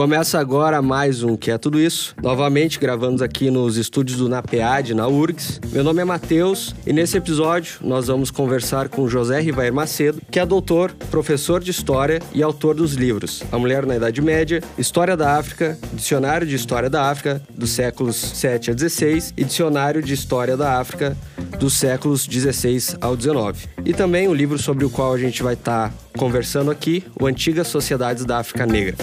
Começa 0.00 0.40
agora 0.40 0.80
mais 0.80 1.22
um 1.22 1.36
Que 1.36 1.50
é 1.50 1.58
Tudo 1.58 1.78
Isso. 1.78 2.14
Novamente 2.22 2.80
gravamos 2.80 3.20
aqui 3.20 3.50
nos 3.50 3.76
estúdios 3.76 4.16
do 4.16 4.30
NAPEAD, 4.30 4.94
na 4.94 5.06
URGS. 5.06 5.60
Meu 5.72 5.84
nome 5.84 6.00
é 6.00 6.04
Matheus 6.06 6.74
e 6.86 6.92
nesse 6.94 7.18
episódio 7.18 7.80
nós 7.82 8.06
vamos 8.06 8.30
conversar 8.30 8.88
com 8.88 9.06
José 9.06 9.40
Rivair 9.40 9.74
Macedo, 9.74 10.22
que 10.30 10.40
é 10.40 10.46
doutor, 10.46 10.92
professor 11.10 11.62
de 11.62 11.70
História 11.70 12.22
e 12.32 12.42
autor 12.42 12.76
dos 12.76 12.94
livros 12.94 13.42
A 13.52 13.58
Mulher 13.58 13.84
na 13.84 13.96
Idade 13.96 14.22
Média, 14.22 14.62
História 14.78 15.18
da 15.18 15.36
África, 15.36 15.78
Dicionário 15.92 16.46
de 16.46 16.56
História 16.56 16.88
da 16.88 17.10
África 17.10 17.42
dos 17.54 17.68
séculos 17.68 18.16
7 18.16 18.70
a 18.70 18.74
16 18.74 19.34
e 19.36 19.44
Dicionário 19.44 20.02
de 20.02 20.14
História 20.14 20.56
da 20.56 20.80
África 20.80 21.14
dos 21.58 21.74
séculos 21.74 22.26
16 22.26 22.96
ao 23.00 23.16
19. 23.16 23.66
E 23.84 23.92
também 23.92 24.28
o 24.28 24.34
livro 24.34 24.58
sobre 24.58 24.84
o 24.84 24.90
qual 24.90 25.12
a 25.12 25.18
gente 25.18 25.42
vai 25.42 25.54
estar 25.54 25.88
tá 25.88 25.94
conversando 26.18 26.70
aqui, 26.70 27.04
o 27.18 27.26
Antigas 27.26 27.68
Sociedades 27.68 28.24
da 28.24 28.38
África 28.38 28.66
Negra. 28.66 28.96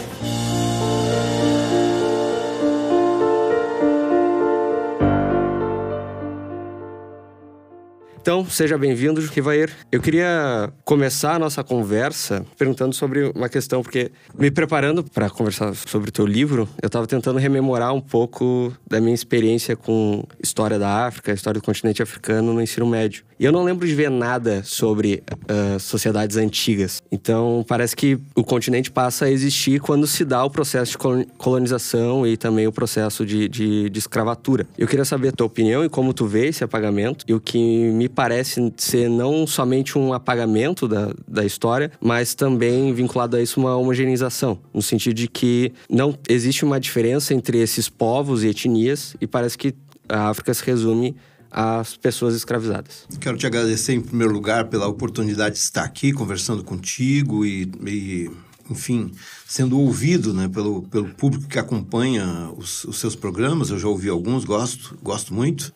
Então, 8.28 8.44
seja 8.44 8.78
bem-vindo, 8.78 9.22
Rivair. 9.22 9.72
Eu 9.90 10.02
queria 10.02 10.70
começar 10.84 11.36
a 11.36 11.40
nossa 11.40 11.64
conversa 11.64 12.46
perguntando 12.58 12.94
sobre 12.94 13.32
uma 13.34 13.48
questão, 13.48 13.82
porque 13.82 14.12
me 14.38 14.52
preparando 14.52 15.02
para 15.02 15.30
conversar 15.30 15.74
sobre 15.74 16.10
o 16.10 16.12
teu 16.12 16.26
livro, 16.26 16.68
eu 16.82 16.88
estava 16.88 17.08
tentando 17.08 17.40
rememorar 17.40 17.94
um 17.94 18.02
pouco 18.02 18.74
da 18.86 19.00
minha 19.00 19.16
experiência 19.16 19.78
com 19.78 20.26
história 20.44 20.78
da 20.78 21.08
África, 21.08 21.32
história 21.32 21.62
do 21.62 21.64
continente 21.64 22.04
africano 22.04 22.52
no 22.52 22.62
ensino 22.62 22.86
médio. 22.86 23.24
E 23.40 23.46
eu 23.46 23.52
não 23.52 23.64
lembro 23.64 23.88
de 23.88 23.94
ver 23.94 24.10
nada 24.10 24.64
sobre 24.64 25.22
uh, 25.32 25.80
sociedades 25.80 26.38
antigas. 26.38 27.04
Então, 27.12 27.64
parece 27.68 27.96
que 27.96 28.18
o 28.34 28.44
continente 28.44 28.90
passa 28.90 29.26
a 29.26 29.32
existir 29.32 29.80
quando 29.80 30.08
se 30.08 30.26
dá 30.26 30.44
o 30.44 30.50
processo 30.50 30.94
de 30.94 31.28
colonização 31.38 32.26
e 32.26 32.36
também 32.36 32.66
o 32.66 32.72
processo 32.72 33.24
de, 33.24 33.48
de, 33.48 33.90
de 33.92 34.00
escravatura. 34.00 34.68
Eu 34.76 34.88
queria 34.88 35.06
saber 35.06 35.30
a 35.30 35.32
tua 35.32 35.46
opinião 35.46 35.86
e 35.86 35.90
como 35.90 36.14
tu 36.14 36.26
vê 36.26 36.48
esse 36.48 36.64
apagamento 36.64 37.24
e 37.28 37.34
o 37.34 37.40
que 37.40 37.60
me 37.92 38.10
parece 38.10 38.74
ser 38.76 39.08
não 39.08 39.46
somente 39.46 40.00
um 40.00 40.14
apagamento 40.14 40.88
da, 40.88 41.12
da 41.28 41.46
história, 41.46 41.92
mas 42.02 42.34
também 42.34 42.92
vinculado 42.92 43.38
a 43.38 43.42
isso 43.42 43.60
uma 43.60 43.76
homogeneização, 43.76 44.58
no 44.74 44.82
sentido 44.82 45.16
de 45.16 45.28
que 45.28 45.72
não 45.88 46.18
existe 46.28 46.66
uma 46.66 46.80
diferença 46.80 47.36
entre 47.36 47.60
esses 47.60 47.88
povos 47.88 48.44
e 48.44 48.48
etnias 48.48 49.16
e 49.22 49.28
parece 49.28 49.58
que 49.58 49.76
a 50.10 50.30
África 50.30 50.54
se 50.54 50.64
resume 50.64 51.16
às 51.52 51.96
pessoas 51.96 52.36
escravizadas. 52.36 53.08
Quero 53.20 53.38
te 53.38 53.46
agradecer 53.46 53.94
em 53.94 54.02
primeiro 54.02 54.34
lugar 54.34 54.66
pela 54.66 54.88
oportunidade 54.88 55.56
de 55.56 55.62
estar 55.62 55.84
aqui 55.84 56.12
conversando 56.12 56.64
contigo 56.64 57.46
e, 57.46 57.72
e 57.86 58.32
enfim, 58.70 59.12
sendo 59.48 59.80
ouvido 59.80 60.34
né, 60.34 60.48
pelo, 60.48 60.84
pelo 60.84 61.10
público 61.10 61.48
que 61.48 61.60
acompanha 61.60 62.52
os, 62.58 62.84
os 62.84 63.00
seus 63.00 63.16
programas. 63.16 63.70
Eu 63.70 63.80
já 63.80 63.88
ouvi 63.88 64.10
alguns, 64.10 64.44
gosto, 64.44 64.98
gosto 65.02 65.34
muito. 65.34 65.74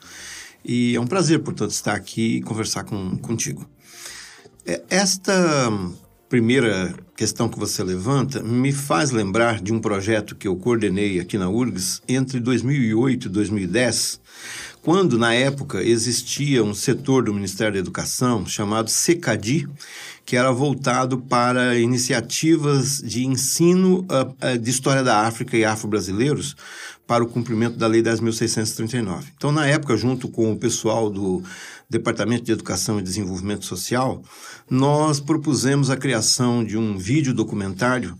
E 0.64 0.96
é 0.96 1.00
um 1.00 1.08
prazer, 1.08 1.40
portanto, 1.40 1.72
estar 1.72 1.94
aqui 1.94 2.38
e 2.38 2.42
conversar 2.42 2.84
com, 2.84 3.18
contigo. 3.18 3.68
É, 4.66 4.84
esta 4.90 5.72
primeira 6.30 6.94
questão 7.16 7.50
que 7.50 7.60
você 7.60 7.84
levanta 7.84 8.42
me 8.42 8.72
faz 8.72 9.12
lembrar 9.12 9.62
de 9.62 9.74
um 9.74 9.80
projeto 9.80 10.34
que 10.34 10.48
eu 10.48 10.56
coordenei 10.56 11.20
aqui 11.20 11.38
na 11.38 11.50
URGS 11.50 12.02
entre 12.08 12.40
2008 12.40 13.26
e 13.26 13.30
2010, 13.30 14.22
quando, 14.82 15.18
na 15.18 15.34
época, 15.34 15.84
existia 15.84 16.64
um 16.64 16.74
setor 16.74 17.24
do 17.24 17.34
Ministério 17.34 17.74
da 17.74 17.80
Educação 17.80 18.46
chamado 18.48 18.90
SECADI, 18.90 19.68
que 20.26 20.36
era 20.36 20.52
voltado 20.52 21.20
para 21.20 21.78
iniciativas 21.78 23.00
de 23.00 23.26
ensino 23.26 24.00
uh, 24.00 24.56
uh, 24.56 24.58
de 24.58 24.70
história 24.70 25.04
da 25.04 25.28
África 25.28 25.56
e 25.56 25.64
afro-brasileiros 25.64 26.56
para 27.06 27.24
o 27.24 27.28
cumprimento 27.28 27.78
da 27.78 27.88
Lei 27.88 28.02
10.639. 28.02 29.26
Então, 29.36 29.52
na 29.52 29.68
época, 29.68 29.96
junto 29.98 30.28
com 30.30 30.52
o 30.52 30.58
pessoal 30.58 31.10
do 31.10 31.44
Departamento 31.90 32.46
de 32.46 32.52
Educação 32.52 32.98
e 32.98 33.04
Desenvolvimento 33.04 33.66
Social, 33.66 34.24
nós 34.70 35.20
propusemos 35.20 35.90
a 35.90 35.98
criação 35.98 36.64
de 36.64 36.78
um 36.78 36.98
vídeo 36.98 37.34
documentário 37.34 38.18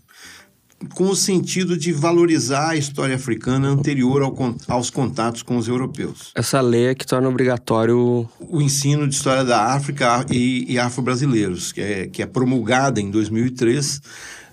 com 0.94 1.08
o 1.08 1.16
sentido 1.16 1.76
de 1.76 1.92
valorizar 1.92 2.70
a 2.70 2.76
história 2.76 3.16
africana 3.16 3.68
anterior 3.68 4.22
ao, 4.22 4.34
aos 4.68 4.90
contatos 4.90 5.42
com 5.42 5.56
os 5.56 5.68
europeus. 5.68 6.32
Essa 6.34 6.60
lei 6.60 6.86
é 6.86 6.94
que 6.94 7.06
torna 7.06 7.28
obrigatório 7.28 8.28
o 8.40 8.60
ensino 8.60 9.08
de 9.08 9.14
história 9.14 9.44
da 9.44 9.72
África 9.72 10.24
e, 10.30 10.72
e 10.72 10.78
afro-brasileiros, 10.78 11.72
que 11.72 11.80
é, 11.80 12.06
que 12.06 12.22
é 12.22 12.26
promulgada 12.26 13.00
em 13.00 13.10
2003 13.10 14.00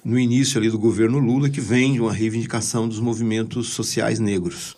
no 0.04 0.18
início 0.18 0.58
ali 0.58 0.70
do 0.70 0.80
governo 0.80 1.20
Lula, 1.20 1.50
que 1.50 1.62
vem 1.62 1.94
de 1.94 2.00
uma 2.00 2.14
reivindicação 2.14 2.88
dos 2.88 3.00
movimentos 3.00 3.70
sociais 3.70 4.20
negros. 4.20 4.78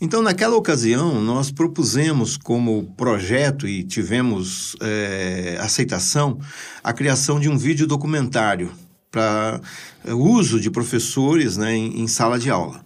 Então, 0.00 0.20
naquela 0.20 0.56
ocasião, 0.56 1.20
nós 1.20 1.52
propusemos 1.52 2.36
como 2.36 2.92
projeto 2.96 3.68
e 3.68 3.84
tivemos 3.84 4.74
é, 4.80 5.56
aceitação 5.60 6.40
a 6.82 6.92
criação 6.92 7.38
de 7.38 7.48
um 7.48 7.56
vídeo 7.56 7.86
documentário 7.86 8.72
para 9.12 9.60
eh, 10.04 10.14
uso 10.14 10.58
de 10.58 10.70
professores 10.70 11.56
né, 11.56 11.76
em, 11.76 12.00
em 12.00 12.08
sala 12.08 12.38
de 12.38 12.50
aula. 12.50 12.82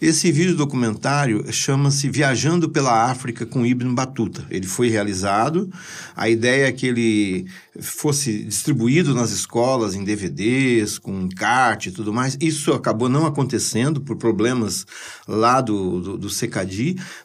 Esse 0.00 0.32
vídeo 0.32 0.56
documentário 0.56 1.44
chama-se 1.52 2.08
Viajando 2.08 2.70
pela 2.70 3.10
África 3.10 3.44
com 3.44 3.66
Ibn 3.66 3.94
Battuta. 3.94 4.46
Ele 4.50 4.66
foi 4.66 4.88
realizado, 4.88 5.70
a 6.16 6.26
ideia 6.26 6.68
é 6.68 6.72
que 6.72 6.86
ele 6.86 7.44
fosse 7.78 8.44
distribuído 8.44 9.14
nas 9.14 9.30
escolas 9.30 9.94
em 9.94 10.02
DVDs, 10.02 10.98
com 10.98 11.20
encarte 11.20 11.90
e 11.90 11.92
tudo 11.92 12.14
mais. 12.14 12.38
Isso 12.40 12.72
acabou 12.72 13.10
não 13.10 13.26
acontecendo 13.26 14.00
por 14.00 14.16
problemas 14.16 14.86
lá 15.28 15.60
do, 15.60 16.00
do, 16.00 16.16
do 16.16 16.28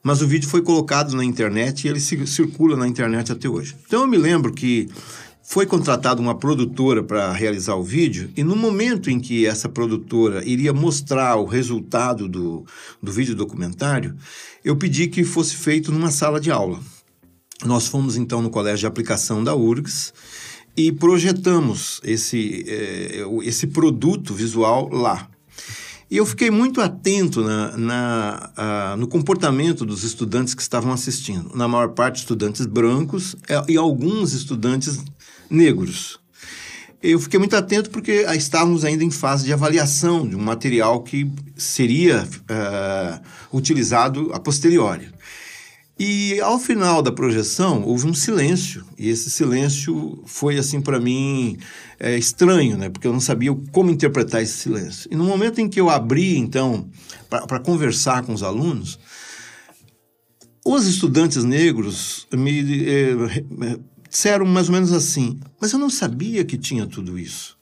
mas 0.03 0.21
o 0.21 0.27
vídeo 0.27 0.49
foi 0.49 0.61
colocado 0.61 1.15
na 1.15 1.23
internet 1.23 1.85
e 1.85 1.87
ele 1.87 2.01
circula 2.01 2.75
na 2.75 2.89
internet 2.89 3.31
até 3.31 3.47
hoje. 3.47 3.73
Então 3.87 4.01
eu 4.01 4.07
me 4.07 4.17
lembro 4.17 4.51
que 4.51 4.89
foi 5.47 5.67
contratada 5.67 6.19
uma 6.19 6.33
produtora 6.33 7.03
para 7.03 7.31
realizar 7.31 7.75
o 7.75 7.83
vídeo, 7.83 8.31
e 8.35 8.43
no 8.43 8.55
momento 8.55 9.11
em 9.11 9.19
que 9.19 9.45
essa 9.45 9.69
produtora 9.69 10.43
iria 10.43 10.73
mostrar 10.73 11.35
o 11.35 11.45
resultado 11.45 12.27
do, 12.27 12.65
do 13.01 13.11
vídeo 13.11 13.35
documentário, 13.35 14.15
eu 14.63 14.75
pedi 14.75 15.07
que 15.07 15.23
fosse 15.23 15.55
feito 15.55 15.91
numa 15.91 16.09
sala 16.09 16.39
de 16.41 16.49
aula. 16.49 16.79
Nós 17.63 17.87
fomos 17.87 18.17
então 18.17 18.41
no 18.41 18.49
colégio 18.49 18.79
de 18.79 18.87
aplicação 18.87 19.43
da 19.43 19.55
URGS 19.55 20.13
e 20.75 20.91
projetamos 20.91 22.01
esse, 22.03 22.65
eh, 22.67 23.23
esse 23.43 23.67
produto 23.67 24.33
visual 24.33 24.89
lá. 24.91 25.29
E 26.09 26.17
eu 26.17 26.25
fiquei 26.25 26.51
muito 26.51 26.81
atento 26.81 27.41
na, 27.43 27.77
na 27.77 28.95
no 28.97 29.07
comportamento 29.07 29.85
dos 29.85 30.03
estudantes 30.03 30.53
que 30.53 30.61
estavam 30.61 30.91
assistindo. 30.91 31.55
Na 31.55 31.67
maior 31.67 31.89
parte, 31.89 32.17
estudantes 32.17 32.65
brancos 32.65 33.35
eh, 33.47 33.63
e 33.69 33.77
alguns 33.77 34.33
estudantes 34.33 35.03
negros. 35.49 36.19
Eu 37.01 37.19
fiquei 37.19 37.37
muito 37.37 37.55
atento 37.55 37.89
porque 37.91 38.25
estávamos 38.35 38.83
ainda 38.83 39.03
em 39.03 39.11
fase 39.11 39.45
de 39.45 39.53
avaliação 39.53 40.27
de 40.27 40.35
um 40.35 40.41
material 40.41 41.03
que 41.03 41.31
seria 41.55 42.23
uh, 42.23 43.55
utilizado 43.55 44.31
a 44.33 44.39
posteriori. 44.39 45.09
E 45.97 46.41
ao 46.41 46.59
final 46.59 47.01
da 47.01 47.11
projeção 47.11 47.83
houve 47.83 48.05
um 48.05 48.13
silêncio, 48.13 48.83
e 48.97 49.07
esse 49.07 49.29
silêncio 49.29 50.21
foi 50.25 50.57
assim 50.57 50.81
para 50.81 50.99
mim 50.99 51.57
é, 51.97 52.17
estranho, 52.17 52.77
né? 52.77 52.89
Porque 52.89 53.07
eu 53.07 53.13
não 53.13 53.21
sabia 53.21 53.55
como 53.71 53.91
interpretar 53.91 54.41
esse 54.41 54.57
silêncio. 54.57 55.07
E 55.09 55.15
no 55.15 55.23
momento 55.23 55.61
em 55.61 55.69
que 55.69 55.79
eu 55.79 55.89
abri 55.89 56.37
então 56.37 56.89
para 57.29 57.59
conversar 57.59 58.23
com 58.23 58.33
os 58.33 58.43
alunos, 58.43 58.99
os 60.65 60.85
estudantes 60.85 61.43
negros 61.43 62.27
me 62.33 62.85
eh, 62.87 63.79
disseram 64.15 64.45
mais 64.45 64.69
ou 64.69 64.73
menos 64.73 64.93
assim: 64.93 65.37
Mas 65.59 65.73
eu 65.73 65.79
não 65.79 65.89
sabia 65.89 66.45
que 66.45 66.57
tinha 66.57 66.87
tudo 66.87 67.19
isso. 67.19 67.57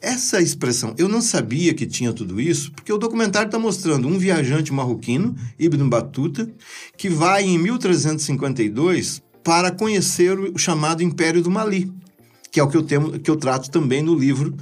Essa 0.00 0.40
expressão, 0.40 0.94
eu 0.96 1.08
não 1.08 1.20
sabia 1.20 1.74
que 1.74 1.86
tinha 1.86 2.12
tudo 2.12 2.40
isso, 2.40 2.72
porque 2.72 2.92
o 2.92 2.98
documentário 2.98 3.48
está 3.48 3.58
mostrando 3.58 4.08
um 4.08 4.18
viajante 4.18 4.72
marroquino, 4.72 5.34
Ibn 5.58 5.88
Battuta, 5.88 6.48
que 6.96 7.08
vai 7.08 7.44
em 7.44 7.58
1352 7.58 9.22
para 9.42 9.70
conhecer 9.70 10.38
o 10.38 10.56
chamado 10.56 11.02
Império 11.02 11.42
do 11.42 11.50
Mali, 11.50 11.92
que 12.50 12.60
é 12.60 12.62
o 12.62 12.68
que 12.68 12.76
eu, 12.76 12.82
tenho, 12.82 13.18
que 13.18 13.30
eu 13.30 13.36
trato 13.36 13.70
também 13.70 14.02
no 14.02 14.14
livro 14.14 14.56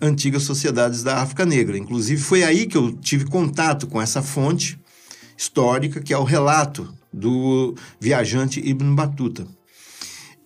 Antigas 0.00 0.42
Sociedades 0.42 1.02
da 1.02 1.22
África 1.22 1.46
Negra. 1.46 1.78
Inclusive, 1.78 2.20
foi 2.20 2.44
aí 2.44 2.66
que 2.66 2.76
eu 2.76 2.92
tive 2.92 3.24
contato 3.24 3.86
com 3.86 4.00
essa 4.00 4.22
fonte 4.22 4.78
histórica, 5.36 6.00
que 6.00 6.12
é 6.12 6.18
o 6.18 6.24
relato 6.24 6.92
do 7.12 7.74
viajante 8.00 8.60
Ibn 8.60 8.94
Battuta. 8.94 9.46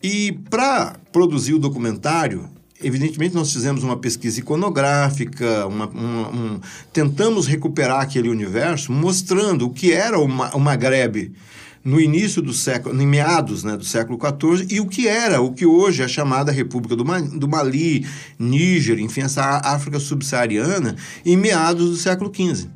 E 0.03 0.33
para 0.49 0.97
produzir 1.12 1.55
o 1.55 1.59
documentário, 1.59 2.49
evidentemente 2.83 3.35
nós 3.35 3.53
fizemos 3.53 3.83
uma 3.83 3.97
pesquisa 3.97 4.39
iconográfica, 4.39 5.67
uma, 5.67 5.87
uma, 5.89 6.29
um, 6.29 6.61
tentamos 6.93 7.47
recuperar 7.47 8.00
aquele 8.00 8.29
universo, 8.29 8.93
mostrando 8.93 9.67
o 9.67 9.71
que 9.71 9.93
era 9.93 10.19
o, 10.19 10.29
Ma 10.29 10.50
Maghreb 10.56 11.33
no 11.85 12.00
início 12.00 12.43
do 12.43 12.53
século, 12.53 13.00
em 13.00 13.06
meados 13.06 13.65
né, 13.65 13.77
do 13.77 13.85
século 13.85 14.19
XIV, 14.19 14.67
e 14.71 14.81
o 14.81 14.87
que 14.87 15.09
era, 15.09 15.41
o 15.41 15.53
que 15.53 15.65
hoje 15.65 16.03
é 16.03 16.09
chamada 16.09 16.53
República 16.53 16.95
do, 16.95 17.05
do 17.39 17.49
Mali, 17.49 18.06
Níger, 18.39 18.99
enfim, 18.99 19.23
essa 19.23 19.43
África 19.65 19.99
subsaariana, 19.99 20.97
em 21.25 21.37
meados 21.37 21.91
do 21.91 21.97
século 21.97 22.33
XV 22.33 22.69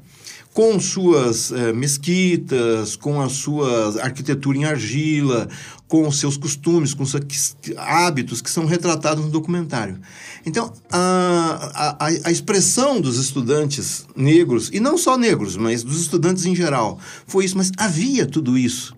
com 0.53 0.79
suas 0.79 1.51
eh, 1.51 1.73
mesquitas, 1.73 2.95
com 2.95 3.23
a 3.23 3.29
sua 3.29 4.03
arquitetura 4.03 4.59
em 4.59 4.65
argila, 4.65 5.49
com 5.89 6.07
os 6.07 6.19
seus 6.19 6.37
costumes, 6.37 6.93
com 6.93 7.07
seus 7.07 7.57
hábitos 7.77 8.43
que 8.43 8.51
são 8.51 8.67
retratados 8.67 9.25
no 9.25 9.31
documentário. 9.31 9.99
Então, 10.45 10.73
a, 10.91 11.97
a, 11.99 12.07
a 12.25 12.31
expressão 12.31 13.01
dos 13.01 13.19
estudantes 13.19 14.07
negros, 14.15 14.71
e 14.73 14.81
não 14.81 14.99
só 14.99 15.17
negros, 15.17 15.57
mas 15.57 15.83
dos 15.83 16.01
estudantes 16.01 16.45
em 16.45 16.55
geral, 16.55 16.99
foi 17.27 17.45
isso. 17.45 17.57
Mas 17.57 17.73
havia 17.79 18.27
tudo 18.27 18.59
isso 18.59 18.95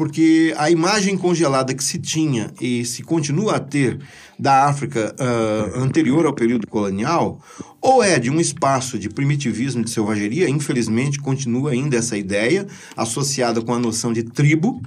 porque 0.00 0.54
a 0.56 0.70
imagem 0.70 1.14
congelada 1.14 1.74
que 1.74 1.84
se 1.84 1.98
tinha 1.98 2.50
e 2.58 2.86
se 2.86 3.02
continua 3.02 3.56
a 3.56 3.60
ter 3.60 4.00
da 4.38 4.64
África 4.64 5.14
uh, 5.20 5.78
anterior 5.78 6.24
ao 6.24 6.32
período 6.32 6.66
colonial, 6.66 7.38
ou 7.80 8.02
é 8.02 8.18
de 8.18 8.30
um 8.30 8.40
espaço 8.40 8.98
de 8.98 9.08
primitivismo, 9.08 9.84
de 9.84 9.90
selvageria, 9.90 10.48
infelizmente 10.48 11.18
continua 11.18 11.70
ainda 11.72 11.96
essa 11.96 12.16
ideia 12.16 12.66
associada 12.96 13.62
com 13.62 13.72
a 13.72 13.78
noção 13.78 14.12
de 14.12 14.22
tribo, 14.22 14.82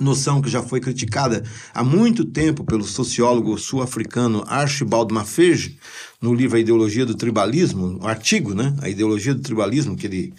noção 0.00 0.40
que 0.40 0.50
já 0.50 0.62
foi 0.62 0.80
criticada 0.80 1.44
há 1.72 1.84
muito 1.84 2.24
tempo 2.24 2.64
pelo 2.64 2.84
sociólogo 2.84 3.56
sul-africano 3.58 4.44
Archibald 4.46 5.12
Mafege, 5.12 5.78
no 6.20 6.34
livro 6.34 6.56
A 6.56 6.60
Ideologia 6.60 7.06
do 7.06 7.14
Tribalismo, 7.14 7.98
o 8.00 8.06
artigo, 8.06 8.54
né? 8.54 8.74
A 8.80 8.88
Ideologia 8.88 9.34
do 9.34 9.40
Tribalismo, 9.40 9.96
que 9.96 10.06
ele 10.06 10.34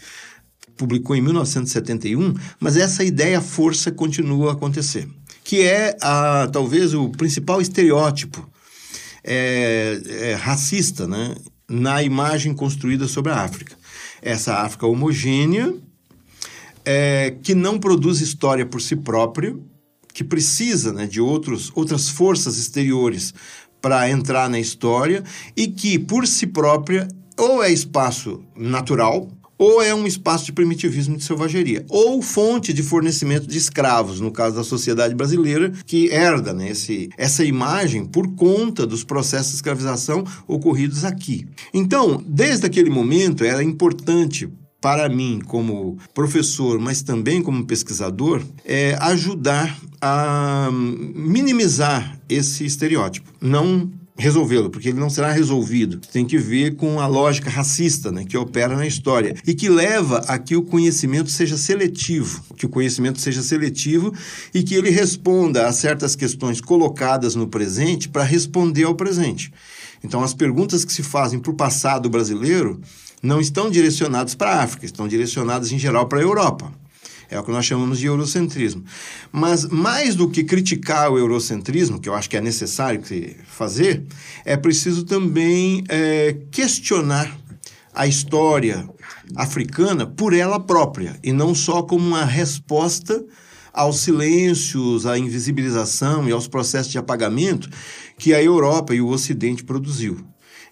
publicou 0.75 1.15
em 1.15 1.21
1971, 1.21 2.33
mas 2.59 2.75
essa 2.75 3.03
ideia 3.03 3.39
força 3.39 3.91
continua 3.91 4.49
a 4.49 4.53
acontecer, 4.53 5.07
que 5.43 5.61
é 5.61 5.95
a, 6.01 6.49
talvez 6.51 6.93
o 6.93 7.09
principal 7.09 7.61
estereótipo 7.61 8.49
é, 9.23 10.01
é, 10.05 10.33
racista 10.33 11.07
né, 11.07 11.35
na 11.69 12.03
imagem 12.03 12.53
construída 12.53 13.07
sobre 13.07 13.31
a 13.31 13.41
África. 13.41 13.75
Essa 14.21 14.55
África 14.55 14.87
homogênea, 14.87 15.73
é, 16.83 17.35
que 17.41 17.55
não 17.55 17.79
produz 17.79 18.21
história 18.21 18.65
por 18.65 18.81
si 18.81 18.95
própria, 18.95 19.55
que 20.13 20.23
precisa 20.23 20.93
né, 20.93 21.05
de 21.05 21.19
outros, 21.19 21.71
outras 21.75 22.09
forças 22.09 22.57
exteriores 22.57 23.33
para 23.81 24.09
entrar 24.09 24.49
na 24.49 24.59
história 24.59 25.23
e 25.55 25.67
que, 25.67 25.99
por 25.99 26.25
si 26.25 26.47
própria, 26.47 27.07
ou 27.37 27.63
é 27.63 27.71
espaço 27.71 28.43
natural, 28.55 29.29
ou 29.57 29.81
é 29.81 29.93
um 29.93 30.05
espaço 30.05 30.45
de 30.45 30.51
primitivismo 30.51 31.17
de 31.17 31.23
selvageria, 31.23 31.85
ou 31.89 32.21
fonte 32.21 32.73
de 32.73 32.83
fornecimento 32.83 33.47
de 33.47 33.57
escravos, 33.57 34.19
no 34.19 34.31
caso 34.31 34.55
da 34.55 34.63
sociedade 34.63 35.15
brasileira, 35.15 35.71
que 35.85 36.09
herda 36.09 36.53
né, 36.53 36.69
esse, 36.69 37.09
essa 37.17 37.43
imagem 37.43 38.05
por 38.05 38.35
conta 38.35 38.85
dos 38.85 39.03
processos 39.03 39.49
de 39.49 39.55
escravização 39.55 40.23
ocorridos 40.47 41.05
aqui. 41.05 41.47
Então, 41.73 42.23
desde 42.27 42.65
aquele 42.65 42.89
momento, 42.89 43.43
era 43.43 43.63
importante 43.63 44.49
para 44.81 45.09
mim, 45.09 45.39
como 45.47 45.97
professor, 46.13 46.77
mas 46.77 47.01
também 47.01 47.41
como 47.41 47.65
pesquisador, 47.65 48.43
é 48.63 48.95
ajudar 49.01 49.75
a 49.99 50.69
minimizar 50.71 52.19
esse 52.29 52.63
estereótipo. 52.65 53.31
Não 53.41 53.89
resolvê-lo, 54.17 54.69
porque 54.69 54.89
ele 54.89 54.99
não 54.99 55.09
será 55.09 55.31
resolvido. 55.31 55.99
Tem 56.11 56.25
que 56.25 56.37
ver 56.37 56.75
com 56.75 56.99
a 56.99 57.07
lógica 57.07 57.49
racista 57.49 58.11
né, 58.11 58.23
que 58.23 58.37
opera 58.37 58.75
na 58.75 58.87
história 58.87 59.35
e 59.45 59.53
que 59.53 59.67
leva 59.67 60.19
a 60.27 60.37
que 60.39 60.55
o 60.55 60.61
conhecimento 60.61 61.29
seja 61.29 61.57
seletivo, 61.57 62.41
que 62.55 62.65
o 62.65 62.69
conhecimento 62.69 63.19
seja 63.19 63.43
seletivo 63.43 64.13
e 64.53 64.63
que 64.63 64.75
ele 64.75 64.89
responda 64.89 65.67
a 65.67 65.73
certas 65.73 66.15
questões 66.15 66.61
colocadas 66.61 67.35
no 67.35 67.47
presente 67.47 68.07
para 68.07 68.23
responder 68.23 68.85
ao 68.85 68.95
presente. 68.95 69.51
Então, 70.03 70.23
as 70.23 70.33
perguntas 70.33 70.85
que 70.85 70.93
se 70.93 71.03
fazem 71.03 71.39
para 71.39 71.51
o 71.51 71.55
passado 71.55 72.09
brasileiro 72.09 72.79
não 73.21 73.41
estão 73.41 73.69
direcionadas 73.69 74.35
para 74.35 74.51
a 74.51 74.63
África, 74.63 74.85
estão 74.85 75.07
direcionadas 75.07 75.71
em 75.71 75.79
geral 75.79 76.07
para 76.07 76.19
a 76.19 76.21
Europa. 76.21 76.71
É 77.29 77.39
o 77.39 77.43
que 77.43 77.51
nós 77.51 77.65
chamamos 77.65 77.99
de 77.99 78.05
eurocentrismo. 78.05 78.83
Mas 79.31 79.65
mais 79.65 80.15
do 80.15 80.29
que 80.29 80.43
criticar 80.43 81.11
o 81.11 81.17
eurocentrismo, 81.17 81.99
que 81.99 82.09
eu 82.09 82.13
acho 82.13 82.29
que 82.29 82.37
é 82.37 82.41
necessário 82.41 83.01
fazer, 83.45 84.03
é 84.43 84.55
preciso 84.55 85.03
também 85.03 85.83
é, 85.89 86.37
questionar 86.51 87.35
a 87.93 88.05
história 88.05 88.87
africana 89.35 90.05
por 90.05 90.33
ela 90.33 90.59
própria 90.59 91.17
e 91.23 91.31
não 91.31 91.55
só 91.55 91.81
como 91.81 92.05
uma 92.05 92.25
resposta 92.25 93.23
aos 93.73 93.99
silêncios, 93.99 95.05
à 95.05 95.17
invisibilização 95.17 96.27
e 96.27 96.31
aos 96.31 96.47
processos 96.47 96.91
de 96.91 96.97
apagamento 96.97 97.69
que 98.17 98.33
a 98.33 98.41
Europa 98.41 98.95
e 98.95 99.01
o 99.01 99.07
Ocidente 99.07 99.63
produziu. 99.63 100.25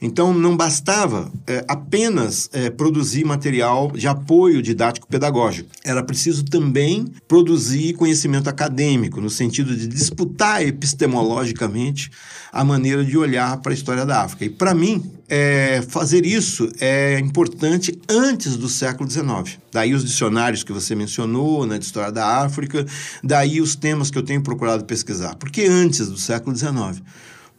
Então, 0.05 0.33
não 0.33 0.57
bastava 0.57 1.31
é, 1.47 1.63
apenas 1.65 2.49
é, 2.51 2.69
produzir 2.69 3.23
material 3.23 3.89
de 3.89 4.05
apoio 4.05 4.61
didático-pedagógico. 4.61 5.69
Era 5.81 6.03
preciso 6.03 6.43
também 6.43 7.07
produzir 7.25 7.93
conhecimento 7.93 8.49
acadêmico, 8.49 9.21
no 9.21 9.29
sentido 9.29 9.73
de 9.73 9.87
disputar 9.87 10.61
epistemologicamente 10.61 12.11
a 12.51 12.65
maneira 12.65 13.05
de 13.05 13.17
olhar 13.17 13.55
para 13.61 13.71
a 13.71 13.73
história 13.73 14.05
da 14.05 14.23
África. 14.23 14.43
E, 14.43 14.49
para 14.49 14.73
mim, 14.73 15.09
é, 15.29 15.81
fazer 15.87 16.25
isso 16.25 16.69
é 16.81 17.17
importante 17.17 17.97
antes 18.09 18.57
do 18.57 18.67
século 18.67 19.09
XIX. 19.09 19.57
Daí 19.71 19.93
os 19.93 20.03
dicionários 20.03 20.65
que 20.65 20.73
você 20.73 20.93
mencionou, 20.95 21.65
né, 21.65 21.79
de 21.79 21.85
história 21.85 22.11
da 22.11 22.43
África, 22.43 22.85
daí 23.23 23.61
os 23.61 23.73
temas 23.73 24.11
que 24.11 24.17
eu 24.17 24.23
tenho 24.23 24.43
procurado 24.43 24.83
pesquisar. 24.83 25.35
Porque 25.35 25.63
antes 25.63 26.09
do 26.09 26.17
século 26.17 26.53
XIX 26.53 27.01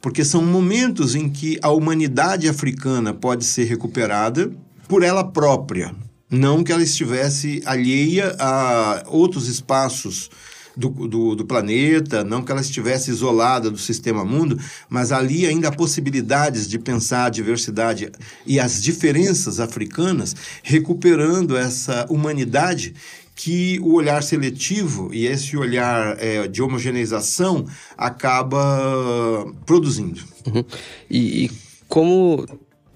porque 0.04 0.22
são 0.22 0.44
momentos 0.44 1.14
em 1.14 1.30
que 1.30 1.58
a 1.62 1.70
humanidade 1.70 2.46
africana 2.46 3.14
pode 3.14 3.42
ser 3.42 3.64
recuperada 3.64 4.52
por 4.86 5.02
ela 5.02 5.24
própria, 5.24 5.94
não 6.30 6.62
que 6.62 6.70
ela 6.70 6.82
estivesse 6.82 7.62
alheia 7.64 8.36
a 8.38 9.04
outros 9.06 9.48
espaços 9.48 10.28
do, 10.76 10.90
do, 10.90 11.34
do, 11.34 11.46
planeta, 11.46 12.22
não 12.22 12.42
que 12.42 12.52
ela 12.52 12.60
estivesse 12.60 13.10
isolada 13.10 13.70
do 13.70 13.78
sistema 13.78 14.26
mundo, 14.26 14.60
mas 14.90 15.10
ali 15.10 15.46
ainda 15.46 15.68
há 15.68 15.72
possibilidades 15.72 16.68
de 16.68 16.78
pensar 16.78 17.24
a 17.24 17.30
diversidade 17.30 18.12
e 18.46 18.60
as 18.60 18.82
diferenças 18.82 19.58
africanas, 19.58 20.36
recuperando 20.62 21.56
essa 21.56 22.04
humanidade 22.10 22.94
que 23.34 23.80
o 23.80 23.94
olhar 23.94 24.22
seletivo 24.22 25.12
e 25.12 25.26
esse 25.26 25.56
olhar 25.56 26.16
é, 26.20 26.46
de 26.46 26.62
homogeneização 26.62 27.66
acaba 27.96 29.52
produzindo. 29.66 30.22
Uhum. 30.46 30.64
E, 31.10 31.44
e, 31.44 31.50
como 31.88 32.46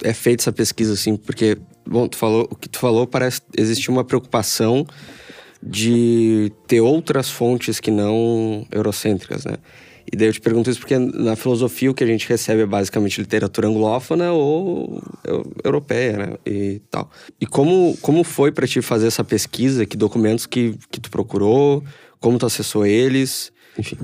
é 0.03 0.13
feita 0.15 0.43
essa 0.43 0.53
pesquisa 0.53 0.93
assim? 0.93 1.17
Porque, 1.17 1.59
bom, 1.85 2.07
tu 2.07 2.17
falou, 2.17 2.47
o 2.51 2.55
que 2.55 2.69
tu 2.69 2.79
falou 2.79 3.07
parece 3.07 3.41
existir 3.57 3.91
uma 3.91 4.05
preocupação 4.05 4.87
de 5.61 6.53
ter 6.69 6.81
outras 6.81 7.29
fontes 7.29 7.81
que 7.81 7.91
não 7.91 8.65
eurocêntricas, 8.71 9.45
né? 9.45 9.57
E 10.11 10.17
daí 10.17 10.29
eu 10.29 10.33
te 10.33 10.41
pergunto 10.41 10.71
isso 10.71 10.81
porque 10.81 10.99
na 10.99 11.37
filosofia 11.37 11.91
o 11.91 11.95
que 11.95 12.03
a 12.03 12.07
gente 12.07 12.27
recebe 12.29 12.63
é 12.63 12.67
basicamente 12.67 13.21
literatura 13.21 13.69
anglófona 13.69 14.33
ou 14.33 15.03
europeia, 15.63 16.17
né? 16.17 16.37
E 16.47 16.81
tal. 16.91 17.11
E 17.41 17.47
como, 17.47 17.97
como 18.01 18.25
foi 18.25 18.51
para 18.51 18.67
ti 18.67 18.81
fazer 18.81 19.07
essa 19.07 19.23
pesquisa? 19.23 19.85
Que 19.85 19.97
documentos 19.97 20.47
que, 20.47 20.75
que 20.91 20.99
tu 20.99 21.11
procurou? 21.11 21.85
Como 22.19 22.39
tu 22.39 22.47
acessou 22.47 22.87
eles? 22.87 23.53
Enfim. 23.79 23.99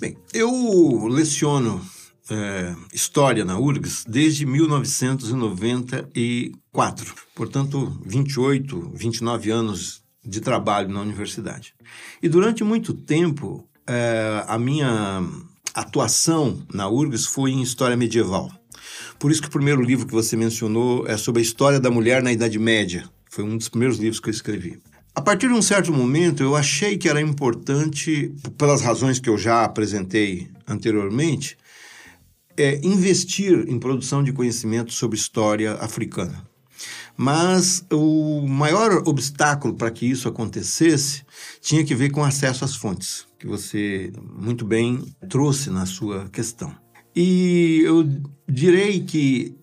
Bem, 0.00 0.16
eu 0.34 1.06
leciono 1.06 1.80
é, 2.30 2.74
História 2.92 3.44
na 3.44 3.58
URGS 3.58 4.04
desde 4.06 4.46
1994. 4.46 7.14
Portanto, 7.34 8.00
28, 8.04 8.92
29 8.94 9.50
anos 9.50 10.02
de 10.24 10.40
trabalho 10.40 10.88
na 10.88 11.00
universidade. 11.00 11.74
E 12.22 12.28
durante 12.28 12.62
muito 12.64 12.92
tempo 12.92 13.68
é, 13.88 14.44
a 14.46 14.58
minha 14.58 15.24
atuação 15.74 16.62
na 16.72 16.88
URGS 16.88 17.26
foi 17.26 17.52
em 17.52 17.62
história 17.62 17.96
medieval. 17.96 18.52
Por 19.18 19.30
isso 19.30 19.40
que 19.40 19.48
o 19.48 19.52
primeiro 19.52 19.80
livro 19.80 20.06
que 20.06 20.12
você 20.12 20.36
mencionou 20.36 21.06
é 21.06 21.16
sobre 21.16 21.40
a 21.40 21.42
história 21.42 21.80
da 21.80 21.90
mulher 21.90 22.22
na 22.22 22.32
Idade 22.32 22.58
Média. 22.58 23.08
Foi 23.30 23.42
um 23.42 23.56
dos 23.56 23.68
primeiros 23.68 23.98
livros 23.98 24.20
que 24.20 24.28
eu 24.28 24.32
escrevi. 24.32 24.80
A 25.14 25.20
partir 25.20 25.48
de 25.48 25.54
um 25.54 25.62
certo 25.62 25.92
momento, 25.92 26.42
eu 26.42 26.54
achei 26.54 26.96
que 26.96 27.08
era 27.08 27.20
importante, 27.20 28.32
pelas 28.56 28.82
razões 28.82 29.18
que 29.18 29.28
eu 29.28 29.36
já 29.36 29.64
apresentei 29.64 30.48
anteriormente, 30.66 31.56
é, 32.56 32.80
investir 32.84 33.64
em 33.68 33.78
produção 33.78 34.22
de 34.22 34.32
conhecimento 34.32 34.92
sobre 34.92 35.18
história 35.18 35.74
africana. 35.74 36.46
Mas 37.16 37.84
o 37.90 38.46
maior 38.46 39.02
obstáculo 39.08 39.74
para 39.74 39.90
que 39.90 40.06
isso 40.06 40.28
acontecesse 40.28 41.24
tinha 41.68 41.84
que 41.84 41.94
ver 41.94 42.10
com 42.10 42.24
acesso 42.24 42.64
às 42.64 42.74
fontes 42.74 43.26
que 43.38 43.46
você 43.46 44.10
muito 44.40 44.64
bem 44.64 45.04
trouxe 45.28 45.68
na 45.68 45.84
sua 45.84 46.26
questão. 46.30 46.74
E 47.14 47.82
eu 47.84 48.08
direi 48.48 49.00
que 49.00 49.54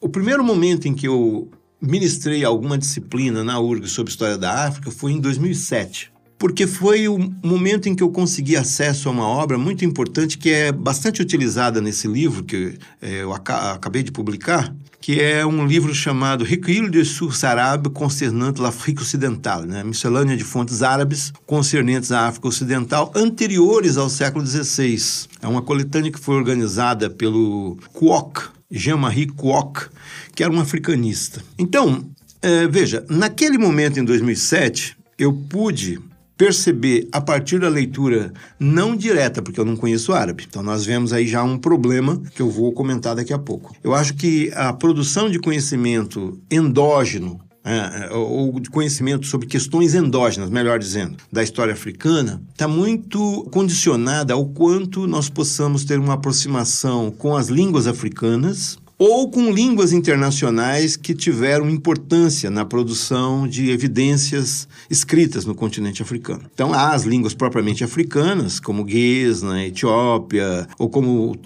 o 0.00 0.08
primeiro 0.08 0.42
momento 0.42 0.88
em 0.88 0.94
que 0.94 1.06
eu 1.06 1.50
ministrei 1.78 2.42
alguma 2.44 2.78
disciplina 2.78 3.44
na 3.44 3.60
URG 3.60 3.86
sobre 3.88 4.10
história 4.10 4.38
da 4.38 4.64
África 4.66 4.90
foi 4.90 5.12
em 5.12 5.20
2007. 5.20 6.10
Porque 6.38 6.66
foi 6.66 7.08
o 7.08 7.18
momento 7.42 7.88
em 7.88 7.94
que 7.94 8.02
eu 8.02 8.10
consegui 8.10 8.56
acesso 8.56 9.08
a 9.08 9.12
uma 9.12 9.26
obra 9.26 9.56
muito 9.56 9.84
importante 9.84 10.36
que 10.36 10.50
é 10.50 10.72
bastante 10.72 11.22
utilizada 11.22 11.80
nesse 11.80 12.06
livro 12.06 12.42
que 12.42 12.78
é, 13.00 13.22
eu 13.22 13.32
acabei 13.32 14.02
de 14.02 14.10
publicar, 14.10 14.74
que 15.00 15.20
é 15.20 15.44
um 15.44 15.66
livro 15.66 15.94
chamado 15.94 16.44
Recueil 16.44 16.88
de 16.88 17.04
sources 17.04 17.44
arabes 17.44 17.92
concernant 17.92 18.58
l'Afrique 18.58 19.02
occidentale, 19.02 19.66
né? 19.66 19.84
miscelânea 19.84 20.36
de 20.36 20.44
fontes 20.44 20.82
árabes 20.82 21.32
concernentes 21.46 22.10
à 22.10 22.26
África 22.26 22.48
Ocidental 22.48 23.12
anteriores 23.14 23.96
ao 23.96 24.08
século 24.08 24.46
XVI. 24.46 25.28
É 25.42 25.46
uma 25.46 25.62
coletânea 25.62 26.10
que 26.10 26.18
foi 26.18 26.36
organizada 26.36 27.10
pelo 27.10 27.78
Kwok, 27.92 28.48
Jean-Marie 28.70 29.26
Kwok, 29.26 29.88
que 30.34 30.42
era 30.42 30.52
um 30.52 30.60
africanista. 30.60 31.42
Então, 31.58 32.04
é, 32.40 32.66
veja, 32.66 33.04
naquele 33.08 33.58
momento 33.58 34.00
em 34.00 34.04
2007, 34.04 34.96
eu 35.18 35.32
pude 35.32 36.00
perceber 36.36 37.08
a 37.12 37.20
partir 37.20 37.58
da 37.58 37.68
leitura 37.68 38.32
não 38.58 38.96
direta, 38.96 39.42
porque 39.42 39.60
eu 39.60 39.64
não 39.64 39.76
conheço 39.76 40.12
árabe. 40.12 40.46
Então 40.48 40.62
nós 40.62 40.84
vemos 40.84 41.12
aí 41.12 41.26
já 41.26 41.42
um 41.42 41.58
problema 41.58 42.20
que 42.34 42.42
eu 42.42 42.50
vou 42.50 42.72
comentar 42.72 43.14
daqui 43.14 43.32
a 43.32 43.38
pouco. 43.38 43.74
Eu 43.82 43.94
acho 43.94 44.14
que 44.14 44.50
a 44.54 44.72
produção 44.72 45.30
de 45.30 45.38
conhecimento 45.38 46.40
endógeno 46.50 47.40
é, 47.64 48.12
ou 48.12 48.60
de 48.60 48.68
conhecimento 48.68 49.26
sobre 49.26 49.46
questões 49.46 49.94
endógenas, 49.94 50.50
melhor 50.50 50.78
dizendo, 50.78 51.16
da 51.32 51.42
história 51.42 51.72
africana, 51.72 52.42
está 52.52 52.68
muito 52.68 53.48
condicionada 53.50 54.34
ao 54.34 54.44
quanto 54.44 55.06
nós 55.06 55.30
possamos 55.30 55.82
ter 55.84 55.98
uma 55.98 56.12
aproximação 56.12 57.10
com 57.10 57.34
as 57.34 57.48
línguas 57.48 57.86
africanas 57.86 58.76
ou 58.98 59.30
com 59.30 59.50
línguas 59.50 59.92
internacionais 59.92 60.96
que 60.96 61.14
tiveram 61.14 61.68
importância 61.68 62.50
na 62.50 62.64
produção 62.64 63.46
de 63.46 63.70
evidências 63.70 64.68
escritas 64.88 65.44
no 65.44 65.54
continente 65.54 66.02
africano. 66.02 66.42
Então, 66.52 66.72
há 66.72 66.92
as 66.92 67.04
línguas 67.04 67.34
propriamente 67.34 67.82
africanas, 67.82 68.60
como 68.60 68.84
Guês 68.84 69.42
na 69.42 69.64
Etiópia, 69.64 70.66
ou 70.78 70.88
como, 70.88 71.36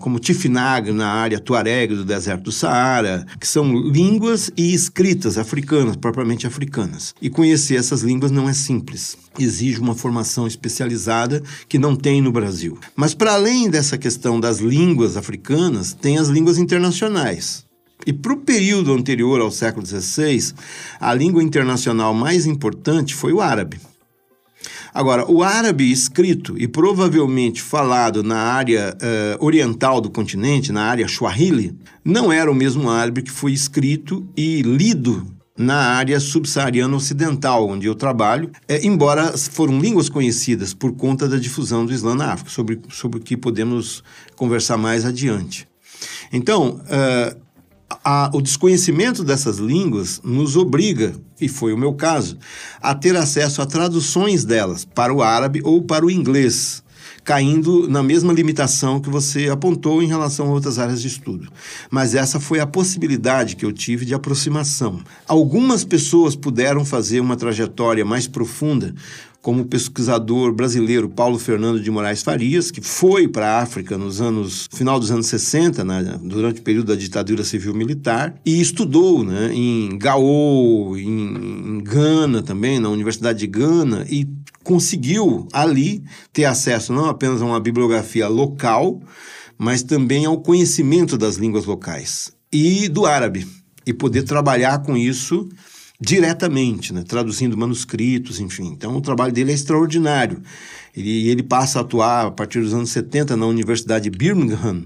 como 0.00 0.18
Tifinagre 0.18 0.92
na 0.92 1.08
área 1.08 1.40
Tuareg 1.40 1.94
do 1.94 2.04
deserto 2.04 2.44
do 2.44 2.52
Saara, 2.52 3.26
que 3.40 3.46
são 3.46 3.72
línguas 3.72 4.50
e 4.56 4.72
escritas 4.74 5.38
africanas, 5.38 5.96
propriamente 5.96 6.46
africanas. 6.46 7.14
E 7.20 7.28
conhecer 7.28 7.76
essas 7.76 8.02
línguas 8.02 8.30
não 8.30 8.48
é 8.48 8.52
simples 8.52 9.16
exige 9.38 9.80
uma 9.80 9.94
formação 9.94 10.46
especializada 10.46 11.42
que 11.68 11.78
não 11.78 11.96
tem 11.96 12.20
no 12.20 12.30
Brasil. 12.30 12.78
Mas, 12.94 13.14
para 13.14 13.34
além 13.34 13.68
dessa 13.68 13.98
questão 13.98 14.38
das 14.38 14.58
línguas 14.58 15.16
africanas, 15.16 15.92
tem 15.92 16.18
as 16.18 16.28
línguas 16.28 16.43
internacionais. 16.58 17.64
E 18.06 18.12
para 18.12 18.32
o 18.32 18.36
período 18.36 18.92
anterior 18.92 19.40
ao 19.40 19.50
século 19.50 19.86
XVI, 19.86 20.52
a 21.00 21.14
língua 21.14 21.42
internacional 21.42 22.12
mais 22.12 22.46
importante 22.46 23.14
foi 23.14 23.32
o 23.32 23.40
árabe. 23.40 23.80
Agora, 24.92 25.28
o 25.28 25.42
árabe 25.42 25.90
escrito 25.90 26.54
e 26.56 26.68
provavelmente 26.68 27.60
falado 27.60 28.22
na 28.22 28.38
área 28.38 28.96
uh, 28.96 29.44
oriental 29.44 30.00
do 30.00 30.08
continente, 30.08 30.70
na 30.70 30.84
área 30.84 31.08
Swahili, 31.08 31.76
não 32.04 32.32
era 32.32 32.50
o 32.50 32.54
mesmo 32.54 32.88
árabe 32.88 33.22
que 33.22 33.30
foi 33.30 33.52
escrito 33.52 34.24
e 34.36 34.62
lido 34.62 35.26
na 35.58 35.76
área 35.76 36.18
subsaariana 36.20 36.96
ocidental, 36.96 37.68
onde 37.68 37.86
eu 37.86 37.94
trabalho, 37.94 38.50
é, 38.68 38.84
embora 38.86 39.36
foram 39.36 39.80
línguas 39.80 40.08
conhecidas 40.08 40.74
por 40.74 40.92
conta 40.92 41.28
da 41.28 41.38
difusão 41.38 41.86
do 41.86 41.92
Islã 41.92 42.14
na 42.14 42.32
África, 42.32 42.50
sobre, 42.50 42.80
sobre 42.90 43.18
o 43.18 43.22
que 43.22 43.36
podemos 43.36 44.02
conversar 44.36 44.76
mais 44.76 45.04
adiante. 45.04 45.66
Então, 46.32 46.80
uh, 46.80 47.44
a, 48.02 48.30
o 48.32 48.40
desconhecimento 48.40 49.22
dessas 49.22 49.58
línguas 49.58 50.20
nos 50.24 50.56
obriga, 50.56 51.14
e 51.40 51.48
foi 51.48 51.72
o 51.72 51.78
meu 51.78 51.94
caso, 51.94 52.38
a 52.80 52.94
ter 52.94 53.16
acesso 53.16 53.60
a 53.60 53.66
traduções 53.66 54.44
delas 54.44 54.84
para 54.84 55.12
o 55.12 55.22
árabe 55.22 55.60
ou 55.62 55.82
para 55.82 56.04
o 56.04 56.10
inglês, 56.10 56.82
caindo 57.22 57.88
na 57.88 58.02
mesma 58.02 58.32
limitação 58.32 59.00
que 59.00 59.08
você 59.08 59.48
apontou 59.48 60.02
em 60.02 60.06
relação 60.06 60.46
a 60.48 60.50
outras 60.50 60.78
áreas 60.78 61.00
de 61.00 61.08
estudo. 61.08 61.48
Mas 61.90 62.14
essa 62.14 62.38
foi 62.38 62.60
a 62.60 62.66
possibilidade 62.66 63.56
que 63.56 63.64
eu 63.64 63.72
tive 63.72 64.04
de 64.04 64.14
aproximação. 64.14 65.00
Algumas 65.26 65.84
pessoas 65.84 66.36
puderam 66.36 66.84
fazer 66.84 67.20
uma 67.20 67.36
trajetória 67.36 68.04
mais 68.04 68.26
profunda 68.26 68.94
como 69.44 69.60
o 69.60 69.66
pesquisador 69.66 70.54
brasileiro 70.54 71.06
Paulo 71.06 71.38
Fernando 71.38 71.78
de 71.78 71.90
Moraes 71.90 72.22
Farias, 72.22 72.70
que 72.70 72.80
foi 72.80 73.28
para 73.28 73.46
a 73.46 73.58
África 73.60 73.98
nos 73.98 74.18
anos 74.18 74.66
final 74.72 74.98
dos 74.98 75.10
anos 75.10 75.26
60, 75.26 75.84
né, 75.84 76.18
durante 76.22 76.60
o 76.60 76.62
período 76.62 76.86
da 76.86 76.94
ditadura 76.94 77.44
civil 77.44 77.74
militar, 77.74 78.34
e 78.42 78.58
estudou 78.58 79.22
né, 79.22 79.52
em 79.52 79.98
Gao, 79.98 80.96
em, 80.96 81.76
em 81.76 81.84
Gana 81.84 82.42
também, 82.42 82.80
na 82.80 82.88
Universidade 82.88 83.40
de 83.40 83.46
Gana, 83.46 84.06
e 84.08 84.26
conseguiu 84.62 85.46
ali 85.52 86.02
ter 86.32 86.46
acesso 86.46 86.94
não 86.94 87.04
apenas 87.04 87.42
a 87.42 87.44
uma 87.44 87.60
bibliografia 87.60 88.26
local, 88.26 89.02
mas 89.58 89.82
também 89.82 90.24
ao 90.24 90.40
conhecimento 90.40 91.18
das 91.18 91.36
línguas 91.36 91.66
locais 91.66 92.32
e 92.50 92.88
do 92.88 93.04
árabe, 93.04 93.46
e 93.84 93.92
poder 93.92 94.22
trabalhar 94.22 94.78
com 94.78 94.96
isso 94.96 95.46
diretamente, 96.04 96.92
né? 96.92 97.02
traduzindo 97.06 97.56
manuscritos, 97.56 98.40
enfim. 98.40 98.68
Então, 98.68 98.96
o 98.96 99.00
trabalho 99.00 99.32
dele 99.32 99.50
é 99.50 99.54
extraordinário. 99.54 100.42
Ele, 100.96 101.28
ele 101.28 101.42
passa 101.42 101.78
a 101.78 101.82
atuar 101.82 102.26
a 102.26 102.30
partir 102.30 102.60
dos 102.60 102.74
anos 102.74 102.90
70 102.90 103.36
na 103.36 103.46
Universidade 103.46 104.08
de 104.08 104.16
Birmingham, 104.16 104.84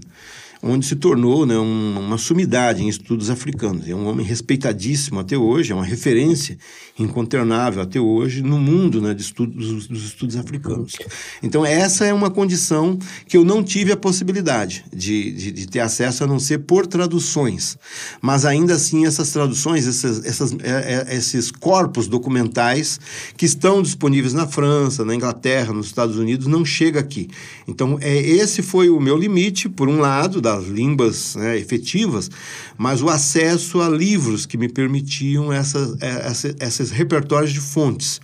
onde 0.62 0.86
se 0.86 0.96
tornou 0.96 1.46
né, 1.46 1.56
um, 1.58 1.98
uma 1.98 2.18
sumidade 2.18 2.82
em 2.82 2.88
estudos 2.88 3.30
africanos. 3.30 3.88
É 3.88 3.94
um 3.94 4.06
homem 4.06 4.26
respeitadíssimo 4.26 5.20
até 5.20 5.36
hoje, 5.36 5.72
é 5.72 5.74
uma 5.74 5.84
referência 5.84 6.58
incontornável 6.98 7.80
até 7.80 8.00
hoje 8.00 8.42
no 8.42 8.58
mundo 8.58 9.00
né, 9.00 9.14
de 9.14 9.22
estudos, 9.22 9.86
dos 9.86 10.04
estudos 10.04 10.36
africanos. 10.36 10.96
Então, 11.42 11.64
essa 11.64 12.04
é 12.04 12.12
uma 12.12 12.30
condição 12.30 12.98
que 13.26 13.36
eu 13.36 13.44
não 13.44 13.62
tive 13.62 13.92
a 13.92 13.96
possibilidade 13.96 14.84
de, 14.92 15.32
de, 15.32 15.52
de 15.52 15.66
ter 15.68 15.80
acesso 15.80 16.24
a 16.24 16.26
não 16.26 16.38
ser 16.40 16.58
por 16.60 16.86
traduções. 16.86 17.78
Mas 18.20 18.44
ainda 18.44 18.74
assim, 18.74 19.06
essas 19.06 19.30
traduções, 19.30 19.86
essas, 19.86 20.24
essas, 20.24 20.52
é, 20.60 21.06
é, 21.08 21.16
esses 21.16 21.50
corpos 21.50 22.08
documentais 22.08 22.98
que 23.36 23.46
estão 23.46 23.80
disponíveis 23.80 24.34
na 24.34 24.46
França, 24.46 25.04
na 25.04 25.14
Inglaterra, 25.14 25.72
nos 25.72 25.86
Estados 25.86 26.16
Unidos, 26.16 26.46
não 26.46 26.64
chega 26.64 26.98
aqui. 26.98 27.28
Então, 27.66 27.98
é, 28.00 28.16
esse 28.18 28.62
foi 28.62 28.88
o 28.88 29.00
meu 29.00 29.16
limite, 29.16 29.68
por 29.68 29.88
um 29.88 30.00
lado, 30.00 30.40
das 30.48 30.66
línguas 30.66 31.36
né, 31.36 31.58
efetivas, 31.58 32.30
mas 32.76 33.02
o 33.02 33.08
acesso 33.08 33.80
a 33.80 33.88
livros 33.88 34.46
que 34.46 34.56
me 34.56 34.68
permitiam 34.68 35.52
essa, 35.52 35.96
é, 36.00 36.28
essa, 36.28 36.54
esses 36.60 36.90
repertórios 36.90 37.52
de 37.52 37.60
fontes. 37.60 38.20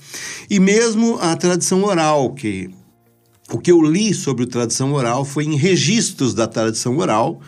E 0.48 0.58
mesmo 0.58 1.18
a 1.20 1.36
tradição 1.36 1.84
oral, 1.84 2.32
que 2.34 2.70
o 3.50 3.58
que 3.58 3.70
eu 3.70 3.82
li 3.82 4.14
sobre 4.14 4.46
tradição 4.46 4.92
oral 4.92 5.24
foi 5.24 5.44
em 5.44 5.56
registros 5.56 6.32
da 6.32 6.46
tradição 6.46 6.96
oral 6.96 7.40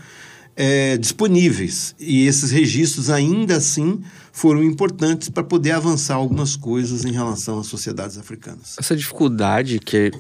é, 0.55 0.97
disponíveis. 0.97 1.95
E 1.99 2.27
esses 2.27 2.51
registros, 2.51 3.11
ainda 3.11 3.57
assim, 3.57 4.03
foram 4.33 4.63
importantes 4.63 5.29
para 5.29 5.43
poder 5.43 5.73
avançar 5.73 6.15
algumas 6.15 6.57
coisas 6.57 7.05
em 7.05 7.13
relação 7.13 7.59
às 7.59 7.67
sociedades 7.67 8.19
africanas. 8.19 8.77
Essa 8.79 8.97
dificuldade 8.97 9.79
que, 9.79 10.11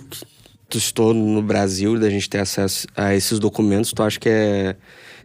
tu 0.68 0.78
estou 0.78 1.14
no 1.14 1.42
Brasil 1.42 1.99
da 1.99 2.11
gente 2.11 2.28
ter 2.28 2.38
acesso 2.38 2.87
a 2.96 3.14
esses 3.14 3.38
documentos, 3.38 3.92
tu 3.92 4.02
acha 4.02 4.18
que 4.18 4.28
é 4.28 4.76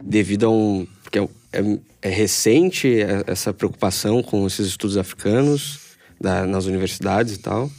devido 0.02 0.46
a 0.46 0.50
um. 0.50 0.86
Porque 1.02 1.18
é, 1.18 1.28
é, 1.52 1.78
é 2.02 2.08
recente 2.08 2.98
essa 3.26 3.52
preocupação 3.52 4.22
com 4.22 4.46
esses 4.46 4.68
estudos 4.68 4.96
africanos 4.96 5.78
da, 6.20 6.46
nas 6.46 6.66
universidades 6.66 7.34
e 7.34 7.38
tal? 7.38 7.70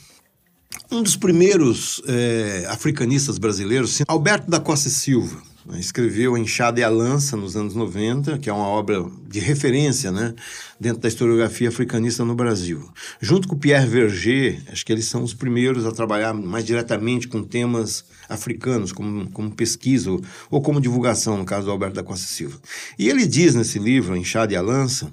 Um 0.91 1.01
dos 1.01 1.15
primeiros 1.15 2.01
é, 2.07 2.65
africanistas 2.69 3.37
brasileiros, 3.37 4.01
Alberto 4.07 4.49
da 4.49 4.59
Costa 4.59 4.89
Silva, 4.89 5.41
escreveu 5.77 6.37
Enxada 6.37 6.79
e 6.79 6.83
a 6.83 6.89
Lança 6.89 7.37
nos 7.37 7.55
anos 7.55 7.73
90, 7.75 8.37
que 8.37 8.49
é 8.49 8.53
uma 8.53 8.67
obra 8.67 9.05
de 9.27 9.39
referência 9.39 10.11
né, 10.11 10.33
dentro 10.79 10.99
da 11.01 11.07
historiografia 11.07 11.69
africanista 11.69 12.25
no 12.25 12.35
Brasil. 12.35 12.89
Junto 13.21 13.47
com 13.47 13.57
Pierre 13.57 13.87
Verger, 13.87 14.61
acho 14.71 14.85
que 14.85 14.91
eles 14.91 15.05
são 15.05 15.23
os 15.23 15.33
primeiros 15.33 15.85
a 15.85 15.91
trabalhar 15.91 16.33
mais 16.33 16.65
diretamente 16.65 17.27
com 17.27 17.43
temas 17.43 18.03
africanos, 18.27 18.91
como, 18.91 19.29
como 19.31 19.51
pesquisa 19.51 20.11
ou, 20.49 20.61
como 20.61 20.81
divulgação, 20.81 21.37
no 21.37 21.45
caso 21.45 21.65
do 21.65 21.71
Alberto 21.71 21.95
da 21.95 22.03
Costa 22.03 22.27
Silva. 22.27 22.59
E 22.97 23.09
ele 23.09 23.25
diz 23.25 23.55
nesse 23.55 23.79
livro, 23.79 24.17
Enxada 24.17 24.53
e 24.53 24.55
a 24.55 24.61
Lança, 24.61 25.11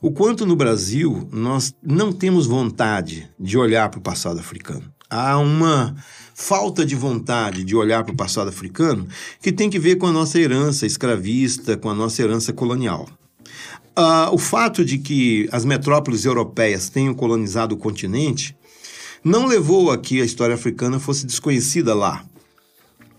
o 0.00 0.10
quanto 0.10 0.46
no 0.46 0.56
Brasil 0.56 1.28
nós 1.30 1.74
não 1.82 2.12
temos 2.12 2.46
vontade 2.46 3.28
de 3.38 3.58
olhar 3.58 3.88
para 3.88 3.98
o 3.98 4.02
passado 4.02 4.40
africano. 4.40 4.84
Há 5.08 5.38
uma 5.38 5.94
falta 6.34 6.84
de 6.84 6.94
vontade 6.94 7.64
de 7.64 7.76
olhar 7.76 8.04
para 8.04 8.12
o 8.12 8.16
passado 8.16 8.48
africano 8.48 9.06
que 9.40 9.52
tem 9.52 9.70
que 9.70 9.78
ver 9.78 9.96
com 9.96 10.06
a 10.06 10.12
nossa 10.12 10.38
herança 10.38 10.86
escravista, 10.86 11.76
com 11.76 11.90
a 11.90 11.94
nossa 11.94 12.22
herança 12.22 12.52
colonial. 12.52 13.08
Uh, 13.96 14.32
o 14.32 14.38
fato 14.38 14.84
de 14.84 14.98
que 14.98 15.48
as 15.52 15.64
metrópoles 15.64 16.24
europeias 16.24 16.88
tenham 16.88 17.12
colonizado 17.12 17.74
o 17.74 17.78
continente 17.78 18.56
não 19.22 19.46
levou 19.46 19.90
a 19.90 19.98
que 19.98 20.20
a 20.20 20.24
história 20.24 20.54
africana 20.54 20.98
fosse 20.98 21.26
desconhecida 21.26 21.94
lá. 21.94 22.24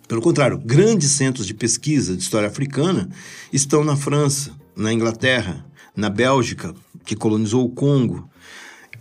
Pelo 0.07 0.21
contrário, 0.21 0.57
grandes 0.57 1.11
centros 1.11 1.47
de 1.47 1.53
pesquisa 1.53 2.15
de 2.15 2.23
história 2.23 2.47
africana 2.47 3.09
estão 3.51 3.83
na 3.83 3.95
França, 3.95 4.51
na 4.75 4.91
Inglaterra, 4.91 5.65
na 5.95 6.09
Bélgica, 6.09 6.73
que 7.05 7.15
colonizou 7.15 7.65
o 7.65 7.69
Congo, 7.69 8.27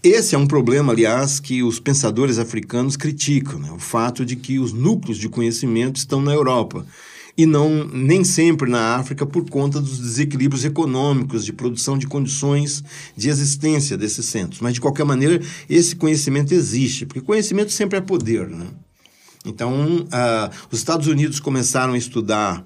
Esse 0.03 0.35
é 0.35 0.39
um 0.39 0.49
problema, 0.49 0.93
aliás, 0.93 1.39
que 1.39 1.63
os 1.63 1.79
pensadores 1.79 2.37
africanos 2.37 2.97
criticam, 2.97 3.61
né? 3.61 3.71
o 3.71 3.79
fato 3.79 4.27
de 4.27 4.35
que 4.35 4.59
os 4.59 4.73
núcleos 4.73 5.17
de 5.17 5.29
conhecimento 5.29 5.97
estão 5.97 6.21
na 6.21 6.35
Europa 6.35 6.85
e 7.39 7.47
não 7.47 7.85
nem 7.85 8.25
sempre 8.25 8.69
na 8.69 8.97
África 8.97 9.25
por 9.25 9.49
conta 9.49 9.81
dos 9.81 10.01
desequilíbrios 10.01 10.65
econômicos 10.65 11.45
de 11.45 11.53
produção 11.53 11.97
de 11.97 12.09
condições 12.09 12.83
de 13.17 13.29
existência 13.29 13.97
desses 13.97 14.27
centros. 14.27 14.61
Mas 14.61 14.75
de 14.75 14.81
qualquer 14.81 15.05
maneira, 15.05 15.41
esse 15.71 15.95
conhecimento 15.95 16.53
existe, 16.53 17.07
porque 17.07 17.21
conhecimento 17.21 17.71
sempre 17.71 17.99
é 17.99 18.01
poder, 18.01 18.49
né? 18.49 18.67
Então, 19.45 19.99
uh, 19.99 20.51
os 20.71 20.79
Estados 20.79 21.07
Unidos 21.07 21.39
começaram 21.39 21.95
a 21.95 21.99
estudar 21.99 22.65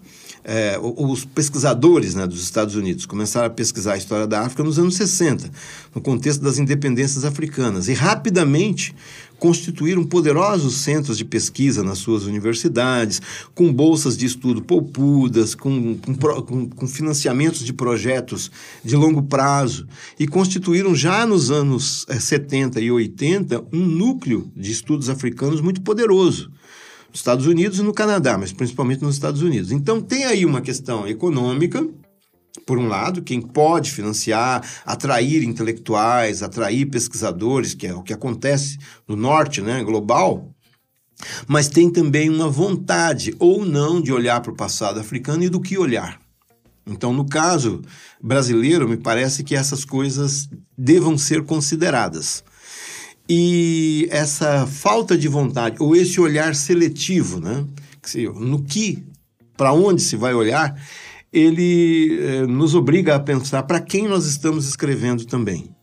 é, 0.49 0.79
os 0.81 1.25
pesquisadores 1.25 2.15
né, 2.15 2.25
dos 2.25 2.41
Estados 2.41 2.77
Unidos 2.77 3.05
começaram 3.05 3.49
a 3.49 3.51
pesquisar 3.51 3.95
a 3.95 3.97
história 3.97 4.29
da 4.29 4.43
África 4.43 4.63
nos 4.63 4.79
anos 4.79 4.95
60, 4.95 5.51
no 5.93 6.01
contexto 6.01 6.41
das 6.41 6.59
independências 6.59 7.25
africanas, 7.25 7.89
e 7.89 7.95
rapidamente 7.95 8.95
constituíram 9.41 10.05
poderosos 10.05 10.77
centros 10.77 11.19
de 11.19 11.25
pesquisa 11.25 11.83
nas 11.83 11.99
suas 11.99 12.25
universidades, 12.27 13.21
com 13.57 13.73
bolsas 13.73 14.17
de 14.17 14.25
estudo 14.25 14.63
poupudas, 14.63 15.53
com, 15.57 15.97
com, 15.97 16.69
com, 16.69 16.87
financiamentos 16.87 17.65
de 17.65 17.73
projetos 17.73 18.51
de 18.85 18.95
longo 18.95 19.25
prazo, 19.25 19.89
e 20.17 20.29
constituíram 20.29 20.95
já 20.95 21.27
nos 21.27 21.51
anos 21.51 22.07
70 22.09 22.79
é, 22.79 22.85
e 22.85 22.93
80 22.93 23.65
um 23.73 23.85
núcleo 23.85 24.49
de 24.57 24.71
estudos 24.71 25.11
africanos 25.11 25.61
muito 25.61 25.81
poderoso 25.83 26.53
nos 27.17 27.21
Estados 27.21 27.47
Unidos 27.47 27.79
e 27.79 27.83
no 27.83 27.95
Canadá, 27.95 28.37
mas 28.37 28.53
principalmente 28.53 29.03
nos 29.03 29.15
Estados 29.15 29.41
Unidos. 29.41 29.73
Então 29.73 30.03
tem 30.03 30.27
aí 30.27 30.45
uma 30.45 30.61
questão 30.61 31.09
econômica, 31.09 31.87
por 32.67 32.79
um 32.79 32.89
lado, 32.89 33.23
quem 33.23 33.41
pode 33.41 33.91
financiar, 33.91 34.63
atrair 34.85 35.43
intelectuais, 35.43 36.43
atrair 36.43 36.85
pesquisadores, 36.87 37.73
que 37.75 37.87
é 37.87 37.95
o 37.95 38.03
que 38.03 38.13
acontece 38.13 38.77
no 39.09 39.17
norte, 39.17 39.63
né, 39.63 39.83
global, 39.83 40.51
mas 41.47 41.69
tem 41.69 41.91
também 41.91 42.29
uma 42.29 42.49
vontade 42.49 43.35
ou 43.39 43.65
não 43.65 44.01
de 44.01 44.13
olhar 44.13 44.41
para 44.43 44.53
o 44.53 44.57
passado 44.57 45.01
africano 45.01 45.43
e 45.43 45.49
do 45.49 45.61
que 45.61 45.79
olhar. 45.79 46.21
Então, 46.87 47.15
no 47.15 47.27
caso 47.27 47.81
brasileiro, 48.23 48.89
me 48.89 48.97
parece 48.97 49.43
que 49.43 49.57
essas 49.57 49.85
coisas 49.85 50.49
devam 50.77 51.17
ser 51.17 51.45
consideradas. 51.45 52.45
E 53.29 54.07
essa 54.11 54.67
falta 54.67 55.19
de 55.19 55.27
vontade, 55.27 55.77
ou 55.81 55.97
esse 55.97 56.21
olhar 56.21 56.55
seletivo, 56.55 57.41
né? 57.41 57.67
No 58.37 58.63
que, 58.63 59.05
para 59.57 59.73
onde 59.73 60.01
se 60.01 60.17
vai 60.17 60.33
olhar, 60.33 60.81
ele 61.33 62.19
eh, 62.21 62.47
nos 62.47 62.75
obriga 62.75 63.17
a 63.17 63.21
pensar 63.21 63.65
para 63.65 63.81
quem 63.81 64.07
nós 64.07 64.27
estamos 64.27 64.69
escrevendo 64.69 65.25
também. 65.25 65.75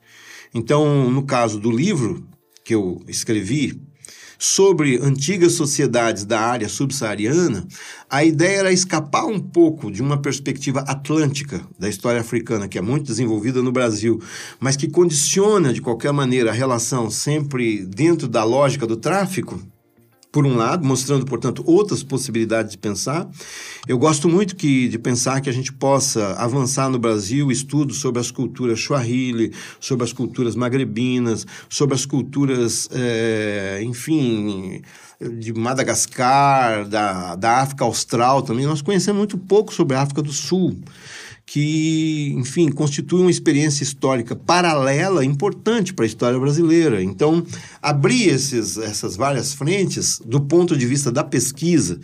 Então, 0.53 1.11
no 1.11 1.23
caso 1.23 1.59
do 1.59 1.69
livro 1.69 2.25
que 2.63 2.73
eu 2.73 3.01
escrevi, 3.07 3.81
sobre 4.43 4.99
antigas 5.01 5.53
sociedades 5.53 6.25
da 6.25 6.37
área 6.37 6.67
subsaariana, 6.67 7.65
a 8.09 8.25
ideia 8.25 8.57
era 8.57 8.73
escapar 8.73 9.25
um 9.25 9.39
pouco 9.39 9.89
de 9.89 10.01
uma 10.01 10.17
perspectiva 10.17 10.81
atlântica 10.81 11.61
da 11.79 11.87
história 11.87 12.19
africana, 12.19 12.67
que 12.67 12.77
é 12.77 12.81
muito 12.81 13.05
desenvolvida 13.05 13.63
no 13.63 13.71
Brasil, 13.71 14.21
mas 14.59 14.75
que 14.75 14.89
condiciona 14.89 15.71
de 15.71 15.81
qualquer 15.81 16.11
maneira 16.11 16.49
a 16.49 16.53
relação 16.53 17.09
sempre 17.09 17.85
dentro 17.85 18.27
da 18.27 18.43
lógica 18.43 18.85
do 18.85 18.97
tráfico 18.97 19.61
por 20.33 20.47
um 20.47 20.57
lado, 20.57 20.83
mostrando, 20.83 21.27
portanto, 21.27 21.63
outras 21.63 22.01
possibilidades 22.01 22.71
de 22.71 22.77
pensar. 22.79 23.29
Eu 23.87 23.99
gosto 23.99 24.27
muito 24.27 24.55
que, 24.55 24.87
de 24.87 24.97
pensar 24.97 25.39
que 25.41 25.47
a 25.47 25.53
gente 25.53 25.71
possa 25.71 26.33
avançar 26.39 26.89
no 26.89 26.97
Brasil 26.97 27.51
estudos 27.51 27.99
sobre 27.99 28.19
as 28.19 28.31
culturas 28.31 28.79
Swahili, 28.79 29.53
sobre 29.79 30.03
as 30.03 30.11
culturas 30.11 30.55
magrebinas, 30.55 31.45
sobre 31.69 31.93
as 31.93 32.03
culturas, 32.03 32.89
é, 32.91 33.81
enfim, 33.83 34.81
de 35.21 35.53
Madagascar, 35.53 36.87
da, 36.87 37.35
da 37.35 37.61
África 37.61 37.83
Austral 37.83 38.41
também. 38.41 38.65
Nós 38.65 38.81
conhecemos 38.81 39.19
muito 39.19 39.37
pouco 39.37 39.71
sobre 39.71 39.95
a 39.95 40.01
África 40.01 40.23
do 40.23 40.33
Sul 40.33 40.75
que, 41.45 42.33
enfim, 42.37 42.71
constitui 42.71 43.21
uma 43.21 43.31
experiência 43.31 43.83
histórica 43.83 44.35
paralela 44.35 45.25
importante 45.25 45.93
para 45.93 46.05
a 46.05 46.07
história 46.07 46.39
brasileira. 46.39 47.03
Então, 47.03 47.45
abrir 47.81 48.29
esses, 48.29 48.77
essas 48.77 49.15
várias 49.15 49.53
frentes, 49.53 50.21
do 50.25 50.39
ponto 50.39 50.75
de 50.75 50.85
vista 50.85 51.11
da 51.11 51.23
pesquisa, 51.23 51.99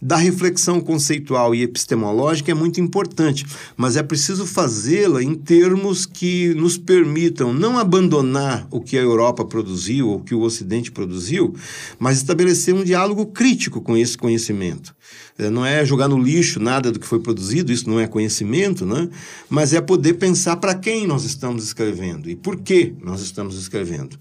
da 0.00 0.16
reflexão 0.16 0.80
conceitual 0.80 1.54
e 1.54 1.62
epistemológica, 1.62 2.50
é 2.50 2.54
muito 2.54 2.80
importante, 2.80 3.46
mas 3.76 3.96
é 3.96 4.02
preciso 4.02 4.46
fazê-la 4.46 5.22
em 5.22 5.34
termos 5.34 6.04
que 6.04 6.54
nos 6.54 6.76
permitam 6.76 7.52
não 7.52 7.78
abandonar 7.78 8.66
o 8.70 8.80
que 8.80 8.98
a 8.98 9.02
Europa 9.02 9.44
produziu 9.44 10.10
ou 10.10 10.20
que 10.20 10.34
o 10.34 10.42
Ocidente 10.42 10.92
produziu, 10.92 11.54
mas 11.98 12.18
estabelecer 12.18 12.74
um 12.74 12.84
diálogo 12.84 13.26
crítico 13.26 13.80
com 13.80 13.96
esse 13.96 14.18
conhecimento. 14.18 14.94
É, 15.38 15.48
não 15.48 15.64
é 15.64 15.84
jogar 15.84 16.08
no 16.08 16.18
lixo 16.18 16.60
nada 16.60 16.92
do 16.92 17.00
que 17.00 17.06
foi 17.06 17.18
produzido, 17.20 17.72
isso 17.72 17.88
não 17.88 17.98
é 17.98 18.06
conhecimento, 18.06 18.84
né? 18.84 19.08
mas 19.48 19.72
é 19.72 19.80
poder 19.80 20.14
pensar 20.14 20.56
para 20.56 20.74
quem 20.74 21.06
nós 21.06 21.24
estamos 21.24 21.64
escrevendo 21.64 22.28
e 22.28 22.36
por 22.36 22.60
que 22.60 22.94
nós 23.02 23.22
estamos 23.22 23.58
escrevendo. 23.58 24.18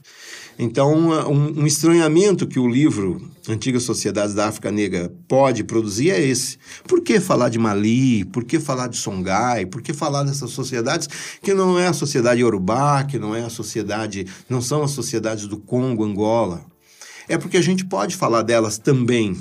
Então, 0.60 0.94
um, 0.94 1.62
um, 1.62 1.66
estranhamento 1.66 2.46
que 2.46 2.60
o 2.60 2.68
livro 2.68 3.30
Antigas 3.50 3.84
Sociedades 3.84 4.36
da 4.36 4.48
África 4.48 4.72
Negra 4.72 5.12
pode 5.28 5.64
produzir 5.64 6.12
é 6.12 6.22
esse. 6.22 6.58
Por 6.88 7.02
que 7.02 7.20
falar 7.20 7.50
de 7.50 7.58
Mali? 7.58 8.26
Por 8.26 8.44
que 8.44 8.60
falar 8.60 8.88
de 8.88 8.98
Songhai? 8.98 9.66
Por 9.66 9.82
que 9.82 9.92
falar 9.92 10.24
dessas 10.24 10.52
sociedades 10.52 11.10
que 11.42 11.54
não 11.54 11.80
é 11.80 11.88
a 11.88 11.94
sociedade 11.94 12.42
Yorubá, 12.42 13.04
que 13.04 13.18
não 13.18 13.36
é 13.36 13.44
a 13.44 13.50
sociedade, 13.50 14.28
não 14.48 14.62
são 14.62 14.84
as 14.84 14.92
sociedades 14.92 15.48
do 15.48 15.58
Congo, 15.58 16.04
Angola? 16.04 16.64
É 17.28 17.38
porque 17.38 17.58
a 17.58 17.62
gente 17.62 17.86
pode 17.86 18.16
falar 18.16 18.42
delas 18.44 18.78
também 18.78 19.36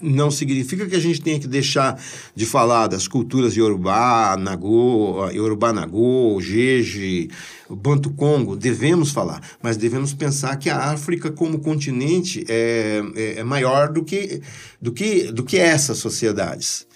não 0.00 0.30
significa 0.30 0.86
que 0.86 0.94
a 0.94 1.00
gente 1.00 1.20
tenha 1.20 1.38
que 1.40 1.46
deixar 1.46 1.98
de 2.34 2.44
falar 2.44 2.86
das 2.86 3.08
culturas 3.08 3.56
Yorubá, 3.56 4.36
Nagô, 4.38 5.28
Yorubá 5.30 5.72
Nagô, 5.72 6.38
Jeje, 6.40 7.30
Banto 7.68 8.10
Congo, 8.10 8.56
devemos 8.56 9.10
falar, 9.10 9.40
mas 9.62 9.76
devemos 9.76 10.12
pensar 10.12 10.56
que 10.56 10.68
a 10.68 10.90
África 10.90 11.30
como 11.30 11.60
continente 11.60 12.44
é, 12.48 13.02
é, 13.14 13.38
é 13.38 13.44
maior 13.44 13.90
do 13.90 14.04
que, 14.04 14.42
do, 14.80 14.92
que, 14.92 15.32
do 15.32 15.42
que 15.42 15.56
essas 15.56 15.98
sociedades. 15.98 16.86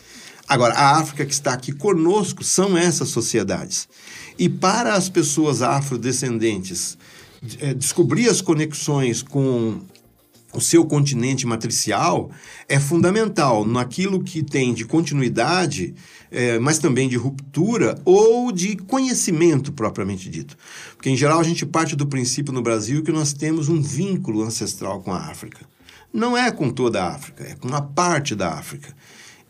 Agora, 0.47 0.75
a 0.75 0.99
África 0.99 1.25
que 1.25 1.33
está 1.33 1.53
aqui 1.53 1.73
conosco 1.73 2.43
são 2.43 2.77
essas 2.77 3.09
sociedades. 3.09 3.89
E 4.37 4.49
para 4.49 4.95
as 4.95 5.09
pessoas 5.09 5.63
afrodescendentes 5.63 6.99
é, 7.61 7.73
descobrir 7.73 8.29
as 8.29 8.41
conexões 8.41 9.23
com 9.23 9.81
o 10.53 10.61
seu 10.61 10.85
continente 10.85 11.47
matricial 11.47 12.31
é 12.69 12.79
fundamental 12.81 13.65
naquilo 13.65 14.23
que 14.23 14.43
tem 14.43 14.75
de 14.75 14.85
continuidade, 14.85 15.95
é, 16.31 16.59
mas 16.59 16.79
também 16.79 17.09
de 17.09 17.17
ruptura 17.17 18.01
ou 18.05 18.51
de 18.51 18.77
conhecimento 18.77 19.73
propriamente 19.73 20.29
dito. 20.29 20.57
Porque, 20.97 21.11
em 21.11 21.17
geral, 21.17 21.41
a 21.41 21.45
gente 21.45 21.65
parte 21.65 21.95
do 21.95 22.07
princípio 22.07 22.53
no 22.53 22.63
Brasil 22.63 23.03
que 23.03 23.13
nós 23.13 23.33
temos 23.33 23.69
um 23.69 23.81
vínculo 23.81 24.43
ancestral 24.43 25.01
com 25.01 25.13
a 25.13 25.19
África. 25.19 25.61
Não 26.13 26.37
é 26.37 26.51
com 26.51 26.71
toda 26.71 27.03
a 27.03 27.15
África, 27.15 27.45
é 27.45 27.55
com 27.55 27.69
uma 27.69 27.83
parte 27.83 28.35
da 28.35 28.55
África 28.55 28.95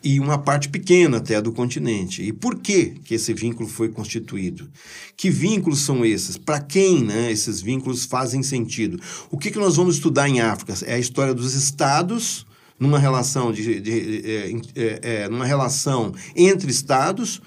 e 0.02 0.18
uma 0.18 0.38
parte 0.38 0.68
pequena 0.68 1.18
até 1.18 1.40
do 1.40 1.52
continente. 1.52 2.22
E 2.22 2.32
por 2.32 2.56
que, 2.56 2.94
que 3.04 3.14
esse 3.14 3.34
vínculo 3.34 3.68
foi 3.68 3.88
constituído? 3.88 4.70
Que 5.16 5.30
vínculos 5.30 5.80
são 5.80 6.04
esses? 6.04 6.36
Para 6.36 6.60
quem 6.60 7.04
né, 7.04 7.30
esses 7.30 7.60
vínculos 7.60 8.04
fazem 8.04 8.42
sentido? 8.42 9.00
O 9.30 9.36
que, 9.36 9.50
que 9.50 9.58
nós 9.58 9.76
vamos 9.76 9.96
estudar 9.96 10.28
em 10.28 10.40
África? 10.40 10.74
É 10.86 10.94
a 10.94 10.98
história 10.98 11.34
dos 11.34 11.54
estados 11.54 12.46
numa 12.78 12.98
relação, 12.98 13.52
de, 13.52 13.80
de, 13.80 13.80
de 13.80 14.30
é, 14.30 14.52
é, 14.74 15.00
é, 15.02 15.28
numa 15.28 15.44
relação 15.44 16.14
entre 16.34 16.70
estados 16.70 17.42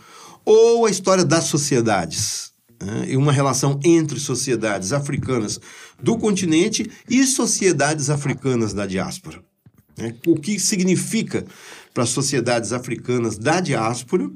ou 0.45 0.85
a 0.85 0.91
história 0.91 1.25
das 1.25 1.45
sociedades? 1.45 2.51
Né? 2.79 3.07
E 3.09 3.17
uma 3.17 3.31
relação 3.31 3.79
entre 3.83 4.19
sociedades 4.19 4.93
africanas 4.93 5.59
do 6.01 6.17
continente 6.17 6.89
e 7.09 7.25
sociedades 7.25 8.11
africanas 8.11 8.73
da 8.73 8.85
diáspora. 8.85 9.41
Né? 9.97 10.15
O 10.25 10.35
que 10.35 10.59
significa 10.59 11.45
para 11.93 12.05
sociedades 12.05 12.73
africanas 12.73 13.37
da 13.37 13.59
diáspora, 13.59 14.29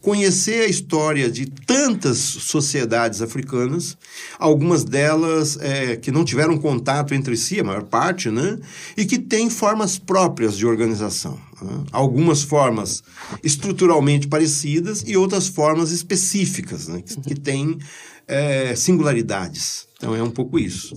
conhecer 0.00 0.62
a 0.62 0.66
história 0.66 1.30
de 1.30 1.46
tantas 1.46 2.18
sociedades 2.18 3.20
africanas, 3.20 3.96
algumas 4.38 4.84
delas 4.84 5.58
é, 5.60 5.96
que 5.96 6.10
não 6.10 6.24
tiveram 6.24 6.56
contato 6.56 7.12
entre 7.12 7.36
si, 7.36 7.60
a 7.60 7.64
maior 7.64 7.82
parte, 7.84 8.30
né? 8.30 8.58
e 8.96 9.04
que 9.04 9.18
têm 9.18 9.50
formas 9.50 9.98
próprias 9.98 10.56
de 10.56 10.66
organização. 10.66 11.38
Né? 11.60 11.84
Algumas 11.92 12.42
formas 12.42 13.02
estruturalmente 13.42 14.28
parecidas 14.28 15.02
e 15.06 15.16
outras 15.16 15.48
formas 15.48 15.90
específicas, 15.90 16.88
né? 16.88 17.02
que, 17.02 17.20
que 17.20 17.34
têm 17.34 17.78
é, 18.26 18.74
singularidades. 18.74 19.86
Então 19.96 20.14
é 20.14 20.22
um 20.22 20.30
pouco 20.30 20.58
isso. 20.58 20.96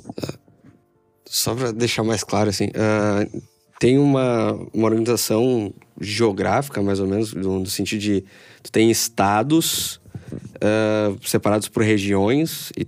Só 1.26 1.54
para 1.54 1.72
deixar 1.72 2.04
mais 2.04 2.24
claro, 2.24 2.50
assim, 2.50 2.66
uh, 2.68 3.44
tem 3.80 3.98
uma, 3.98 4.52
uma 4.74 4.86
organização 4.86 5.74
geográfica, 6.00 6.82
mais 6.82 7.00
ou 7.00 7.08
menos, 7.08 7.34
no, 7.34 7.60
no 7.60 7.66
sentido 7.66 8.00
de 8.00 8.24
tu 8.62 8.72
tem 8.72 8.92
estados 8.92 10.02
uh, 10.36 11.18
separados 11.26 11.70
por 11.70 11.82
regiões 11.82 12.72
e 12.78 12.86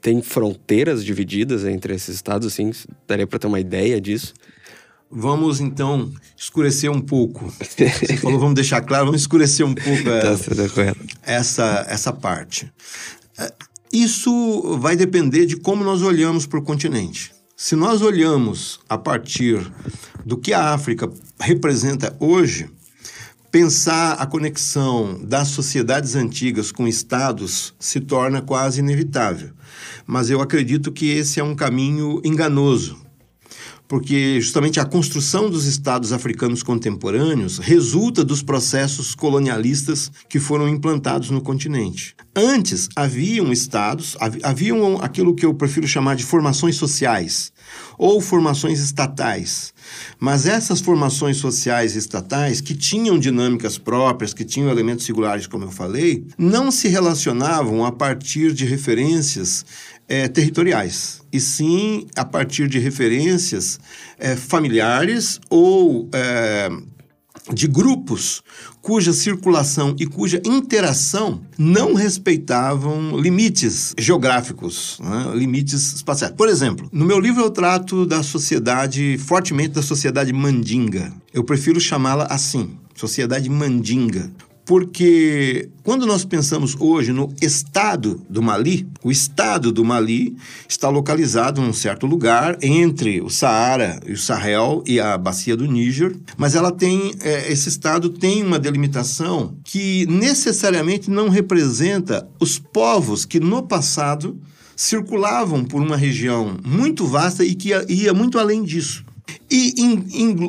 tem 0.00 0.20
fronteiras 0.20 1.02
divididas 1.02 1.64
entre 1.64 1.94
esses 1.94 2.14
estados, 2.14 2.46
assim? 2.46 2.70
Daria 3.08 3.26
para 3.26 3.38
ter 3.38 3.46
uma 3.46 3.58
ideia 3.58 3.98
disso? 3.98 4.34
Vamos 5.10 5.60
então 5.60 6.12
escurecer 6.36 6.90
um 6.90 7.00
pouco. 7.00 7.50
Você 7.58 8.16
falou, 8.18 8.38
vamos 8.38 8.54
deixar 8.54 8.82
claro, 8.82 9.06
vamos 9.06 9.22
escurecer 9.22 9.64
um 9.64 9.74
pouco 9.74 10.08
é, 10.10 10.20
tá 10.20 10.96
essa, 11.22 11.86
essa 11.88 12.12
parte. 12.12 12.70
É, 13.38 13.50
isso 13.90 14.76
vai 14.78 14.94
depender 14.94 15.46
de 15.46 15.56
como 15.56 15.82
nós 15.84 16.02
olhamos 16.02 16.46
para 16.46 16.58
o 16.58 16.62
continente. 16.62 17.33
Se 17.66 17.74
nós 17.74 18.02
olhamos 18.02 18.78
a 18.86 18.98
partir 18.98 19.72
do 20.22 20.36
que 20.36 20.52
a 20.52 20.74
África 20.74 21.10
representa 21.40 22.14
hoje, 22.20 22.68
pensar 23.50 24.16
a 24.16 24.26
conexão 24.26 25.18
das 25.24 25.48
sociedades 25.48 26.14
antigas 26.14 26.70
com 26.70 26.86
estados 26.86 27.72
se 27.78 28.00
torna 28.00 28.42
quase 28.42 28.80
inevitável. 28.80 29.48
Mas 30.06 30.28
eu 30.28 30.42
acredito 30.42 30.92
que 30.92 31.08
esse 31.08 31.40
é 31.40 31.42
um 31.42 31.56
caminho 31.56 32.20
enganoso, 32.22 32.98
porque 33.86 34.40
justamente 34.40 34.80
a 34.80 34.84
construção 34.84 35.50
dos 35.50 35.66
estados 35.66 36.12
africanos 36.12 36.62
contemporâneos 36.62 37.58
resulta 37.58 38.24
dos 38.24 38.42
processos 38.42 39.14
colonialistas 39.14 40.10
que 40.28 40.40
foram 40.40 40.68
implantados 40.68 41.30
no 41.30 41.40
continente. 41.40 42.16
Antes 42.34 42.88
haviam 42.96 43.52
estados, 43.52 44.16
haviam 44.42 44.98
aquilo 45.00 45.34
que 45.34 45.46
eu 45.46 45.54
prefiro 45.54 45.86
chamar 45.86 46.16
de 46.16 46.24
formações 46.24 46.76
sociais 46.76 47.52
ou 47.96 48.20
formações 48.20 48.80
estatais. 48.80 49.72
Mas 50.18 50.46
essas 50.46 50.80
formações 50.80 51.36
sociais 51.36 51.94
estatais, 51.94 52.60
que 52.60 52.74
tinham 52.74 53.18
dinâmicas 53.18 53.78
próprias, 53.78 54.34
que 54.34 54.44
tinham 54.44 54.70
elementos 54.70 55.04
singulares, 55.04 55.46
como 55.46 55.64
eu 55.64 55.70
falei, 55.70 56.26
não 56.36 56.70
se 56.70 56.88
relacionavam 56.88 57.84
a 57.84 57.92
partir 57.92 58.52
de 58.52 58.64
referências 58.64 59.64
é, 60.08 60.28
territoriais, 60.28 61.22
e 61.32 61.40
sim 61.40 62.06
a 62.16 62.24
partir 62.24 62.68
de 62.68 62.78
referências 62.78 63.78
é, 64.18 64.36
familiares 64.36 65.40
ou 65.48 66.08
é, 66.12 66.68
de 67.52 67.66
grupos 67.66 68.42
cuja 68.80 69.12
circulação 69.12 69.96
e 69.98 70.06
cuja 70.06 70.40
interação 70.44 71.40
não 71.58 71.94
respeitavam 71.94 73.18
limites 73.18 73.94
geográficos, 73.98 74.98
né? 75.00 75.32
limites 75.34 75.94
espaciais. 75.94 76.34
Por 76.34 76.48
exemplo, 76.48 76.88
no 76.92 77.04
meu 77.04 77.18
livro 77.18 77.42
eu 77.42 77.50
trato 77.50 78.04
da 78.04 78.22
sociedade, 78.22 79.16
fortemente 79.18 79.70
da 79.70 79.82
sociedade 79.82 80.32
mandinga. 80.32 81.12
Eu 81.32 81.42
prefiro 81.42 81.80
chamá-la 81.80 82.26
assim, 82.30 82.76
sociedade 82.94 83.48
mandinga, 83.48 84.30
porque 84.64 85.68
quando 85.82 86.06
nós 86.06 86.24
pensamos 86.24 86.74
hoje 86.78 87.12
no 87.12 87.32
estado 87.40 88.20
do 88.28 88.42
Mali, 88.42 88.86
o 89.02 89.10
estado 89.10 89.70
do 89.70 89.84
Mali 89.84 90.36
está 90.68 90.88
localizado 90.88 91.60
num 91.60 91.72
certo 91.72 92.06
lugar 92.06 92.56
entre 92.62 93.20
o 93.20 93.28
Saara 93.28 94.00
e 94.06 94.12
o 94.12 94.18
Sahel 94.18 94.82
e 94.86 94.98
a 94.98 95.18
bacia 95.18 95.56
do 95.56 95.66
Níger, 95.66 96.16
mas 96.36 96.54
ela 96.54 96.72
tem 96.72 97.14
é, 97.20 97.52
esse 97.52 97.68
estado 97.68 98.08
tem 98.08 98.42
uma 98.42 98.58
delimitação 98.58 99.54
que 99.62 100.06
necessariamente 100.06 101.10
não 101.10 101.28
representa 101.28 102.26
os 102.40 102.58
povos 102.58 103.24
que 103.24 103.38
no 103.38 103.62
passado 103.62 104.38
circulavam 104.76 105.64
por 105.64 105.80
uma 105.80 105.96
região 105.96 106.56
muito 106.64 107.06
vasta 107.06 107.44
e 107.44 107.54
que 107.54 107.68
ia, 107.68 107.84
ia 107.88 108.14
muito 108.14 108.38
além 108.38 108.62
disso 108.62 109.03
e 109.50 109.74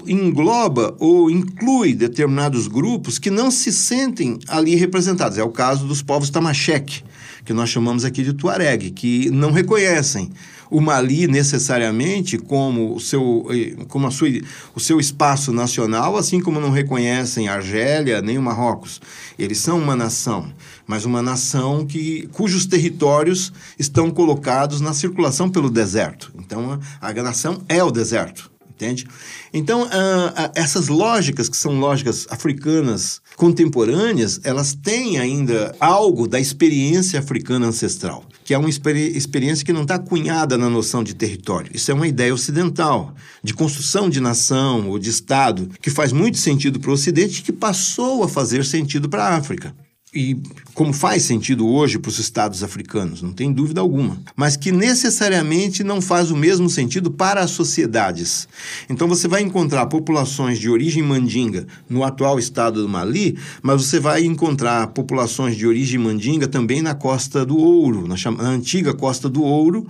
engloba 0.08 0.96
ou 1.00 1.30
inclui 1.30 1.94
determinados 1.94 2.68
grupos 2.68 3.20
que 3.20 3.30
não 3.30 3.52
se 3.52 3.72
sentem 3.72 4.40
ali 4.48 4.76
representados. 4.76 5.38
É 5.38 5.44
o 5.44 5.50
caso 5.50 5.86
dos 5.86 6.02
povos 6.02 6.30
Tamashek, 6.30 7.04
que 7.44 7.54
nós 7.54 7.70
chamamos 7.70 8.04
aqui 8.04 8.24
de 8.24 8.34
Tuareg, 8.34 8.92
que 8.92 9.30
não 9.30 9.52
reconhecem 9.52 10.32
o 10.72 10.82
Mali 10.82 11.28
necessariamente 11.28 12.40
como 12.40 12.96
o 12.96 13.00
seu, 13.00 13.46
eh, 13.52 13.86
como 13.88 14.08
a 14.08 14.12
sua, 14.12 14.28
o 14.74 14.80
seu 14.80 15.00
espaço 15.00 15.54
nacional, 15.54 16.18
assim 16.18 16.42
como 16.42 16.60
não 16.60 16.72
reconhecem 16.72 17.48
a 17.48 17.54
Argélia 17.54 18.22
nem 18.22 18.38
o 18.38 18.42
Marrocos. 18.42 19.00
Eles 19.38 19.60
são 19.60 19.78
uma 19.78 19.96
nação, 19.96 20.52
mas 20.88 21.06
uma 21.06 21.22
nação 21.22 21.86
que, 21.86 22.28
cujos 22.32 22.66
territórios 22.66 23.54
estão 23.78 24.10
colocados 24.10 24.82
na 24.82 24.94
circulação 24.94 25.48
pelo 25.48 25.70
deserto. 25.70 26.34
Então, 26.40 26.80
a, 27.00 27.10
a 27.10 27.14
nação 27.14 27.62
é 27.70 27.84
o 27.84 27.92
deserto 27.92 28.55
entende? 28.76 29.08
Então, 29.54 29.84
uh, 29.84 29.86
uh, 29.86 30.52
essas 30.54 30.88
lógicas, 30.90 31.48
que 31.48 31.56
são 31.56 31.80
lógicas 31.80 32.28
africanas 32.30 33.22
contemporâneas, 33.38 34.40
elas 34.44 34.74
têm 34.74 35.18
ainda 35.18 35.74
algo 35.80 36.28
da 36.28 36.40
experiência 36.40 37.20
africana 37.20 37.68
ancestral, 37.68 38.26
que 38.44 38.54
é 38.54 38.58
uma 38.58 38.70
experi 38.70 39.16
experiência 39.18 39.66
que 39.66 39.74
não 39.74 39.84
está 39.84 39.98
cunhada 39.98 40.58
na 40.58 40.70
noção 40.70 41.04
de 41.04 41.14
território. 41.14 41.72
Isso 41.74 41.90
é 41.90 41.94
uma 41.94 42.08
ideia 42.08 42.34
ocidental, 42.34 43.16
de 43.42 43.54
construção 43.54 44.10
de 44.10 44.20
nação 44.20 44.90
ou 44.90 45.00
de 45.00 45.10
Estado, 45.10 45.70
que 45.82 45.90
faz 45.90 46.12
muito 46.12 46.38
sentido 46.38 46.80
para 46.80 46.92
o 46.92 46.94
Ocidente 46.94 47.40
e 47.40 47.44
que 47.44 47.54
passou 47.54 48.24
a 48.24 48.30
fazer 48.30 48.66
sentido 48.66 49.10
para 49.10 49.24
a 49.24 49.38
África 49.38 49.74
e 50.16 50.38
como 50.74 50.94
faz 50.94 51.24
sentido 51.24 51.68
hoje 51.68 52.00
para 52.00 52.10
os 52.10 52.20
estados 52.20 52.64
africanos, 52.64 53.22
não 53.22 53.34
tem 53.34 53.52
dúvida 53.52 53.82
alguma, 53.82 54.18
mas 54.36 54.56
que 54.56 54.72
necessariamente 54.72 55.84
não 55.84 56.02
faz 56.02 56.32
o 56.32 56.38
mesmo 56.38 56.70
sentido 56.70 57.12
para 57.12 57.42
as 57.42 57.52
sociedades. 57.52 58.48
Então 58.90 59.08
você 59.08 59.28
vai 59.28 59.42
encontrar 59.42 59.86
populações 59.88 60.58
de 60.58 60.70
origem 60.70 61.04
mandinga 61.04 61.68
no 61.90 62.04
atual 62.04 62.40
estado 62.40 62.82
do 62.82 62.88
Mali, 62.90 63.38
mas 63.62 63.86
você 63.86 64.00
vai 64.00 64.24
encontrar 64.24 64.88
populações 64.88 65.58
de 65.58 65.68
origem 65.68 66.00
mandinga 66.00 66.48
também 66.48 66.82
na 66.82 66.96
Costa 66.96 67.46
do 67.46 67.58
Ouro, 67.58 68.08
na, 68.08 68.16
antiga 68.48 68.94
Costa 68.94 69.30
do 69.30 69.44
Ouro, 69.44 69.86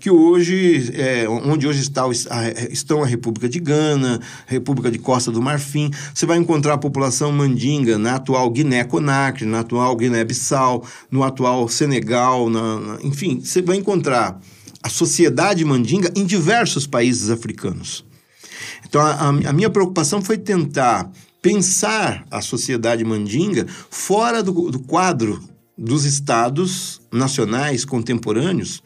que 0.00 0.10
hoje, 0.10 0.90
é, 0.94 1.28
onde 1.28 1.66
hoje 1.66 1.82
está, 1.82 2.04
estão 2.70 3.02
a 3.02 3.06
República 3.06 3.46
de 3.46 3.60
Gana, 3.60 4.18
República 4.46 4.90
de 4.90 4.98
Costa 4.98 5.30
do 5.30 5.42
Marfim. 5.42 5.90
Você 6.14 6.24
vai 6.24 6.38
encontrar 6.38 6.74
a 6.74 6.78
população 6.78 7.30
mandinga 7.30 7.98
na 7.98 8.14
atual 8.14 8.50
Guiné-Conakry, 8.50 9.44
na 9.44 9.60
atual 9.60 9.94
Guiné-Bissau, 9.94 10.82
no 11.10 11.22
atual 11.22 11.68
Senegal, 11.68 12.48
na, 12.48 12.80
na, 12.80 13.02
enfim, 13.02 13.40
você 13.40 13.60
vai 13.60 13.76
encontrar 13.76 14.40
a 14.82 14.88
sociedade 14.88 15.62
mandinga 15.66 16.10
em 16.16 16.24
diversos 16.24 16.86
países 16.86 17.28
africanos. 17.28 18.02
Então, 18.86 19.02
a, 19.02 19.28
a 19.28 19.52
minha 19.52 19.68
preocupação 19.68 20.22
foi 20.22 20.38
tentar 20.38 21.10
pensar 21.42 22.26
a 22.30 22.40
sociedade 22.40 23.04
mandinga 23.04 23.66
fora 23.90 24.42
do, 24.42 24.70
do 24.70 24.80
quadro 24.80 25.42
dos 25.80 26.04
estados 26.04 27.00
nacionais 27.10 27.86
contemporâneos, 27.86 28.82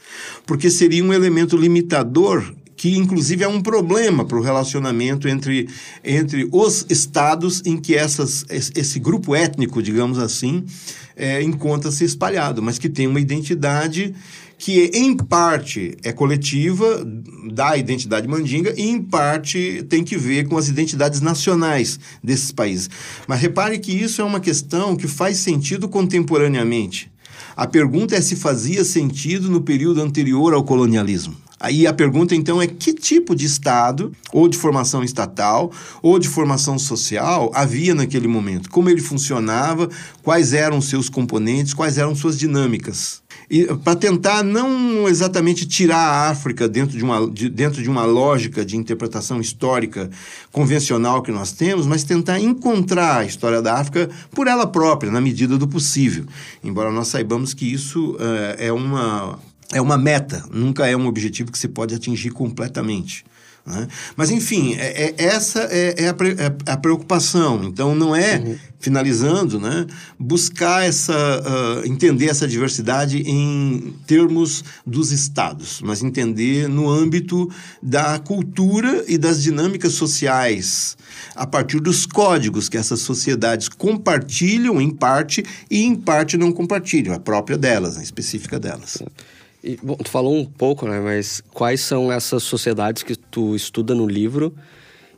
porque 0.46 0.70
seria 0.70 1.04
um 1.04 1.12
elemento 1.12 1.56
limitador 1.56 2.54
que 2.76 2.96
inclusive 2.96 3.42
é 3.42 3.48
um 3.48 3.60
problema 3.60 4.24
para 4.24 4.38
o 4.38 4.42
relacionamento 4.42 5.28
entre, 5.28 5.68
entre 6.02 6.48
os 6.52 6.86
estados 6.88 7.62
em 7.64 7.76
que 7.76 7.94
essas, 7.94 8.44
esse 8.48 8.98
grupo 8.98 9.34
étnico, 9.34 9.82
digamos 9.82 10.18
assim, 10.18 10.64
é, 11.16 11.42
encontra-se 11.42 12.04
espalhado, 12.04 12.62
mas 12.62 12.78
que 12.78 12.88
tem 12.88 13.06
uma 13.06 13.20
identidade 13.20 14.14
que 14.58 14.90
em 14.94 15.16
parte 15.16 15.96
é 16.02 16.12
coletiva 16.12 17.04
da 17.52 17.76
identidade 17.76 18.26
mandinga 18.26 18.74
e 18.76 18.88
em 18.88 19.02
parte 19.02 19.84
tem 19.88 20.02
que 20.02 20.16
ver 20.16 20.48
com 20.48 20.56
as 20.56 20.68
identidades 20.68 21.20
nacionais 21.20 21.98
desses 22.22 22.52
países. 22.52 22.88
Mas 23.26 23.40
repare 23.40 23.78
que 23.78 23.92
isso 23.92 24.20
é 24.20 24.24
uma 24.24 24.40
questão 24.40 24.96
que 24.96 25.08
faz 25.08 25.38
sentido 25.38 25.88
contemporaneamente. 25.88 27.12
A 27.56 27.66
pergunta 27.66 28.16
é 28.16 28.20
se 28.20 28.36
fazia 28.36 28.84
sentido 28.84 29.48
no 29.48 29.60
período 29.60 30.02
anterior 30.02 30.54
ao 30.54 30.64
colonialismo. 30.64 31.36
Aí 31.64 31.86
a 31.86 31.94
pergunta 31.94 32.34
então 32.34 32.60
é 32.60 32.66
que 32.66 32.92
tipo 32.92 33.34
de 33.34 33.46
Estado, 33.46 34.12
ou 34.32 34.48
de 34.48 34.58
formação 34.58 35.02
estatal, 35.02 35.72
ou 36.02 36.18
de 36.18 36.28
formação 36.28 36.78
social 36.78 37.50
havia 37.54 37.94
naquele 37.94 38.28
momento? 38.28 38.68
Como 38.68 38.90
ele 38.90 39.00
funcionava, 39.00 39.88
quais 40.22 40.52
eram 40.52 40.80
seus 40.80 41.08
componentes, 41.08 41.72
quais 41.72 41.96
eram 41.96 42.14
suas 42.14 42.38
dinâmicas? 42.38 43.23
Para 43.82 43.96
tentar 43.96 44.42
não 44.42 45.08
exatamente 45.08 45.66
tirar 45.66 45.98
a 45.98 46.30
África 46.30 46.68
dentro 46.68 46.96
de, 46.96 47.04
uma, 47.04 47.28
de, 47.30 47.48
dentro 47.48 47.82
de 47.82 47.88
uma 47.88 48.04
lógica 48.04 48.64
de 48.64 48.76
interpretação 48.76 49.40
histórica 49.40 50.10
convencional 50.50 51.22
que 51.22 51.30
nós 51.30 51.52
temos, 51.52 51.86
mas 51.86 52.04
tentar 52.04 52.40
encontrar 52.40 53.18
a 53.18 53.24
história 53.24 53.60
da 53.60 53.74
África 53.74 54.08
por 54.30 54.46
ela 54.46 54.66
própria, 54.66 55.10
na 55.10 55.20
medida 55.20 55.58
do 55.58 55.68
possível. 55.68 56.24
Embora 56.62 56.90
nós 56.90 57.08
saibamos 57.08 57.52
que 57.52 57.70
isso 57.70 58.12
uh, 58.12 58.56
é, 58.58 58.72
uma, 58.72 59.38
é 59.72 59.80
uma 59.80 59.98
meta, 59.98 60.44
nunca 60.50 60.86
é 60.86 60.96
um 60.96 61.06
objetivo 61.06 61.52
que 61.52 61.58
se 61.58 61.68
pode 61.68 61.94
atingir 61.94 62.30
completamente. 62.30 63.24
Né? 63.66 63.88
Mas, 64.14 64.30
enfim, 64.30 64.74
é, 64.74 65.14
é 65.16 65.24
essa 65.24 65.60
é, 65.70 66.04
é, 66.04 66.08
a, 66.08 66.10
é, 66.10 66.72
a, 66.72 66.76
preocupação. 66.76 67.64
Então, 67.64 67.94
não 67.94 68.14
é, 68.14 68.36
uhum. 68.36 68.58
finalizando, 68.78 69.58
né, 69.58 69.86
buscar 70.18 70.84
essa, 70.84 71.14
uh, 71.14 71.86
entender 71.86 72.28
essa 72.28 72.46
diversidade 72.46 73.22
em 73.22 73.94
termos 74.06 74.62
dos 74.86 75.12
estados, 75.12 75.80
mas 75.82 76.02
entender 76.02 76.68
no 76.68 76.90
âmbito 76.90 77.50
da 77.82 78.18
cultura 78.18 79.02
e 79.08 79.16
das 79.16 79.42
dinâmicas 79.42 79.94
sociais, 79.94 80.94
a 81.34 81.46
partir 81.46 81.80
dos 81.80 82.04
códigos 82.04 82.68
que 82.68 82.76
essas 82.76 83.00
sociedades 83.00 83.70
compartilham 83.70 84.78
em 84.78 84.90
parte 84.90 85.42
e 85.70 85.84
em 85.84 85.94
parte 85.94 86.36
não 86.36 86.52
compartilham, 86.52 87.14
a 87.14 87.18
própria 87.18 87.56
delas, 87.56 87.96
a 87.96 88.02
específica 88.02 88.60
delas. 88.60 88.98
E, 89.66 89.78
bom, 89.82 89.96
tu 89.96 90.10
falou 90.10 90.36
um 90.36 90.44
pouco, 90.44 90.86
né? 90.86 91.00
Mas 91.00 91.42
quais 91.54 91.80
são 91.80 92.12
essas 92.12 92.42
sociedades 92.42 93.02
que 93.02 93.16
tu 93.16 93.56
estuda 93.56 93.94
no 93.94 94.06
livro 94.06 94.54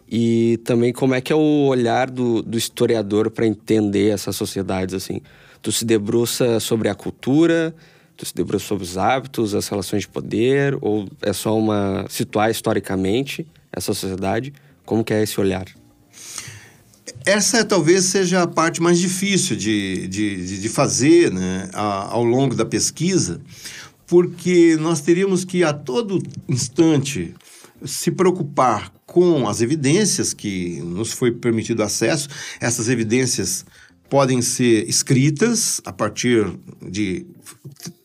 e 0.09 0.61
também 0.65 0.93
como 0.93 1.17
é 1.17 1.21
que 1.21 1.33
é 1.33 1.37
o 1.37 1.67
olhar 1.67 2.09
do, 2.09 2.43
do 2.43 2.57
historiador 2.57 3.29
para 3.29 3.45
entender 3.45 4.11
essas 4.11 4.37
sociedades 4.37 4.95
assim? 4.95 5.21
Tu 5.61 5.73
se 5.73 5.85
debruça 5.85 6.61
sobre 6.61 6.89
a 6.89 6.95
cultura, 6.95 7.75
tu 8.17 8.25
se 8.25 8.33
debruça 8.33 8.67
sobre 8.67 8.85
os 8.85 8.97
hábitos, 8.97 9.53
as 9.53 9.67
relações 9.67 10.03
de 10.03 10.09
poder 10.09 10.79
ou 10.81 11.09
é 11.21 11.33
só 11.33 11.59
uma 11.59 12.07
situar 12.09 12.49
historicamente 12.49 13.45
essa 13.73 13.93
sociedade? 13.93 14.53
Como 14.85 15.03
que 15.03 15.13
é 15.13 15.25
esse 15.25 15.41
olhar? 15.41 15.67
Essa 17.25 17.65
talvez 17.65 18.05
seja 18.05 18.43
a 18.43 18.47
parte 18.47 18.81
mais 18.81 19.01
difícil 19.01 19.57
de, 19.57 20.07
de, 20.07 20.61
de 20.61 20.69
fazer 20.69 21.33
né, 21.33 21.69
ao 21.73 22.23
longo 22.23 22.55
da 22.55 22.65
pesquisa, 22.65 23.41
porque 24.07 24.77
nós 24.81 25.01
teríamos 25.01 25.45
que 25.45 25.64
a 25.64 25.73
todo 25.73 26.23
instante 26.49 27.35
se 27.85 28.11
preocupar 28.11 28.92
com 29.05 29.49
as 29.49 29.61
evidências 29.61 30.33
que 30.33 30.81
nos 30.81 31.12
foi 31.12 31.33
permitido 31.33 31.83
acesso. 31.83 32.29
Essas 32.61 32.88
evidências 32.88 33.64
podem 34.09 34.40
ser 34.40 34.88
escritas 34.88 35.81
a 35.85 35.92
partir 35.92 36.47
de 36.81 37.27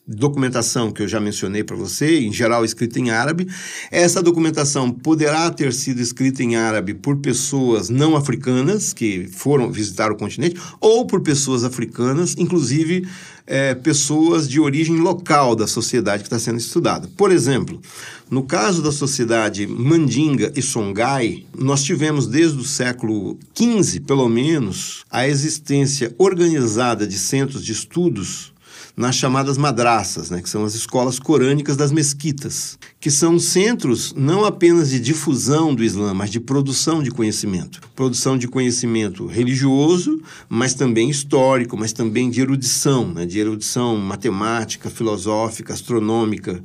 documentação 0.07 0.91
que 0.91 1.01
eu 1.01 1.07
já 1.07 1.19
mencionei 1.19 1.63
para 1.63 1.75
você, 1.75 2.19
em 2.19 2.33
geral 2.33 2.65
escrita 2.65 2.99
em 2.99 3.11
árabe. 3.11 3.47
Essa 3.89 4.21
documentação 4.21 4.91
poderá 4.91 5.49
ter 5.49 5.73
sido 5.73 6.01
escrita 6.01 6.43
em 6.43 6.55
árabe 6.55 6.93
por 6.93 7.17
pessoas 7.17 7.89
não 7.89 8.15
africanas 8.15 8.93
que 8.93 9.27
foram 9.27 9.71
visitar 9.71 10.11
o 10.11 10.17
continente 10.17 10.59
ou 10.79 11.05
por 11.05 11.21
pessoas 11.21 11.63
africanas, 11.63 12.35
inclusive 12.37 13.07
é, 13.45 13.73
pessoas 13.73 14.47
de 14.47 14.60
origem 14.60 14.97
local 14.97 15.56
da 15.56 15.67
sociedade 15.67 16.23
que 16.23 16.27
está 16.27 16.39
sendo 16.39 16.60
estudada. 16.60 17.10
Por 17.17 17.32
exemplo, 17.32 17.82
no 18.30 18.43
caso 18.43 18.82
da 18.82 18.91
sociedade 18.91 19.67
Mandinga 19.67 20.51
e 20.56 20.62
Songhai, 20.62 21.45
nós 21.58 21.84
tivemos 21.84 22.27
desde 22.27 22.60
o 22.60 22.63
século 22.63 23.38
XV, 23.56 24.01
pelo 24.01 24.30
menos, 24.30 25.04
a 25.10 25.27
existência 25.27 26.15
organizada 26.17 27.06
de 27.06 27.17
centros 27.17 27.65
de 27.65 27.73
estudos 27.73 28.50
nas 28.95 29.15
chamadas 29.15 29.58
madraças, 29.58 30.30
né, 30.30 30.41
que 30.41 30.49
são 30.49 30.63
as 30.63 30.75
escolas 30.75 31.19
corânicas 31.19 31.77
das 31.77 31.91
mesquitas, 31.91 32.77
que 32.99 33.10
são 33.10 33.39
centros 33.39 34.13
não 34.15 34.45
apenas 34.45 34.89
de 34.89 34.99
difusão 34.99 35.73
do 35.73 35.84
Islã, 35.84 36.13
mas 36.13 36.30
de 36.30 36.39
produção 36.39 37.01
de 37.01 37.12
conhecimento. 37.12 37.82
Produção 37.95 38.38
de 38.38 38.47
conhecimento 38.47 39.25
religioso, 39.25 40.21
mas 40.49 40.73
também 40.73 41.10
histórico, 41.10 41.77
mas 41.77 41.93
também 41.93 42.30
de 42.30 42.41
erudição, 42.41 43.08
né, 43.13 43.25
de 43.25 43.39
erudição 43.39 43.97
matemática, 43.97 44.89
filosófica, 44.89 45.73
astronômica. 45.73 46.62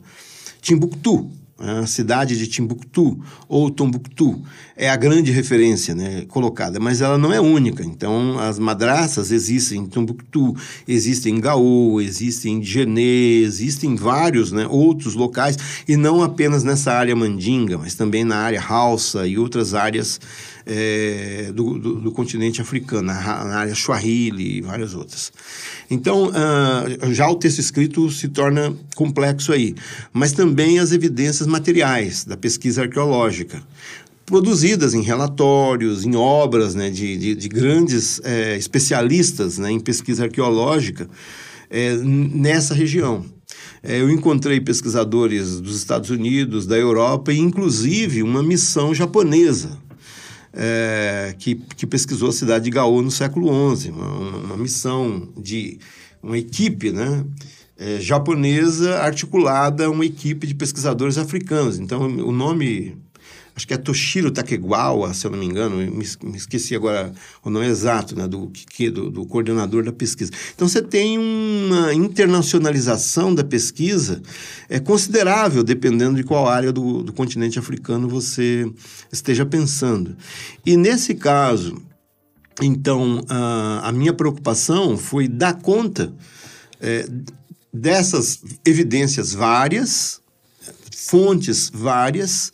Timbuktu, 0.60 1.30
a 1.58 1.86
cidade 1.86 2.36
de 2.36 2.46
Timbuktu 2.46 3.18
ou 3.48 3.70
Tombuctu 3.70 4.42
é 4.76 4.90
a 4.90 4.96
grande 4.96 5.32
referência 5.32 5.94
né, 5.94 6.26
colocada, 6.28 6.78
mas 6.78 7.00
ela 7.00 7.16
não 7.16 7.32
é 7.32 7.40
única. 7.40 7.82
Então, 7.82 8.38
as 8.38 8.58
madraças 8.58 9.30
existem 9.30 9.80
em 9.80 9.86
Tombuctu, 9.86 10.54
existem 10.86 11.36
em 11.36 11.40
Gaô, 11.40 11.98
existem 12.00 12.58
em 12.58 12.62
Genê, 12.62 13.40
existem 13.42 13.96
vários 13.96 14.52
né, 14.52 14.66
outros 14.68 15.14
locais, 15.14 15.56
e 15.88 15.96
não 15.96 16.22
apenas 16.22 16.62
nessa 16.62 16.92
área 16.92 17.16
mandinga, 17.16 17.78
mas 17.78 17.94
também 17.94 18.22
na 18.22 18.36
área 18.36 18.60
Hausa 18.60 19.26
e 19.26 19.38
outras 19.38 19.72
áreas 19.72 20.20
é, 20.66 21.52
do, 21.54 21.78
do, 21.78 21.94
do, 22.00 22.12
continente 22.12 22.60
africano, 22.60 23.02
na, 23.04 23.14
área 23.14 23.74
Swahili 23.74 24.58
e 24.58 24.60
várias 24.60 24.94
outras. 24.94 25.32
Então, 25.88 26.30
uh, 26.30 27.12
já 27.12 27.30
o 27.30 27.36
texto 27.36 27.60
escrito 27.60 28.10
se 28.10 28.28
torna 28.28 28.74
complexo 28.96 29.52
aí, 29.52 29.76
mas 30.12 30.32
também 30.32 30.80
as 30.80 30.90
evidências 30.90 31.46
materiais 31.46 32.24
da 32.24 32.36
pesquisa 32.36 32.82
arqueológica 32.82 33.62
produzidas 34.24 34.92
em 34.92 35.02
relatórios, 35.02 36.04
em 36.04 36.16
obras 36.16 36.74
né, 36.74 36.90
de, 36.90 37.16
de, 37.16 37.34
de 37.36 37.48
grandes 37.48 38.20
é, 38.24 38.56
especialistas 38.56 39.56
né, 39.56 39.70
em 39.70 39.78
pesquisa 39.78 40.24
arqueológica 40.24 41.08
é, 41.70 41.94
nessa 41.96 42.74
região. 42.74 43.24
É, 43.84 44.00
eu 44.00 44.10
encontrei 44.10 44.60
pesquisadores 44.60 45.60
dos 45.60 45.76
Estados 45.76 46.10
Unidos, 46.10 46.66
da 46.66 46.76
Europa 46.76 47.32
e, 47.32 47.38
inclusive, 47.38 48.20
uma 48.24 48.42
missão 48.42 48.92
japonesa 48.92 49.85
é, 50.56 51.34
que, 51.38 51.54
que 51.54 51.86
pesquisou 51.86 52.30
a 52.30 52.32
cidade 52.32 52.64
de 52.64 52.70
Gaô 52.70 53.02
no 53.02 53.10
século 53.10 53.76
XI, 53.76 53.90
uma, 53.90 54.08
uma 54.08 54.56
missão 54.56 55.28
de 55.36 55.78
uma 56.22 56.38
equipe, 56.38 56.90
né? 56.90 57.24
É, 57.78 58.00
japonesa 58.00 58.96
articulada 59.00 59.90
uma 59.90 60.06
equipe 60.06 60.46
de 60.46 60.54
pesquisadores 60.54 61.18
africanos. 61.18 61.78
Então, 61.78 62.00
o 62.00 62.32
nome 62.32 62.96
acho 63.56 63.66
que 63.66 63.72
é 63.72 63.76
Toshiro 63.78 64.30
Takegawa, 64.30 65.14
se 65.14 65.26
eu 65.26 65.30
não 65.30 65.38
me 65.38 65.46
engano, 65.46 65.76
me, 65.76 66.06
me 66.22 66.36
esqueci 66.36 66.76
agora 66.76 67.10
o 67.42 67.48
nome 67.48 67.66
exato 67.66 68.14
né, 68.14 68.28
do, 68.28 68.52
do, 68.92 69.10
do 69.10 69.26
coordenador 69.26 69.82
da 69.82 69.92
pesquisa. 69.92 70.30
Então 70.54 70.68
você 70.68 70.82
tem 70.82 71.18
uma 71.18 71.94
internacionalização 71.94 73.34
da 73.34 73.42
pesquisa 73.42 74.22
é 74.68 74.78
considerável, 74.78 75.64
dependendo 75.64 76.16
de 76.16 76.22
qual 76.22 76.46
área 76.46 76.70
do, 76.70 77.02
do 77.02 77.12
continente 77.14 77.58
africano 77.58 78.06
você 78.06 78.70
esteja 79.10 79.46
pensando. 79.46 80.14
E 80.64 80.76
nesse 80.76 81.14
caso, 81.14 81.82
então, 82.62 83.22
a, 83.28 83.88
a 83.88 83.92
minha 83.92 84.12
preocupação 84.12 84.96
foi 84.96 85.28
dar 85.28 85.54
conta 85.54 86.12
é, 86.80 87.06
dessas 87.72 88.40
evidências 88.64 89.32
várias, 89.32 90.20
fontes 90.90 91.70
várias, 91.72 92.50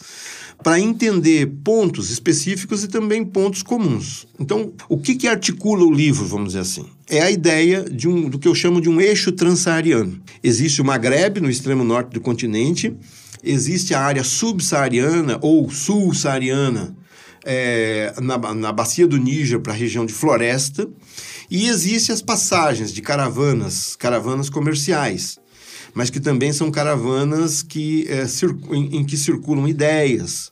para 0.62 0.79
entender 0.79 1.46
pontos 1.64 2.11
específicos 2.11 2.85
e 2.85 2.88
também 2.88 3.25
pontos 3.25 3.62
comuns. 3.62 4.27
Então, 4.38 4.72
o 4.88 4.96
que, 4.96 5.14
que 5.14 5.27
articula 5.27 5.85
o 5.85 5.92
livro, 5.92 6.25
vamos 6.25 6.48
dizer 6.48 6.61
assim? 6.61 6.85
É 7.11 7.20
a 7.20 7.31
ideia 7.31 7.85
de 7.85 8.09
um, 8.09 8.29
do 8.29 8.38
que 8.38 8.48
eu 8.48 8.55
chamo 8.55 8.81
de 8.81 8.88
um 8.88 9.01
eixo 9.01 9.33
transsaariano. 9.33 10.20
Existe 10.42 10.81
o 10.81 10.85
Maghreb, 10.85 11.40
no 11.40 11.51
extremo 11.51 11.85
norte 11.85 12.12
do 12.12 12.20
continente, 12.20 12.94
existe 13.42 13.92
a 13.92 14.01
área 14.01 14.22
subsaariana 14.22 15.38
ou 15.42 15.68
sul-saariana, 15.70 16.96
é, 17.44 18.14
na, 18.22 18.55
na 18.55 18.72
bacia 18.72 19.07
do 19.07 19.16
Níger 19.16 19.61
para 19.61 19.72
a 19.72 19.77
região 19.77 20.07
de 20.07 20.12
Floresta, 20.12 20.88
e 21.51 21.66
existem 21.66 22.14
as 22.14 22.22
passagens 22.22 22.92
de 22.92 23.03
caravanas, 23.03 23.96
caravanas 23.96 24.48
comerciais, 24.48 25.38
mas 25.92 26.09
que 26.09 26.20
também 26.20 26.53
são 26.53 26.70
caravanas 26.70 27.62
que, 27.62 28.07
é, 28.09 28.25
em, 28.75 28.98
em 28.98 29.05
que 29.05 29.16
circulam 29.16 29.68
ideias, 29.68 30.52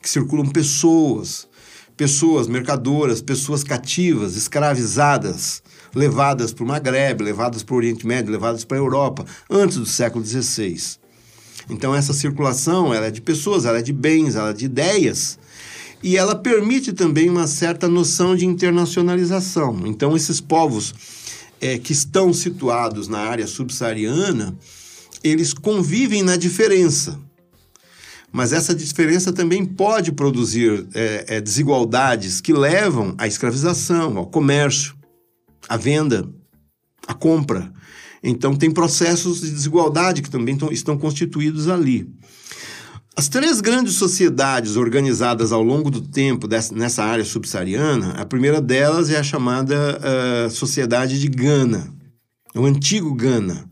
que 0.00 0.08
circulam 0.08 0.46
pessoas, 0.46 1.48
pessoas 1.96 2.46
mercadoras, 2.46 3.20
pessoas 3.20 3.64
cativas, 3.64 4.36
escravizadas, 4.36 5.62
levadas 5.94 6.52
para 6.52 6.64
o 6.64 6.66
Maghreb, 6.66 7.22
levadas 7.22 7.62
para 7.62 7.74
o 7.74 7.76
Oriente 7.76 8.06
Médio, 8.06 8.32
levadas 8.32 8.64
para 8.64 8.76
a 8.76 8.80
Europa, 8.80 9.24
antes 9.50 9.78
do 9.78 9.86
século 9.86 10.24
XVI. 10.24 10.98
Então, 11.68 11.94
essa 11.94 12.12
circulação 12.12 12.94
ela 12.94 13.06
é 13.06 13.10
de 13.10 13.20
pessoas, 13.20 13.64
ela 13.64 13.78
é 13.78 13.82
de 13.82 13.92
bens, 13.92 14.36
ela 14.36 14.50
é 14.50 14.54
de 14.54 14.64
ideias, 14.64 15.38
e 16.02 16.16
ela 16.16 16.34
permite 16.34 16.92
também 16.92 17.28
uma 17.28 17.46
certa 17.46 17.88
noção 17.88 18.36
de 18.36 18.46
internacionalização. 18.46 19.82
Então, 19.84 20.16
esses 20.16 20.40
povos 20.40 20.94
é, 21.60 21.78
que 21.78 21.92
estão 21.92 22.32
situados 22.32 23.08
na 23.08 23.18
área 23.18 23.46
subsaariana, 23.46 24.56
eles 25.22 25.52
convivem 25.52 26.22
na 26.22 26.36
diferença. 26.36 27.18
Mas 28.32 28.52
essa 28.52 28.74
diferença 28.74 29.32
também 29.32 29.64
pode 29.64 30.12
produzir 30.12 30.86
é, 30.94 31.24
é, 31.28 31.40
desigualdades 31.40 32.40
que 32.40 32.52
levam 32.52 33.14
à 33.16 33.26
escravização, 33.26 34.18
ao 34.18 34.26
comércio, 34.26 34.94
à 35.68 35.76
venda, 35.76 36.28
à 37.06 37.14
compra. 37.14 37.72
Então, 38.22 38.54
tem 38.54 38.70
processos 38.70 39.40
de 39.40 39.50
desigualdade 39.50 40.22
que 40.22 40.30
também 40.30 40.58
estão 40.70 40.98
constituídos 40.98 41.68
ali. 41.68 42.08
As 43.16 43.28
três 43.28 43.60
grandes 43.60 43.94
sociedades 43.94 44.76
organizadas 44.76 45.50
ao 45.50 45.62
longo 45.62 45.90
do 45.90 46.00
tempo 46.00 46.46
dessa, 46.46 46.74
nessa 46.74 47.02
área 47.02 47.24
subsaariana, 47.24 48.10
a 48.12 48.24
primeira 48.24 48.60
delas 48.60 49.10
é 49.10 49.18
a 49.18 49.24
chamada 49.24 49.98
uh, 49.98 50.50
Sociedade 50.50 51.18
de 51.18 51.28
Gana, 51.28 51.92
o 52.54 52.64
antigo 52.64 53.12
Gana 53.14 53.68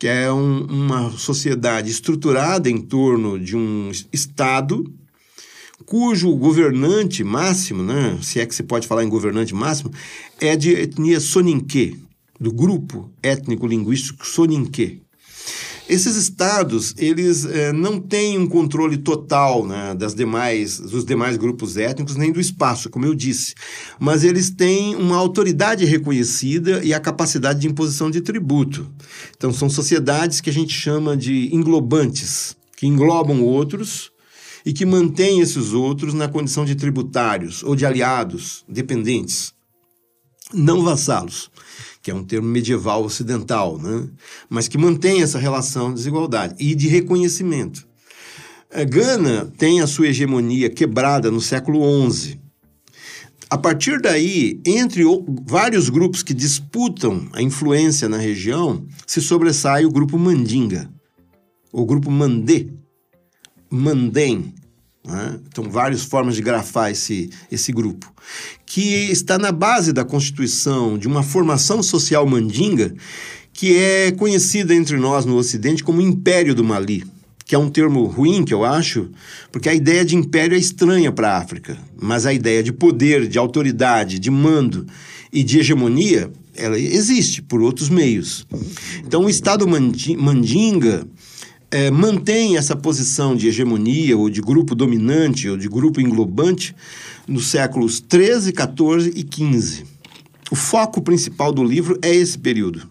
que 0.00 0.08
é 0.08 0.32
um, 0.32 0.64
uma 0.64 1.10
sociedade 1.10 1.90
estruturada 1.90 2.70
em 2.70 2.80
torno 2.80 3.38
de 3.38 3.54
um 3.54 3.92
Estado 4.10 4.82
cujo 5.84 6.34
governante 6.36 7.22
máximo, 7.22 7.82
né, 7.82 8.18
se 8.22 8.40
é 8.40 8.46
que 8.46 8.54
se 8.54 8.62
pode 8.62 8.86
falar 8.86 9.04
em 9.04 9.08
governante 9.10 9.54
máximo, 9.54 9.92
é 10.40 10.56
de 10.56 10.70
etnia 10.70 11.20
Soninke, 11.20 12.02
do 12.40 12.50
grupo 12.50 13.10
étnico-linguístico 13.22 14.26
Soninke. 14.26 15.02
Esses 15.90 16.14
estados, 16.14 16.94
eles 16.96 17.44
é, 17.44 17.72
não 17.72 17.98
têm 17.98 18.38
um 18.38 18.46
controle 18.46 18.96
total 18.96 19.66
né, 19.66 19.92
das 19.92 20.14
demais, 20.14 20.78
dos 20.78 21.04
demais 21.04 21.36
grupos 21.36 21.76
étnicos, 21.76 22.14
nem 22.14 22.30
do 22.30 22.40
espaço, 22.40 22.88
como 22.88 23.06
eu 23.06 23.12
disse. 23.12 23.56
Mas 23.98 24.22
eles 24.22 24.50
têm 24.50 24.94
uma 24.94 25.16
autoridade 25.16 25.84
reconhecida 25.84 26.80
e 26.84 26.94
a 26.94 27.00
capacidade 27.00 27.58
de 27.58 27.66
imposição 27.66 28.08
de 28.08 28.20
tributo. 28.20 28.88
Então, 29.36 29.52
são 29.52 29.68
sociedades 29.68 30.40
que 30.40 30.48
a 30.48 30.52
gente 30.52 30.72
chama 30.72 31.16
de 31.16 31.52
englobantes, 31.52 32.56
que 32.76 32.86
englobam 32.86 33.42
outros 33.42 34.12
e 34.64 34.72
que 34.72 34.86
mantêm 34.86 35.40
esses 35.40 35.72
outros 35.72 36.14
na 36.14 36.28
condição 36.28 36.64
de 36.64 36.76
tributários 36.76 37.64
ou 37.64 37.74
de 37.74 37.84
aliados, 37.84 38.64
dependentes, 38.68 39.52
não 40.54 40.84
vassalos 40.84 41.50
que 42.02 42.10
é 42.10 42.14
um 42.14 42.24
termo 42.24 42.48
medieval 42.48 43.04
ocidental, 43.04 43.78
né? 43.78 44.08
mas 44.48 44.68
que 44.68 44.78
mantém 44.78 45.22
essa 45.22 45.38
relação 45.38 45.90
de 45.90 45.96
desigualdade 45.96 46.54
e 46.58 46.74
de 46.74 46.88
reconhecimento. 46.88 47.86
A 48.72 48.84
Gana 48.84 49.52
tem 49.58 49.80
a 49.80 49.86
sua 49.86 50.08
hegemonia 50.08 50.70
quebrada 50.70 51.30
no 51.30 51.40
século 51.40 51.80
XI. 52.10 52.40
A 53.50 53.58
partir 53.58 54.00
daí, 54.00 54.60
entre 54.64 55.02
vários 55.44 55.88
grupos 55.88 56.22
que 56.22 56.32
disputam 56.32 57.28
a 57.32 57.42
influência 57.42 58.08
na 58.08 58.16
região, 58.16 58.86
se 59.06 59.20
sobressai 59.20 59.84
o 59.84 59.90
grupo 59.90 60.16
Mandinga, 60.16 60.88
o 61.72 61.84
grupo 61.84 62.12
Mandé, 62.12 62.68
Mandem, 63.68 64.54
né? 65.04 65.40
Então, 65.48 65.64
várias 65.68 66.04
formas 66.04 66.36
de 66.36 66.42
grafar 66.42 66.90
esse, 66.90 67.30
esse 67.50 67.72
grupo, 67.72 68.12
que 68.70 69.10
está 69.10 69.36
na 69.36 69.50
base 69.50 69.92
da 69.92 70.04
constituição 70.04 70.96
de 70.96 71.08
uma 71.08 71.24
formação 71.24 71.82
social 71.82 72.24
mandinga 72.24 72.94
que 73.52 73.76
é 73.76 74.12
conhecida 74.12 74.72
entre 74.72 74.96
nós 74.96 75.24
no 75.24 75.36
Ocidente 75.36 75.82
como 75.82 76.00
Império 76.00 76.54
do 76.54 76.62
Mali, 76.62 77.04
que 77.44 77.56
é 77.56 77.58
um 77.58 77.68
termo 77.68 78.04
ruim, 78.04 78.44
que 78.44 78.54
eu 78.54 78.64
acho, 78.64 79.10
porque 79.50 79.68
a 79.68 79.74
ideia 79.74 80.04
de 80.04 80.14
império 80.14 80.54
é 80.54 80.58
estranha 80.58 81.10
para 81.10 81.32
a 81.32 81.38
África, 81.38 81.76
mas 82.00 82.26
a 82.26 82.32
ideia 82.32 82.62
de 82.62 82.72
poder, 82.72 83.26
de 83.26 83.38
autoridade, 83.38 84.20
de 84.20 84.30
mando 84.30 84.86
e 85.32 85.42
de 85.42 85.58
hegemonia, 85.58 86.30
ela 86.54 86.78
existe 86.78 87.42
por 87.42 87.60
outros 87.60 87.88
meios. 87.88 88.46
Então, 89.04 89.24
o 89.24 89.30
Estado 89.30 89.66
mandinga 89.66 91.04
é, 91.70 91.90
mantém 91.90 92.56
essa 92.56 92.74
posição 92.74 93.36
de 93.36 93.48
hegemonia 93.48 94.16
ou 94.16 94.28
de 94.28 94.40
grupo 94.40 94.74
dominante 94.74 95.48
ou 95.48 95.56
de 95.56 95.68
grupo 95.68 96.00
englobante 96.00 96.74
nos 97.28 97.46
séculos 97.46 98.00
13, 98.00 98.52
14 98.52 99.12
e 99.14 99.22
15. 99.22 99.84
O 100.50 100.56
foco 100.56 101.00
principal 101.00 101.52
do 101.52 101.62
livro 101.62 101.96
é 102.02 102.12
esse 102.12 102.36
período, 102.36 102.88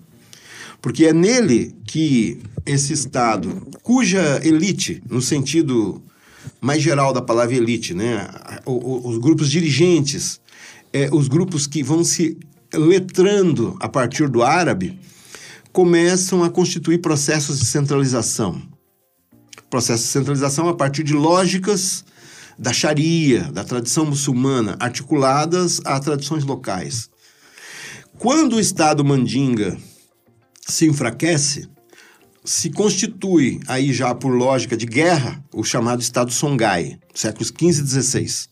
porque 0.82 1.06
é 1.06 1.14
nele 1.14 1.76
que 1.86 2.40
esse 2.66 2.94
Estado, 2.94 3.68
cuja 3.84 4.40
elite, 4.44 5.04
no 5.10 5.22
sentido 5.22 6.02
mais 6.62 6.82
geral 6.82 7.12
da 7.12 7.22
palavra 7.22 7.56
elite, 7.56 7.94
né, 7.94 8.30
os 8.66 9.18
grupos 9.18 9.50
dirigentes, 9.50 10.40
é, 10.94 11.10
os 11.12 11.28
grupos 11.28 11.68
que 11.68 11.84
vão 11.84 12.04
se 12.04 12.38
letrando 12.74 13.76
a 13.80 13.90
partir 13.90 14.30
do 14.30 14.42
árabe, 14.42 14.98
começam 15.74 16.44
a 16.44 16.50
constituir 16.50 17.00
processos 17.00 17.60
de 17.60 17.66
centralização. 17.66 18.69
Processo 19.70 20.04
de 20.04 20.10
centralização 20.10 20.68
a 20.68 20.76
partir 20.76 21.04
de 21.04 21.14
lógicas 21.14 22.04
da 22.58 22.74
Sharia, 22.74 23.44
da 23.52 23.64
tradição 23.64 24.06
muçulmana, 24.06 24.76
articuladas 24.80 25.80
a 25.86 26.00
tradições 26.00 26.44
locais. 26.44 27.10
Quando 28.18 28.58
o 28.58 28.60
Estado 28.60 29.06
mandinga 29.06 29.78
se 30.68 30.86
enfraquece, 30.88 31.70
se 32.44 32.70
constitui 32.70 33.60
aí 33.68 33.94
já 33.94 34.14
por 34.14 34.30
lógica 34.30 34.76
de 34.76 34.86
guerra 34.86 35.44
o 35.54 35.64
chamado 35.64 36.02
Estado 36.02 36.32
Songhai, 36.32 37.00
séculos 37.14 37.52
15 37.52 37.80
e 37.80 37.84
16 37.84 38.50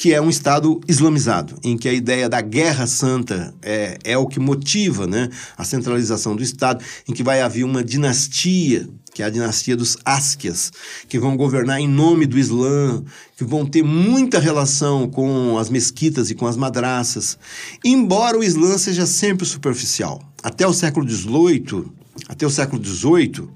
que 0.00 0.14
é 0.14 0.20
um 0.20 0.30
Estado 0.30 0.80
islamizado, 0.88 1.56
em 1.62 1.76
que 1.76 1.86
a 1.86 1.92
ideia 1.92 2.26
da 2.26 2.40
guerra 2.40 2.86
santa 2.86 3.54
é, 3.60 3.98
é 4.02 4.16
o 4.16 4.26
que 4.26 4.40
motiva 4.40 5.06
né, 5.06 5.28
a 5.58 5.62
centralização 5.62 6.34
do 6.34 6.42
Estado, 6.42 6.82
em 7.06 7.12
que 7.12 7.22
vai 7.22 7.42
haver 7.42 7.64
uma 7.64 7.84
dinastia, 7.84 8.88
que 9.12 9.22
é 9.22 9.26
a 9.26 9.30
dinastia 9.30 9.76
dos 9.76 9.96
Asquias, 10.04 10.72
que 11.08 11.18
vão 11.18 11.36
governar 11.36 11.80
em 11.80 11.88
nome 11.88 12.26
do 12.26 12.38
Islã, 12.38 13.02
que 13.36 13.44
vão 13.44 13.66
ter 13.66 13.82
muita 13.82 14.38
relação 14.38 15.08
com 15.08 15.58
as 15.58 15.68
mesquitas 15.68 16.30
e 16.30 16.34
com 16.34 16.46
as 16.46 16.56
madraças, 16.56 17.38
embora 17.84 18.38
o 18.38 18.44
Islã 18.44 18.78
seja 18.78 19.06
sempre 19.06 19.44
superficial. 19.46 20.22
Até 20.42 20.66
o 20.66 20.72
século 20.72 21.08
XVIII, 21.08 21.84
até 22.28 22.46
o 22.46 22.50
século 22.50 22.82
XVIII, 22.84 23.48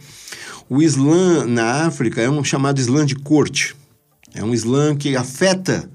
o 0.68 0.82
Islã 0.82 1.46
na 1.46 1.86
África 1.86 2.20
é 2.20 2.28
um 2.28 2.42
chamado 2.42 2.80
Islã 2.80 3.04
de 3.04 3.14
corte. 3.14 3.76
É 4.34 4.42
um 4.42 4.52
Islã 4.52 4.96
que 4.96 5.14
afeta 5.14 5.88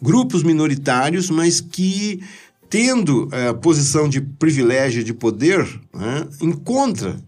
grupos 0.00 0.42
minoritários, 0.42 1.28
mas 1.30 1.60
que, 1.60 2.22
tendo 2.68 3.28
a 3.32 3.36
eh, 3.36 3.52
posição 3.54 4.08
de 4.08 4.20
privilégio 4.20 5.02
de 5.02 5.12
poder, 5.12 5.66
né, 5.92 6.26
encontra 6.40 7.18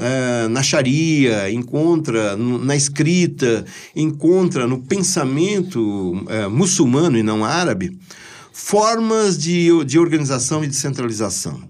Uh, 0.00 0.48
na 0.48 0.62
Sharia, 0.62 1.50
encontra 1.50 2.34
na 2.34 2.74
escrita, 2.74 3.66
encontra 3.94 4.66
no 4.66 4.80
pensamento 4.80 5.78
uh, 5.78 6.48
muçulmano 6.50 7.18
e 7.18 7.22
não 7.22 7.44
árabe 7.44 7.98
formas 8.50 9.38
de, 9.38 9.84
de 9.84 9.98
organização 9.98 10.64
e 10.64 10.66
de 10.66 10.76
centralização. 10.76 11.62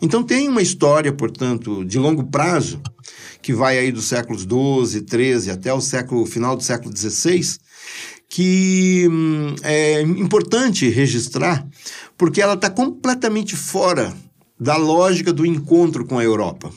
Então 0.00 0.22
tem 0.22 0.48
uma 0.48 0.62
história, 0.62 1.12
portanto, 1.12 1.84
de 1.84 1.98
longo 1.98 2.24
prazo, 2.24 2.80
que 3.42 3.52
vai 3.52 3.78
aí 3.78 3.90
dos 3.90 4.06
séculos 4.06 4.44
12, 4.44 5.02
13 5.02 5.50
até 5.50 5.72
o 5.72 5.80
século 5.80 6.26
final 6.26 6.56
do 6.56 6.62
século 6.62 6.92
16, 6.92 7.58
que 8.28 9.06
hum, 9.10 9.54
é 9.62 10.02
importante 10.02 10.88
registrar, 10.88 11.66
porque 12.18 12.42
ela 12.42 12.54
está 12.54 12.68
completamente 12.68 13.56
fora 13.56 14.14
da 14.58 14.76
lógica 14.76 15.32
do 15.32 15.46
encontro 15.46 16.04
com 16.04 16.18
a 16.18 16.24
Europa. 16.24 16.70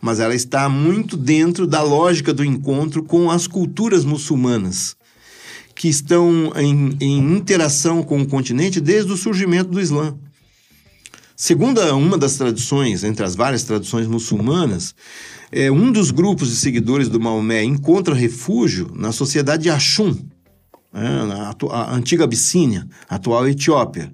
Mas 0.00 0.20
ela 0.20 0.34
está 0.34 0.68
muito 0.68 1.16
dentro 1.16 1.66
da 1.66 1.82
lógica 1.82 2.32
do 2.32 2.44
encontro 2.44 3.02
com 3.02 3.30
as 3.30 3.46
culturas 3.46 4.04
muçulmanas, 4.04 4.96
que 5.74 5.88
estão 5.88 6.52
em, 6.56 6.96
em 7.00 7.18
interação 7.36 8.02
com 8.02 8.20
o 8.20 8.26
continente 8.26 8.80
desde 8.80 9.12
o 9.12 9.16
surgimento 9.16 9.70
do 9.70 9.80
Islã. 9.80 10.16
Segundo 11.36 11.80
uma 11.94 12.16
das 12.16 12.36
tradições, 12.36 13.04
entre 13.04 13.24
as 13.24 13.36
várias 13.36 13.62
tradições 13.62 14.06
muçulmanas, 14.06 14.94
é, 15.52 15.70
um 15.70 15.92
dos 15.92 16.10
grupos 16.10 16.48
de 16.48 16.56
seguidores 16.56 17.08
do 17.08 17.20
Maomé 17.20 17.62
encontra 17.62 18.14
refúgio 18.14 18.90
na 18.94 19.12
sociedade 19.12 19.64
de 19.64 19.70
Axum, 19.70 20.16
né, 20.92 21.52
a, 21.70 21.94
antiga 21.94 22.24
Abissínia, 22.24 22.88
atual 23.08 23.46
Etiópia. 23.46 24.10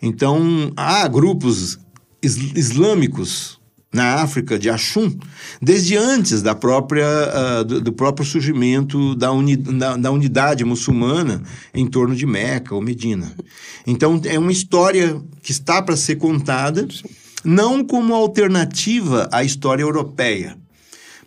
Então, 0.00 0.72
há 0.76 1.06
grupos 1.08 1.78
islâmicos 2.22 3.59
na 3.92 4.22
África 4.22 4.56
de 4.56 4.70
Axum, 4.70 5.12
desde 5.60 5.96
antes 5.96 6.42
da 6.42 6.54
própria, 6.54 7.06
uh, 7.06 7.64
do, 7.64 7.80
do, 7.80 7.92
próprio 7.92 8.24
surgimento 8.24 9.16
da, 9.16 9.32
uni, 9.32 9.56
da, 9.56 9.96
da, 9.96 10.10
unidade 10.12 10.64
muçulmana 10.64 11.42
em 11.74 11.86
torno 11.86 12.14
de 12.14 12.24
Meca 12.24 12.74
ou 12.74 12.80
Medina. 12.80 13.34
Então, 13.84 14.20
é 14.24 14.38
uma 14.38 14.52
história 14.52 15.20
que 15.42 15.50
está 15.50 15.82
para 15.82 15.96
ser 15.96 16.16
contada, 16.16 16.86
não 17.44 17.84
como 17.84 18.14
alternativa 18.14 19.28
à 19.32 19.42
história 19.42 19.82
europeia, 19.82 20.56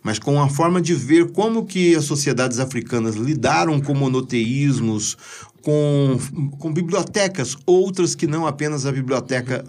mas 0.02 0.18
com 0.18 0.40
a 0.40 0.48
forma 0.48 0.80
de 0.80 0.94
ver 0.94 1.32
como 1.32 1.66
que 1.66 1.94
as 1.94 2.04
sociedades 2.04 2.58
africanas 2.58 3.14
lidaram 3.14 3.78
com 3.78 3.94
monoteísmos, 3.94 5.18
com, 5.60 6.18
com 6.58 6.72
bibliotecas, 6.72 7.56
outras 7.66 8.14
que 8.14 8.26
não 8.26 8.46
apenas 8.46 8.86
a 8.86 8.92
biblioteca 8.92 9.64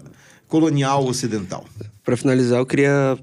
colonial 0.48 1.06
ocidental. 1.06 1.64
Para 2.04 2.16
finalizar, 2.16 2.58
eu 2.58 2.66
queria 2.66 3.18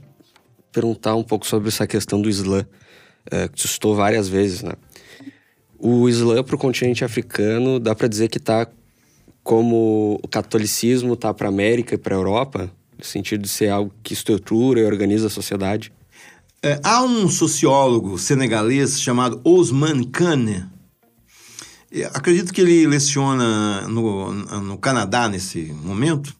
perguntar 0.71 1.15
um 1.15 1.23
pouco 1.23 1.45
sobre 1.45 1.69
essa 1.69 1.86
questão 1.86 2.21
do 2.21 2.29
Islã, 2.29 2.65
é, 3.31 3.47
que 3.47 3.55
tu 3.55 3.67
citou 3.67 3.95
várias 3.95 4.27
vezes, 4.27 4.63
né? 4.63 4.73
O 5.77 6.09
Islã 6.09 6.43
para 6.43 6.55
o 6.55 6.57
continente 6.57 7.03
africano, 7.03 7.79
dá 7.79 7.93
para 7.93 8.07
dizer 8.07 8.29
que 8.29 8.38
está 8.38 8.67
como 9.43 10.19
o 10.23 10.27
catolicismo 10.27 11.13
está 11.13 11.33
para 11.33 11.47
a 11.47 11.49
América 11.49 11.95
e 11.95 11.97
para 11.97 12.15
a 12.15 12.17
Europa, 12.17 12.71
no 12.97 13.03
sentido 13.03 13.41
de 13.41 13.49
ser 13.49 13.69
algo 13.69 13.93
que 14.01 14.13
estrutura 14.13 14.79
e 14.79 14.86
organiza 14.86 15.27
a 15.27 15.29
sociedade? 15.29 15.91
É, 16.62 16.79
há 16.81 17.03
um 17.03 17.29
sociólogo 17.29 18.17
senegalês 18.17 19.01
chamado 19.01 19.41
Osman 19.43 20.03
Kane. 20.05 20.65
Acredito 22.13 22.54
que 22.54 22.62
ele 22.62 22.87
leciona 22.87 23.81
no, 23.87 24.31
no 24.31 24.77
Canadá 24.77 25.27
nesse 25.27 25.73
momento, 25.83 26.33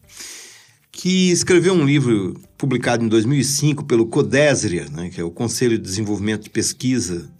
que 1.04 1.30
escreveu 1.30 1.74
um 1.74 1.84
livro 1.84 2.34
publicado 2.56 3.04
em 3.04 3.08
2005 3.08 3.84
pelo 3.84 4.06
CODESRIA, 4.06 4.86
né, 4.90 5.10
que 5.10 5.20
é 5.20 5.22
o 5.22 5.30
Conselho 5.30 5.76
de 5.76 5.84
Desenvolvimento 5.84 6.44
de 6.44 6.48
Pesquisa 6.48 7.30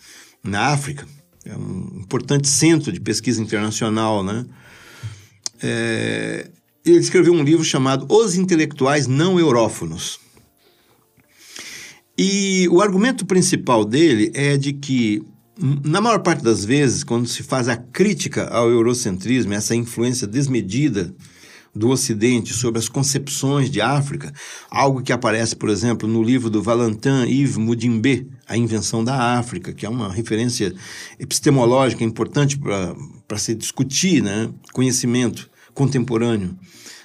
na 0.43 0.67
África. 0.67 1.07
É 1.47 1.57
um 1.57 2.01
importante 2.03 2.47
centro 2.47 2.93
de 2.93 3.01
pesquisa 3.01 3.41
internacional, 3.41 4.23
né? 4.23 4.45
É, 5.63 6.51
ele 6.85 6.99
escreveu 6.99 7.33
um 7.33 7.43
livro 7.43 7.65
chamado 7.65 8.05
Os 8.11 8.35
Intelectuais 8.35 9.07
Não 9.07 9.41
Eurófonos. 9.41 10.21
E 12.19 12.69
o 12.71 12.83
argumento 12.83 13.25
principal 13.25 13.83
dele 13.83 14.31
é 14.35 14.59
de 14.59 14.75
que, 14.75 15.23
na 15.83 16.03
maior 16.03 16.19
parte 16.19 16.45
das 16.45 16.67
vezes, 16.67 17.03
quando 17.03 17.27
se 17.27 17.43
faz 17.43 17.67
a 17.71 17.79
crítica 17.79 18.47
ao 18.49 18.69
eurocentrismo, 18.69 19.55
essa 19.55 19.75
influência 19.75 20.27
desmedida 20.27 21.15
do 21.75 21.89
Ocidente 21.89 22.53
sobre 22.53 22.79
as 22.79 22.89
concepções 22.89 23.69
de 23.69 23.81
África, 23.81 24.33
algo 24.71 25.03
que 25.03 25.13
aparece, 25.13 25.57
por 25.57 25.69
exemplo, 25.69 26.09
no 26.09 26.23
livro 26.23 26.49
do 26.49 26.63
Valentin 26.63 27.25
Yves 27.27 27.57
Mudimbe, 27.57 28.29
A 28.47 28.57
Invenção 28.57 29.03
da 29.03 29.39
África, 29.39 29.73
que 29.73 29.85
é 29.85 29.89
uma 29.89 30.13
referência 30.13 30.73
epistemológica 31.19 32.05
importante 32.05 32.59
para 32.59 33.39
se 33.39 33.55
discutir 33.55 34.23
né? 34.23 34.51
conhecimento 34.73 35.51
contemporâneo 35.73 36.57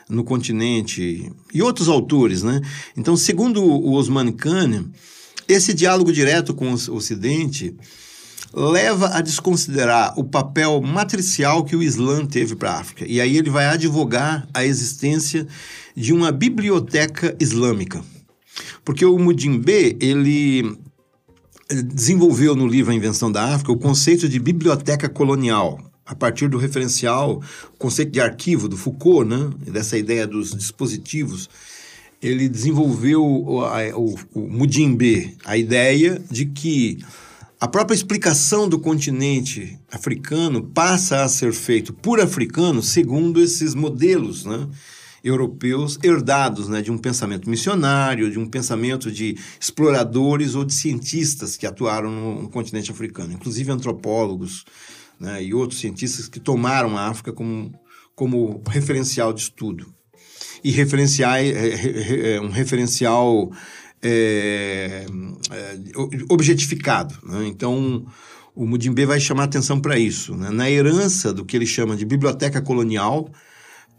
no 0.07 0.24
continente 0.24 1.32
e 1.53 1.61
outros 1.61 1.88
autores, 1.88 2.41
né? 2.41 2.61
Então, 2.97 3.15
segundo 3.15 3.63
o 3.63 3.93
Osman 3.93 4.32
Khan, 4.32 4.89
esse 5.47 5.72
diálogo 5.74 6.11
direto 6.11 6.53
com 6.53 6.72
o 6.72 6.95
Ocidente 6.95 7.76
leva 8.54 9.10
a 9.10 9.22
desconsiderar 9.22 10.18
o 10.18 10.24
papel 10.24 10.82
matricial 10.82 11.64
que 11.64 11.76
o 11.76 11.84
Islã 11.84 12.26
teve 12.26 12.56
para 12.56 12.72
a 12.72 12.80
África. 12.80 13.06
E 13.08 13.22
aí 13.22 13.38
ele 13.38 13.50
vai 13.50 13.66
advogar 13.66 14.47
a 14.54 14.66
existência 14.66 15.47
de 15.95 16.14
uma 16.14 16.32
biblioteca 16.32 17.36
islâmica. 17.39 18.04
Porque 18.84 19.06
o 19.06 19.18
Mudimbe, 19.20 19.97
ele 20.00 20.78
desenvolveu 21.70 22.56
no 22.56 22.68
livro 22.68 22.91
A 22.91 22.95
Invenção 22.95 23.32
da 23.32 23.54
África 23.54 23.72
o 23.72 23.78
conceito 23.78 24.28
de 24.28 24.39
biblioteca 24.39 25.08
colonial, 25.08 25.80
a 26.06 26.16
partir 26.16 26.47
do 26.47 26.58
referencial, 26.58 27.43
o 27.74 27.78
conceito 27.78 28.12
de 28.12 28.20
arquivo 28.20 28.68
do 28.68 28.76
Foucault, 28.76 29.30
né? 29.30 29.52
dessa 29.68 29.95
ideia 29.95 30.26
dos 30.26 30.56
dispositivos, 30.56 31.47
ele 32.22 32.50
desenvolveu 32.50 33.24
o, 33.24 33.62
o, 33.62 34.16
o 34.34 34.39
Mudimbe, 34.50 35.38
a 35.45 35.56
ideia 35.56 36.20
de 36.30 36.47
que 36.47 36.97
a 37.60 37.68
própria 37.68 37.95
explicação 37.95 38.70
do 38.70 38.80
continente 38.80 39.78
africano 39.91 40.64
passa 40.64 41.24
a 41.24 41.28
ser 41.28 41.51
feito 41.51 41.91
por 41.91 42.22
africanos 42.22 42.89
segundo 42.89 43.41
esses 43.41 43.76
modelos, 43.76 44.45
né? 44.45 44.68
europeus 45.22 45.99
herdados 46.01 46.70
né, 46.70 46.82
de 46.82 46.89
um 46.89 46.97
pensamento 46.97 47.49
missionário, 47.49 48.32
de 48.32 48.39
um 48.39 48.47
pensamento 48.47 49.12
de 49.12 49.38
exploradores 49.60 50.55
ou 50.55 50.64
de 50.64 50.74
cientistas 50.74 51.57
que 51.57 51.68
atuaram 51.68 52.10
no, 52.10 52.43
no 52.43 52.49
continente 52.49 52.89
africano, 52.89 53.34
inclusive 53.34 53.70
antropólogos, 53.70 54.64
né, 55.20 55.43
e 55.43 55.53
outros 55.53 55.82
cientistas 55.82 56.30
que 56.30 56.39
tomaram 56.39 56.97
a 56.97 57.10
África 57.10 57.34
como, 57.34 57.74
como 58.16 58.64
referencial 58.70 59.34
de 59.34 59.41
estudo. 59.41 59.93
E 60.64 60.72
referenciar, 60.72 61.39
é, 61.39 61.49
é, 61.49 62.36
é 62.36 62.41
um 62.41 62.49
referencial 62.49 63.51
é, 64.02 65.06
é, 65.52 65.78
objetificado. 66.30 67.16
Né? 67.24 67.47
Então, 67.47 68.06
o 68.56 68.66
Mudimbe 68.66 69.06
vai 69.06 69.20
chamar 69.20 69.43
atenção 69.43 69.80
para 69.80 69.97
isso. 69.97 70.36
Né? 70.36 70.50
Na 70.50 70.70
herança 70.70 71.34
do 71.34 71.45
que 71.45 71.56
ele 71.56 71.66
chama 71.66 71.95
de 71.95 72.06
biblioteca 72.06 72.62
colonial, 72.62 73.30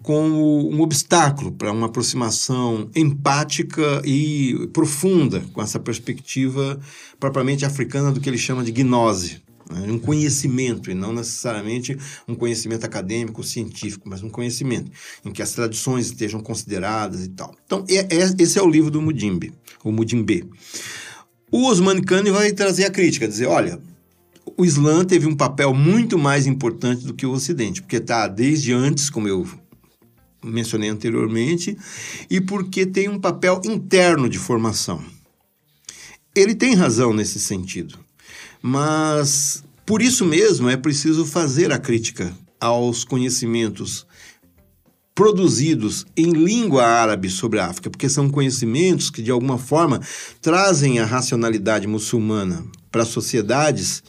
como 0.02 0.70
um 0.70 0.80
obstáculo 0.80 1.52
para 1.52 1.72
uma 1.72 1.86
aproximação 1.86 2.90
empática 2.96 4.02
e 4.04 4.68
profunda 4.72 5.40
com 5.52 5.60
essa 5.60 5.78
perspectiva 5.78 6.80
propriamente 7.18 7.66
africana 7.66 8.10
do 8.10 8.20
que 8.20 8.28
ele 8.28 8.38
chama 8.38 8.64
de 8.64 8.72
gnose? 8.72 9.42
Um 9.70 9.98
conhecimento, 9.98 10.90
e 10.90 10.94
não 10.94 11.12
necessariamente 11.12 11.96
um 12.26 12.34
conhecimento 12.34 12.84
acadêmico, 12.84 13.42
científico, 13.44 14.08
mas 14.08 14.22
um 14.22 14.28
conhecimento 14.28 14.90
em 15.24 15.30
que 15.30 15.42
as 15.42 15.52
tradições 15.52 16.06
estejam 16.06 16.40
consideradas 16.40 17.24
e 17.24 17.28
tal. 17.28 17.54
Então, 17.64 17.84
é, 17.88 17.98
é, 18.14 18.34
esse 18.38 18.58
é 18.58 18.62
o 18.62 18.68
livro 18.68 18.90
do 18.90 19.00
Mudimbe, 19.00 19.52
o 19.84 19.92
Mudimbe. 19.92 20.48
O 21.50 21.66
Osman 21.66 22.00
Khan 22.00 22.24
vai 22.32 22.52
trazer 22.52 22.84
a 22.84 22.90
crítica, 22.90 23.26
dizer, 23.26 23.46
olha, 23.46 23.80
o 24.56 24.64
Islã 24.64 25.04
teve 25.04 25.26
um 25.26 25.36
papel 25.36 25.72
muito 25.74 26.18
mais 26.18 26.46
importante 26.46 27.04
do 27.04 27.14
que 27.14 27.26
o 27.26 27.32
Ocidente, 27.32 27.80
porque 27.82 27.96
está 27.96 28.28
desde 28.28 28.72
antes, 28.72 29.10
como 29.10 29.28
eu 29.28 29.46
mencionei 30.42 30.88
anteriormente, 30.88 31.76
e 32.28 32.40
porque 32.40 32.86
tem 32.86 33.08
um 33.08 33.18
papel 33.18 33.60
interno 33.64 34.28
de 34.28 34.38
formação. 34.38 35.02
Ele 36.34 36.54
tem 36.54 36.74
razão 36.74 37.12
nesse 37.12 37.40
sentido. 37.40 37.98
Mas 38.62 39.62
por 39.86 40.02
isso 40.02 40.24
mesmo 40.24 40.68
é 40.68 40.76
preciso 40.76 41.24
fazer 41.24 41.72
a 41.72 41.78
crítica 41.78 42.32
aos 42.60 43.04
conhecimentos 43.04 44.06
produzidos 45.14 46.06
em 46.16 46.30
língua 46.30 46.84
árabe 46.84 47.28
sobre 47.28 47.58
a 47.58 47.66
África, 47.66 47.90
porque 47.90 48.08
são 48.08 48.30
conhecimentos 48.30 49.10
que 49.10 49.22
de 49.22 49.30
alguma 49.30 49.58
forma 49.58 50.00
trazem 50.40 50.98
a 50.98 51.04
racionalidade 51.04 51.86
muçulmana 51.86 52.64
para 52.90 53.04
sociedades 53.04 54.02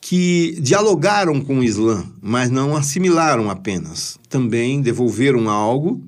que 0.00 0.56
dialogaram 0.60 1.40
com 1.40 1.58
o 1.58 1.64
Islã, 1.64 2.06
mas 2.22 2.48
não 2.48 2.76
assimilaram 2.76 3.50
apenas. 3.50 4.18
Também 4.28 4.80
devolveram 4.80 5.50
algo 5.50 6.00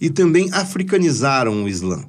e 0.00 0.10
também 0.10 0.50
africanizaram 0.52 1.64
o 1.64 1.68
Islã. 1.68 2.04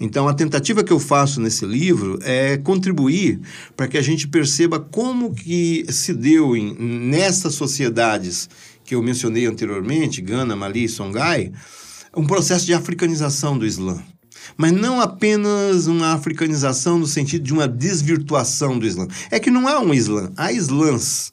Então, 0.00 0.26
a 0.26 0.32
tentativa 0.32 0.82
que 0.82 0.92
eu 0.92 0.98
faço 0.98 1.42
nesse 1.42 1.66
livro 1.66 2.18
é 2.22 2.56
contribuir 2.56 3.38
para 3.76 3.86
que 3.86 3.98
a 3.98 4.02
gente 4.02 4.26
perceba 4.26 4.80
como 4.80 5.34
que 5.34 5.84
se 5.90 6.14
deu 6.14 6.56
em, 6.56 6.74
nessas 6.74 7.54
sociedades 7.54 8.48
que 8.82 8.94
eu 8.94 9.02
mencionei 9.02 9.44
anteriormente, 9.44 10.22
Gana, 10.22 10.56
Mali 10.56 10.84
e 10.84 10.88
Songhai, 10.88 11.52
um 12.16 12.26
processo 12.26 12.64
de 12.64 12.72
africanização 12.72 13.58
do 13.58 13.66
Islã. 13.66 14.02
Mas 14.56 14.72
não 14.72 15.00
apenas 15.02 15.86
uma 15.86 16.14
africanização 16.14 16.98
no 16.98 17.06
sentido 17.06 17.44
de 17.44 17.52
uma 17.52 17.68
desvirtuação 17.68 18.78
do 18.78 18.86
Islã. 18.86 19.06
É 19.30 19.38
que 19.38 19.50
não 19.50 19.68
há 19.68 19.78
um 19.80 19.92
Islã, 19.92 20.32
há 20.34 20.50
Islãs. 20.50 21.32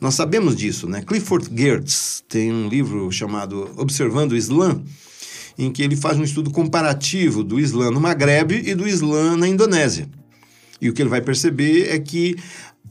Nós 0.00 0.14
sabemos 0.14 0.56
disso, 0.56 0.88
né? 0.88 1.02
Clifford 1.02 1.48
Geertz 1.54 2.24
tem 2.28 2.52
um 2.52 2.68
livro 2.68 3.10
chamado 3.12 3.70
Observando 3.76 4.32
o 4.32 4.36
Islã, 4.36 4.82
em 5.60 5.70
que 5.70 5.82
ele 5.82 5.94
faz 5.94 6.18
um 6.18 6.24
estudo 6.24 6.50
comparativo 6.50 7.44
do 7.44 7.60
Islã 7.60 7.90
no 7.90 8.00
Maghreb 8.00 8.52
e 8.64 8.74
do 8.74 8.88
Islã 8.88 9.36
na 9.36 9.46
Indonésia. 9.46 10.08
E 10.80 10.88
o 10.88 10.94
que 10.94 11.02
ele 11.02 11.10
vai 11.10 11.20
perceber 11.20 11.90
é 11.90 11.98
que, 11.98 12.34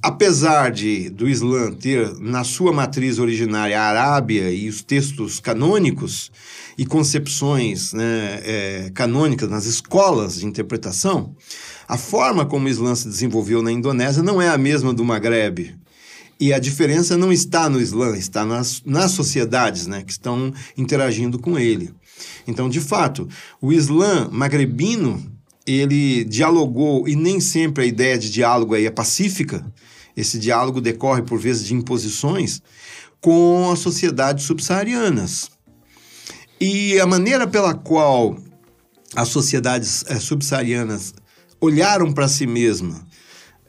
apesar 0.03 0.69
de 0.69 1.09
do 1.09 1.27
Islã 1.27 1.71
ter 1.71 2.13
na 2.19 2.43
sua 2.43 2.71
matriz 2.71 3.17
originária 3.17 3.81
a 3.81 3.85
Arábia 3.85 4.51
e 4.51 4.69
os 4.69 4.83
textos 4.83 5.39
canônicos 5.39 6.31
e 6.77 6.85
concepções 6.85 7.91
né, 7.91 8.41
é, 8.43 8.91
canônicas 8.93 9.49
nas 9.49 9.65
escolas 9.65 10.39
de 10.39 10.45
interpretação, 10.45 11.35
a 11.87 11.97
forma 11.97 12.45
como 12.45 12.67
o 12.67 12.69
Islã 12.69 12.93
se 12.93 13.07
desenvolveu 13.07 13.63
na 13.63 13.71
Indonésia 13.71 14.21
não 14.21 14.39
é 14.39 14.47
a 14.47 14.59
mesma 14.59 14.93
do 14.93 15.03
Maghreb. 15.03 15.75
E 16.39 16.53
a 16.53 16.59
diferença 16.59 17.17
não 17.17 17.33
está 17.33 17.69
no 17.69 17.81
Islã, 17.81 18.15
está 18.15 18.45
nas, 18.45 18.81
nas 18.85 19.11
sociedades 19.11 19.87
né, 19.87 20.03
que 20.03 20.11
estão 20.11 20.53
interagindo 20.77 21.37
com 21.37 21.59
ele. 21.59 21.93
Então, 22.47 22.69
de 22.69 22.79
fato, 22.79 23.27
o 23.61 23.73
Islã 23.73 24.29
magrebino, 24.31 25.21
ele 25.67 26.23
dialogou, 26.23 27.07
e 27.07 27.15
nem 27.15 27.39
sempre 27.41 27.83
a 27.83 27.87
ideia 27.87 28.17
de 28.17 28.31
diálogo 28.31 28.73
aí 28.73 28.85
é 28.85 28.91
pacífica, 28.91 29.65
esse 30.15 30.39
diálogo 30.39 30.81
decorre 30.81 31.21
por 31.21 31.39
vezes 31.39 31.65
de 31.65 31.73
imposições, 31.73 32.61
com 33.21 33.69
as 33.71 33.79
sociedades 33.79 34.45
subsaarianas. 34.45 35.49
E 36.59 36.99
a 36.99 37.05
maneira 37.05 37.47
pela 37.47 37.73
qual 37.73 38.37
as 39.15 39.29
sociedades 39.29 40.03
é, 40.07 40.19
subsaarianas 40.19 41.13
olharam 41.59 42.11
para 42.11 42.27
si 42.27 42.47
mesmas, 42.47 43.01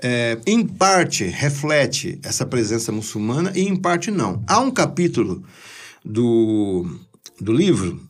é, 0.02 0.38
em 0.46 0.66
parte 0.66 1.24
reflete 1.24 2.18
essa 2.22 2.46
presença 2.46 2.90
muçulmana 2.92 3.52
e 3.54 3.62
em 3.62 3.76
parte 3.76 4.10
não. 4.10 4.42
Há 4.46 4.60
um 4.60 4.70
capítulo 4.70 5.42
do, 6.04 6.86
do 7.40 7.52
livro 7.52 8.00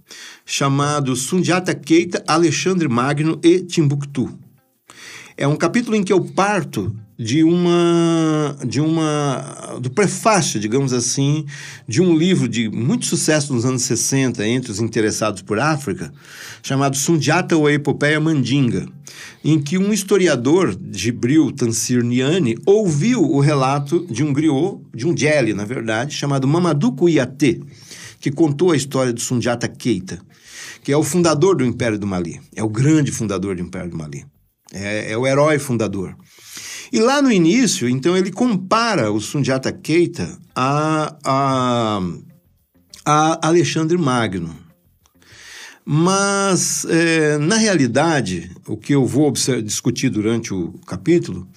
chamado 0.44 1.14
Sundiata 1.14 1.74
Keita, 1.74 2.22
Alexandre 2.26 2.88
Magno 2.88 3.38
e 3.42 3.60
Timbuktu. 3.60 4.38
É 5.36 5.46
um 5.46 5.56
capítulo 5.56 5.96
em 5.96 6.02
que 6.02 6.12
eu 6.12 6.22
parto 6.22 6.94
de 7.18 7.44
uma 7.44 8.56
de 8.66 8.80
uma 8.80 9.78
do 9.78 9.90
prefácio, 9.90 10.58
digamos 10.58 10.92
assim, 10.92 11.44
de 11.86 12.00
um 12.00 12.16
livro 12.16 12.48
de 12.48 12.70
muito 12.70 13.04
sucesso 13.04 13.52
nos 13.52 13.66
anos 13.66 13.82
60 13.82 14.46
entre 14.46 14.72
os 14.72 14.80
interessados 14.80 15.42
por 15.42 15.58
África, 15.58 16.12
chamado 16.62 16.96
Sundiata 16.96 17.56
ou 17.56 17.66
a 17.66 17.72
Epopeia 17.72 18.18
Mandinga, 18.18 18.86
em 19.44 19.58
que 19.60 19.78
um 19.78 19.92
historiador, 19.92 20.76
Gibril 20.92 21.50
Tansir 21.52 22.02
Niani, 22.02 22.56
ouviu 22.66 23.22
o 23.22 23.40
relato 23.40 24.06
de 24.10 24.22
um 24.22 24.32
griot, 24.32 24.80
de 24.94 25.06
um 25.06 25.16
jeli, 25.16 25.54
na 25.54 25.64
verdade, 25.64 26.14
chamado 26.14 26.46
Mamadou 26.46 26.92
Kouyaté, 26.92 27.58
que 28.20 28.30
contou 28.30 28.72
a 28.72 28.76
história 28.76 29.12
do 29.12 29.20
Sundiata 29.20 29.68
Keita 29.68 30.20
que 30.82 30.92
é 30.92 30.96
o 30.96 31.02
fundador 31.02 31.56
do 31.56 31.64
Império 31.64 31.98
do 31.98 32.06
Mali. 32.06 32.40
É 32.54 32.62
o 32.62 32.68
grande 32.68 33.12
fundador 33.12 33.56
do 33.56 33.62
Império 33.62 33.90
do 33.90 33.96
Mali. 33.96 34.24
É, 34.72 35.12
é 35.12 35.16
o 35.16 35.26
herói 35.26 35.58
fundador. 35.58 36.16
E 36.92 36.98
lá 36.98 37.22
no 37.22 37.30
início, 37.30 37.88
então, 37.88 38.16
ele 38.16 38.32
compara 38.32 39.12
o 39.12 39.20
Sundiata 39.20 39.72
Keita 39.72 40.38
a, 40.54 41.16
a, 41.24 42.00
a 43.04 43.46
Alexandre 43.46 43.96
Magno. 43.96 44.56
Mas, 45.92 46.86
é, 46.88 47.36
na 47.36 47.56
realidade, 47.56 48.48
o 48.68 48.76
que 48.76 48.94
eu 48.94 49.04
vou 49.04 49.32
discutir 49.32 50.08
durante 50.08 50.54
o 50.54 50.74
capítulo 50.86 51.48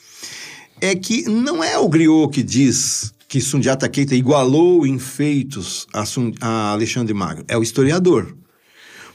é 0.81 0.95
que 0.95 1.29
não 1.29 1.63
é 1.63 1.77
o 1.77 1.87
Griot 1.87 2.33
que 2.33 2.41
diz 2.41 3.13
que 3.27 3.39
Sundiata 3.39 3.87
Keita 3.87 4.15
igualou 4.15 4.87
em 4.87 4.97
feitos 4.97 5.85
a, 5.93 6.03
a 6.41 6.71
Alexandre 6.71 7.13
Magno, 7.13 7.45
é 7.47 7.55
o 7.55 7.61
historiador. 7.61 8.35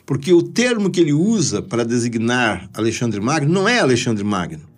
Porque 0.06 0.32
o 0.32 0.40
termo 0.40 0.88
que 0.88 1.00
ele 1.00 1.12
usa 1.12 1.60
para 1.60 1.84
designar 1.84 2.70
Alexandre 2.72 3.20
Magno 3.20 3.52
não 3.52 3.68
é 3.68 3.80
Alexandre 3.80 4.22
Magno, 4.22 4.68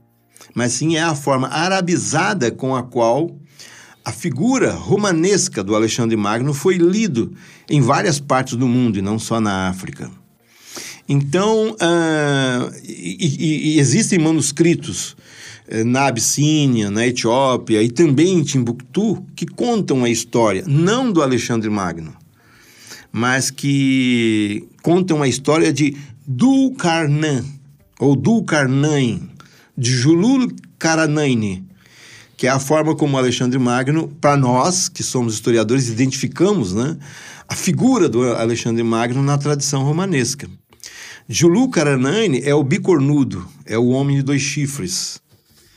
mas 0.55 0.73
sim 0.73 0.97
é 0.97 1.03
a 1.03 1.15
forma 1.15 1.49
arabizada 1.49 2.51
com 2.51 2.75
a 2.75 2.83
qual 2.83 3.39
a 4.03 4.11
figura 4.11 4.73
romanesca 4.73 5.63
do 5.63 5.77
Alexandre 5.77 6.17
Magno 6.17 6.55
foi 6.55 6.79
lido 6.79 7.35
em 7.69 7.83
várias 7.83 8.19
partes 8.19 8.57
do 8.57 8.67
mundo 8.67 8.99
e 8.99 9.03
não 9.03 9.19
só 9.19 9.39
na 9.39 9.69
África. 9.69 10.11
Então, 11.13 11.73
uh, 11.73 12.73
e, 12.85 13.75
e, 13.75 13.81
existem 13.81 14.17
manuscritos 14.17 15.17
uh, 15.67 15.85
na 15.85 16.07
Abissínia, 16.07 16.89
na 16.89 17.05
Etiópia 17.05 17.83
e 17.83 17.91
também 17.91 18.35
em 18.35 18.45
Timbuktu 18.45 19.21
que 19.35 19.45
contam 19.45 20.05
a 20.05 20.09
história, 20.09 20.63
não 20.69 21.11
do 21.11 21.21
Alexandre 21.21 21.69
Magno, 21.69 22.15
mas 23.11 23.51
que 23.51 24.69
contam 24.85 25.21
a 25.21 25.27
história 25.27 25.73
de 25.73 25.97
Dulcarnan, 26.25 27.45
ou 27.99 28.15
Dulcarnain, 28.15 29.31
de 29.77 29.91
Julul 29.91 30.47
que 32.37 32.47
é 32.47 32.51
a 32.51 32.61
forma 32.61 32.95
como 32.95 33.19
Alexandre 33.19 33.59
Magno, 33.59 34.07
para 34.21 34.37
nós, 34.37 34.89
que 34.89 35.03
somos 35.03 35.35
historiadores, 35.35 35.89
identificamos 35.89 36.73
né, 36.73 36.97
a 37.49 37.57
figura 37.57 38.09
do 38.09 38.23
Alexandre 38.33 38.85
Magno 38.85 39.25
na 39.25 39.37
tradição 39.37 39.83
romanesca. 39.83 40.49
Julu 41.33 41.71
Karanaine 41.71 42.41
é 42.43 42.53
o 42.53 42.65
bicornudo, 42.65 43.47
é 43.65 43.79
o 43.79 43.87
homem 43.91 44.17
de 44.17 44.23
dois 44.23 44.43
chifres, 44.43 45.23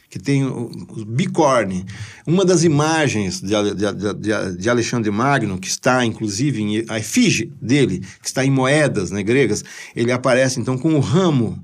que 0.10 0.18
tem 0.18 0.44
o, 0.44 0.72
o 0.90 1.06
bicorne. 1.06 1.86
Uma 2.26 2.44
das 2.44 2.64
imagens 2.64 3.40
de, 3.40 3.54
de, 3.76 4.14
de, 4.16 4.58
de, 4.58 4.68
Alexandre 4.68 5.12
Magno, 5.12 5.60
que 5.60 5.68
está 5.68 6.04
inclusive 6.04 6.60
em 6.60 6.86
a 6.90 6.98
efígie 6.98 7.54
dele, 7.62 8.00
que 8.00 8.26
está 8.26 8.44
em 8.44 8.50
moedas 8.50 9.12
né, 9.12 9.22
gregas, 9.22 9.64
ele 9.96 10.12
aparece 10.12 10.60
então 10.60 10.76
com 10.76 10.96
o 10.96 11.00
ramo 11.00 11.64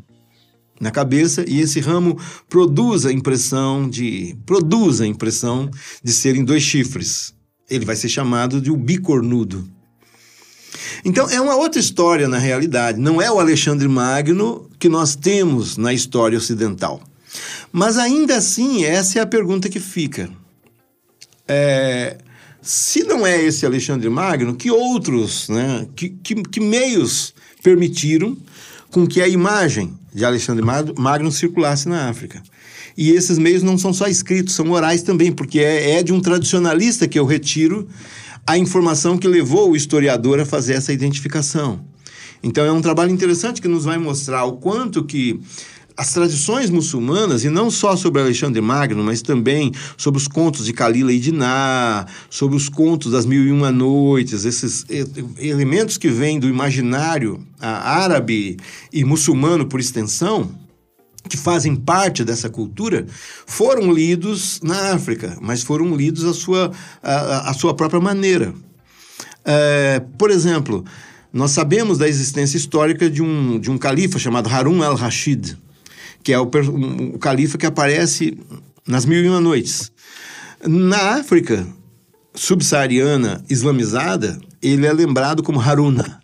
na 0.80 0.92
cabeça 0.92 1.44
e 1.48 1.60
esse 1.60 1.80
ramo 1.80 2.16
produz 2.48 3.08
a 3.08 3.12
impressão 3.12 3.90
de 3.90 4.38
produz 4.46 5.02
a 5.02 5.08
impressão 5.08 5.68
de 6.04 6.14
serem 6.14 6.46
dois 6.46 6.62
chifres. 6.62 7.34
Ele 7.68 7.86
vai 7.86 7.96
ser 7.96 8.10
chamado 8.10 8.62
de 8.62 8.70
o 8.70 8.78
bicornudo. 8.78 9.68
Então 11.04 11.30
é 11.30 11.40
uma 11.40 11.56
outra 11.56 11.80
história 11.80 12.28
na 12.28 12.38
realidade, 12.38 13.00
não 13.00 13.22
é 13.22 13.32
o 13.32 13.40
Alexandre 13.40 13.88
Magno 13.88 14.70
que 14.80 14.90
nós 14.90 15.16
temos 15.16 15.78
na 15.78 15.94
história 15.94 16.38
ocidental. 16.38 17.02
Mas 17.72 17.98
ainda 17.98 18.38
assim, 18.38 18.84
essa 18.84 19.20
é 19.20 19.22
a 19.22 19.28
pergunta 19.28 19.70
que 19.70 19.80
fica. 19.80 20.30
É, 21.48 22.18
se 22.62 23.04
não 23.04 23.26
é 23.26 23.42
esse 23.42 23.66
Alexandre 23.66 24.10
Magno, 24.10 24.56
que 24.56 24.72
outros, 24.72 25.50
né, 25.50 25.88
que, 25.96 26.10
que, 26.10 26.36
que 26.36 26.60
meios 26.60 27.34
permitiram 27.64 28.38
com 28.92 29.06
que 29.06 29.22
a 29.22 29.28
imagem 29.28 29.94
de 30.14 30.26
Alexandre 30.26 30.66
Magno 30.66 31.32
circulasse 31.32 31.88
na 31.88 32.10
África. 32.10 32.42
E 32.98 33.12
esses 33.12 33.38
meios 33.38 33.64
não 33.64 33.78
são 33.78 33.94
só 33.94 34.08
escritos, 34.08 34.56
são 34.56 34.72
orais 34.72 35.04
também, 35.04 35.32
porque 35.32 35.60
é, 35.60 35.98
é 35.98 36.04
de 36.04 36.12
um 36.12 36.20
tradicionalista 36.20 37.08
que 37.08 37.18
eu 37.18 37.26
retiro 37.26 37.88
a 38.50 38.58
informação 38.58 39.16
que 39.16 39.28
levou 39.28 39.70
o 39.70 39.76
historiador 39.76 40.40
a 40.40 40.46
fazer 40.46 40.74
essa 40.74 40.92
identificação. 40.92 41.82
Então 42.42 42.66
é 42.66 42.72
um 42.72 42.82
trabalho 42.82 43.12
interessante 43.12 43.62
que 43.62 43.68
nos 43.68 43.86
vai 43.86 44.00
mostrar 44.00 44.44
o 44.46 44.54
quanto 44.54 45.04
que 45.04 45.40
as 45.96 46.14
tradições 46.14 46.72
muçulmanas, 46.72 47.44
e 47.44 47.50
não 47.50 47.70
só 47.70 47.96
sobre 47.96 48.22
Alexandre 48.24 48.60
Magno, 48.60 49.04
mas 49.04 49.22
também 49.22 49.72
sobre 49.96 50.18
os 50.18 50.28
contos 50.28 50.66
de 50.66 50.74
Kalila 50.74 51.14
e 51.14 51.20
Diná, 51.20 52.08
sobre 52.28 52.58
os 52.58 52.70
contos 52.70 53.12
das 53.12 53.24
Mil 53.24 53.46
e 53.46 53.52
Uma 53.52 53.72
Noites, 53.72 54.46
esses 54.46 54.84
elementos 55.38 56.00
que 56.00 56.08
vêm 56.08 56.40
do 56.40 56.48
imaginário 56.48 57.46
árabe 57.60 58.58
e 58.92 59.06
muçulmano 59.06 59.68
por 59.68 59.80
extensão, 59.80 60.50
que 61.30 61.38
fazem 61.38 61.76
parte 61.76 62.24
dessa 62.24 62.50
cultura, 62.50 63.06
foram 63.46 63.94
lidos 63.94 64.60
na 64.62 64.94
África, 64.94 65.38
mas 65.40 65.62
foram 65.64 65.96
lidos 65.96 66.26
à 66.26 66.34
sua, 66.34 66.72
à, 67.02 67.52
à 67.52 67.54
sua 67.54 67.74
própria 67.74 68.02
maneira. 68.02 68.54
É, 69.46 70.02
por 70.18 70.32
exemplo, 70.32 70.84
nós 71.32 71.52
sabemos 71.52 71.98
da 71.98 72.08
existência 72.08 72.58
histórica 72.58 73.10
de 73.10 73.22
um, 73.22 73.60
de 73.60 73.70
um 73.70 73.78
califa 73.78 74.18
chamado 74.20 74.50
Harun 74.50 74.82
al-Rashid, 74.82 75.56
que 76.24 76.34
é 76.34 76.40
o, 76.40 76.50
o 77.14 77.20
califa 77.20 77.58
que 77.58 77.66
aparece 77.66 78.38
nas 78.88 79.06
Mil 79.06 79.24
e 79.24 79.30
Uma 79.30 79.40
Noites. 79.40 79.92
Na 80.68 81.16
África 81.20 81.66
subsaariana 82.34 83.44
islamizada, 83.50 84.40
ele 84.62 84.86
é 84.86 84.92
lembrado 84.92 85.44
como 85.44 85.60
Haruna. 85.62 86.19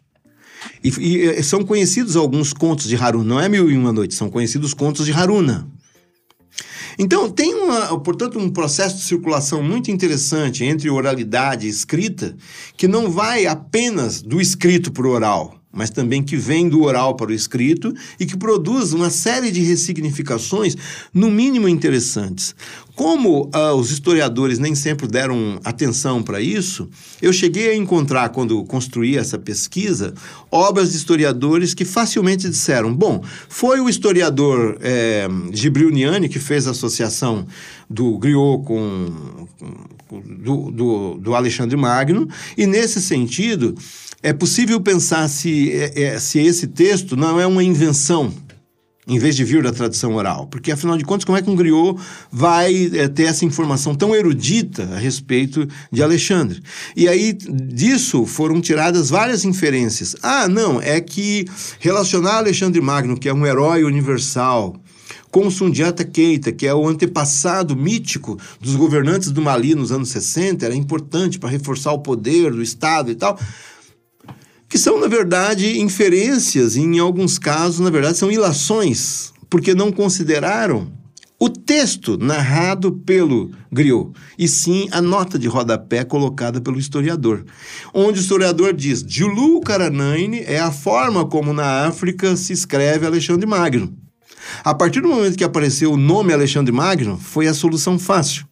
E, 0.85 1.39
e, 1.39 1.43
são 1.43 1.63
conhecidos 1.63 2.15
alguns 2.15 2.53
contos 2.53 2.87
de 2.87 2.95
Haruna, 2.95 3.25
não 3.25 3.39
é 3.39 3.49
Mil 3.49 3.71
e 3.71 3.75
Uma 3.75 3.91
Noites, 3.91 4.15
são 4.15 4.29
conhecidos 4.29 4.71
contos 4.71 5.03
de 5.03 5.11
Haruna. 5.11 5.67
Então, 6.99 7.29
tem, 7.29 7.55
uma, 7.55 7.99
portanto, 7.99 8.37
um 8.37 8.49
processo 8.49 8.97
de 8.97 9.01
circulação 9.01 9.63
muito 9.63 9.89
interessante 9.89 10.63
entre 10.63 10.87
oralidade 10.89 11.65
e 11.65 11.69
escrita, 11.69 12.37
que 12.77 12.87
não 12.87 13.09
vai 13.09 13.47
apenas 13.47 14.21
do 14.21 14.39
escrito 14.39 14.91
para 14.91 15.07
o 15.07 15.09
oral, 15.09 15.59
mas 15.73 15.89
também 15.89 16.21
que 16.21 16.37
vem 16.37 16.69
do 16.69 16.83
oral 16.83 17.15
para 17.15 17.31
o 17.31 17.33
escrito 17.33 17.91
e 18.19 18.25
que 18.25 18.37
produz 18.37 18.93
uma 18.93 19.09
série 19.09 19.51
de 19.51 19.61
ressignificações, 19.61 20.77
no 21.11 21.31
mínimo 21.31 21.67
interessantes. 21.67 22.55
Como 22.95 23.51
uh, 23.53 23.75
os 23.75 23.91
historiadores 23.91 24.57
nem 24.57 24.73
sempre 24.73 25.05
deram 25.05 25.59
atenção 25.65 26.23
para 26.23 26.39
isso, 26.39 26.89
eu 27.21 27.33
cheguei 27.33 27.71
a 27.71 27.75
encontrar, 27.75 28.29
quando 28.29 28.63
construí 28.63 29.17
essa 29.17 29.37
pesquisa, 29.37 30.13
obras 30.49 30.91
de 30.91 30.97
historiadores 30.97 31.73
que 31.73 31.83
facilmente 31.83 32.49
disseram: 32.49 32.95
bom, 32.95 33.21
foi 33.49 33.81
o 33.81 33.89
historiador 33.89 34.77
é, 34.81 35.27
que 36.29 36.39
fez 36.39 36.67
a 36.67 36.71
associação 36.71 37.45
do 37.89 38.17
Griot 38.17 38.63
com, 38.63 39.47
com 39.59 39.95
do, 40.21 40.71
do, 40.71 41.17
do 41.17 41.35
Alexandre 41.35 41.75
Magno, 41.75 42.29
e 42.57 42.65
nesse 42.65 43.01
sentido 43.01 43.75
é 44.23 44.31
possível 44.33 44.79
pensar 44.79 45.27
se, 45.27 45.71
é, 45.71 46.17
se 46.19 46.39
esse 46.39 46.67
texto 46.67 47.15
não 47.15 47.39
é 47.39 47.45
uma 47.45 47.63
invenção, 47.63 48.33
em 49.07 49.19
vez 49.19 49.35
de 49.35 49.43
vir 49.43 49.61
da 49.61 49.71
tradição 49.71 50.15
oral. 50.15 50.47
Porque, 50.47 50.71
afinal 50.71 50.97
de 50.97 51.03
contas, 51.03 51.25
como 51.25 51.37
é 51.37 51.41
que 51.41 51.49
um 51.49 51.55
griot 51.55 51.99
vai 52.31 52.89
é, 52.93 53.07
ter 53.07 53.23
essa 53.23 53.45
informação 53.45 53.93
tão 53.93 54.15
erudita 54.15 54.83
a 54.93 54.97
respeito 54.97 55.67
de 55.91 56.01
Alexandre? 56.01 56.61
E 56.95 57.07
aí, 57.07 57.33
disso 57.33 58.25
foram 58.25 58.59
tiradas 58.59 59.09
várias 59.09 59.45
inferências. 59.45 60.15
Ah, 60.23 60.47
não, 60.47 60.81
é 60.81 60.99
que 60.99 61.45
relacionar 61.79 62.37
Alexandre 62.37 62.81
Magno, 62.81 63.17
que 63.17 63.29
é 63.29 63.33
um 63.33 63.45
herói 63.45 63.83
universal, 63.83 64.75
com 65.29 65.51
Sundiata 65.51 66.05
Keita, 66.05 66.51
que 66.51 66.65
é 66.65 66.73
o 66.73 66.87
antepassado 66.87 67.75
mítico 67.75 68.39
dos 68.59 68.75
governantes 68.75 69.31
do 69.31 69.41
Mali 69.41 69.75
nos 69.75 69.91
anos 69.91 70.07
60, 70.07 70.65
era 70.65 70.73
importante 70.73 71.37
para 71.37 71.49
reforçar 71.49 71.91
o 71.91 71.99
poder 71.99 72.51
do 72.51 72.61
Estado 72.61 73.11
e 73.11 73.15
tal 73.15 73.37
que 74.75 74.79
são, 74.79 74.99
na 74.99 75.07
verdade, 75.07 75.79
inferências, 75.79 76.75
e 76.75 76.81
em 76.81 76.99
alguns 76.99 77.39
casos, 77.39 77.79
na 77.79 77.89
verdade, 77.89 78.17
são 78.17 78.29
ilações, 78.29 79.31
porque 79.49 79.73
não 79.73 79.89
consideraram 79.89 80.91
o 81.39 81.47
texto 81.47 82.17
narrado 82.17 82.91
pelo 82.91 83.51
Griot, 83.71 84.11
e 84.37 84.49
sim 84.49 84.89
a 84.91 85.01
nota 85.01 85.39
de 85.39 85.47
rodapé 85.47 86.03
colocada 86.03 86.59
pelo 86.59 86.77
historiador, 86.77 87.45
onde 87.93 88.19
o 88.19 88.21
historiador 88.21 88.73
diz: 88.73 89.01
Julu 89.07 89.61
Karanaine 89.61 90.41
é 90.41 90.59
a 90.59 90.73
forma 90.73 91.25
como 91.25 91.53
na 91.53 91.87
África 91.87 92.35
se 92.35 92.51
escreve 92.51 93.05
Alexandre 93.05 93.47
Magno. 93.47 93.97
A 94.61 94.73
partir 94.73 94.99
do 94.99 95.07
momento 95.07 95.37
que 95.37 95.45
apareceu 95.45 95.93
o 95.93 95.97
nome 95.97 96.33
Alexandre 96.33 96.73
Magno, 96.73 97.17
foi 97.17 97.47
a 97.47 97.53
solução 97.53 97.97
fácil. 97.97 98.45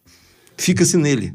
Fica-se 0.56 0.96
nele. 0.96 1.34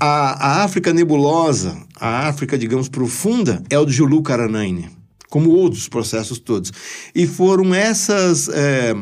A, 0.00 0.60
a 0.60 0.64
África 0.64 0.92
nebulosa, 0.92 1.76
a 2.00 2.28
África, 2.28 2.58
digamos, 2.58 2.88
profunda, 2.88 3.62
é 3.70 3.78
o 3.78 3.84
de 3.84 3.92
Julu 3.92 4.22
Karanaine, 4.22 4.90
como 5.30 5.50
outros 5.50 5.88
processos 5.88 6.38
todos. 6.38 6.72
E 7.14 7.26
foram 7.26 7.72
essas 7.72 8.48
é, 8.48 8.94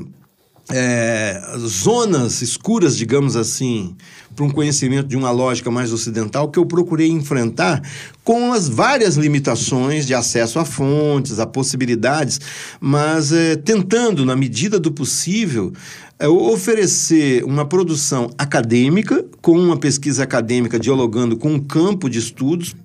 é, 0.70 1.42
zonas 1.58 2.42
escuras, 2.42 2.96
digamos 2.96 3.36
assim, 3.36 3.96
para 4.34 4.44
um 4.44 4.50
conhecimento 4.50 5.08
de 5.08 5.16
uma 5.16 5.30
lógica 5.30 5.70
mais 5.70 5.92
ocidental 5.92 6.50
que 6.50 6.58
eu 6.58 6.66
procurei 6.66 7.08
enfrentar 7.08 7.82
com 8.24 8.52
as 8.52 8.68
várias 8.68 9.16
limitações 9.16 10.06
de 10.06 10.14
acesso 10.14 10.58
a 10.58 10.64
fontes, 10.64 11.38
a 11.38 11.46
possibilidades, 11.46 12.40
mas 12.80 13.32
é, 13.32 13.56
tentando, 13.56 14.24
na 14.24 14.36
medida 14.36 14.78
do 14.78 14.92
possível, 14.92 15.72
é 16.22 16.28
oferecer 16.28 17.42
uma 17.42 17.64
produção 17.64 18.30
acadêmica, 18.38 19.24
com 19.40 19.58
uma 19.58 19.76
pesquisa 19.76 20.22
acadêmica 20.22 20.78
dialogando 20.78 21.36
com 21.36 21.54
um 21.54 21.58
campo 21.58 22.08
de 22.08 22.20
estudos 22.20 22.76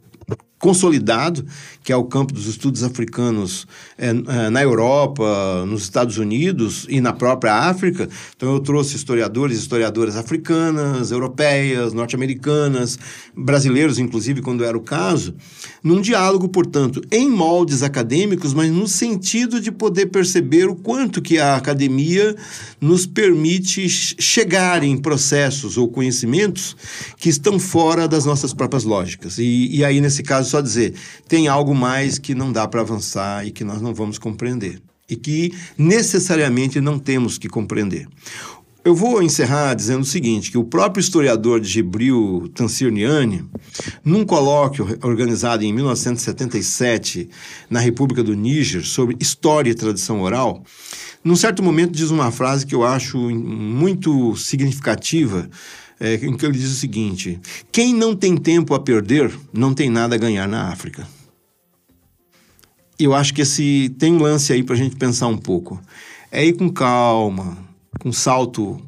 consolidado, 0.60 1.46
que 1.84 1.92
é 1.92 1.96
o 1.96 2.04
campo 2.04 2.34
dos 2.34 2.48
estudos 2.48 2.84
africanos 2.84 3.68
é, 3.98 4.12
na 4.50 4.62
Europa, 4.62 5.66
nos 5.68 5.84
Estados 5.84 6.18
Unidos 6.18 6.86
e 6.90 7.00
na 7.00 7.14
própria 7.14 7.54
África. 7.54 8.10
Então, 8.36 8.54
eu 8.54 8.60
trouxe 8.60 8.96
historiadores 8.96 9.60
historiadoras 9.60 10.16
africanas, 10.16 11.12
europeias, 11.12 11.94
norte-americanas, 11.94 12.98
brasileiros, 13.36 14.00
inclusive, 14.00 14.42
quando 14.42 14.64
era 14.64 14.78
o 14.78 14.82
caso, 14.82 15.36
num 15.84 16.02
diálogo, 16.02 16.50
portanto, 16.50 17.02
em 17.12 17.30
moldes 17.30 17.84
acadêmicos, 17.84 18.54
mas 18.54 18.72
no 18.72 18.88
sentido 18.88 19.62
de 19.62 19.72
poder 19.72 20.08
perceber 20.08 20.68
o 20.68 20.76
quanto 20.76 21.22
que 21.22 21.38
a 21.38 21.56
academia 21.56 22.36
nos 22.82 23.06
permite 23.06 23.88
chegar 23.88 24.84
em 24.84 24.98
processos 24.98 25.78
ou 25.78 25.88
conhecimentos 25.88 26.76
que 27.18 27.30
estão 27.30 27.60
fora 27.60 28.08
das 28.08 28.26
nossas 28.26 28.54
próprias 28.54 28.84
lógicas. 28.84 29.38
E, 29.38 29.78
e 29.78 29.86
aí, 29.86 30.02
nesse 30.02 30.24
caso, 30.24 30.47
só 30.48 30.62
dizer, 30.62 30.96
tem 31.28 31.48
algo 31.48 31.76
mais 31.76 32.18
que 32.18 32.34
não 32.34 32.52
dá 32.52 32.68
para 32.68 32.82
avançar 32.82 33.46
e 33.46 33.52
que 33.52 33.64
nós 33.64 33.82
não 33.82 33.94
vamos 33.94 34.18
compreender. 34.18 34.82
E 35.10 35.16
que 35.16 35.54
necessariamente 35.78 36.82
não 36.82 36.98
temos 36.98 37.38
que 37.38 37.48
compreender. 37.48 38.08
Eu 38.88 38.96
vou 38.96 39.22
encerrar 39.22 39.74
dizendo 39.74 40.04
o 40.04 40.06
seguinte, 40.06 40.50
que 40.50 40.58
o 40.58 40.64
próprio 40.64 41.02
historiador 41.02 41.60
de 41.60 41.68
Gibril 41.68 42.50
Tansirniani, 42.56 43.44
num 44.02 44.24
colóquio 44.24 44.98
organizado 45.04 45.66
em 45.66 45.74
1977 45.74 47.30
na 47.70 47.82
República 47.82 48.24
do 48.24 48.34
Níger 48.34 48.86
sobre 48.86 49.18
história 49.20 49.70
e 49.70 49.76
tradição 49.76 50.22
oral, 50.22 50.64
num 51.22 51.36
certo 51.36 51.62
momento 51.62 51.92
diz 51.92 52.12
uma 52.12 52.32
frase 52.32 52.66
que 52.66 52.74
eu 52.74 52.86
acho 52.86 53.18
muito 53.18 54.34
significativa, 54.38 55.50
é, 56.00 56.16
em 56.16 56.36
que 56.36 56.46
ele 56.46 56.58
diz 56.58 56.72
o 56.72 56.76
seguinte: 56.76 57.40
quem 57.72 57.94
não 57.94 58.16
tem 58.16 58.38
tempo 58.38 58.74
a 58.74 58.80
perder, 58.80 59.32
não 59.54 59.74
tem 59.74 59.90
nada 59.90 60.16
a 60.16 60.18
ganhar 60.18 60.48
na 60.48 60.70
África. 60.70 61.08
Eu 63.00 63.14
acho 63.14 63.34
que 63.34 63.42
esse 63.42 63.96
tem 64.00 64.14
um 64.14 64.22
lance 64.22 64.52
aí 64.52 64.64
para 64.64 64.76
a 64.76 64.78
gente 64.78 64.96
pensar 64.96 65.28
um 65.28 65.38
pouco. 65.38 65.80
É 66.32 66.44
ir 66.44 66.54
com 66.54 66.70
calma, 66.70 67.58
com 68.00 68.12
salto 68.12 68.82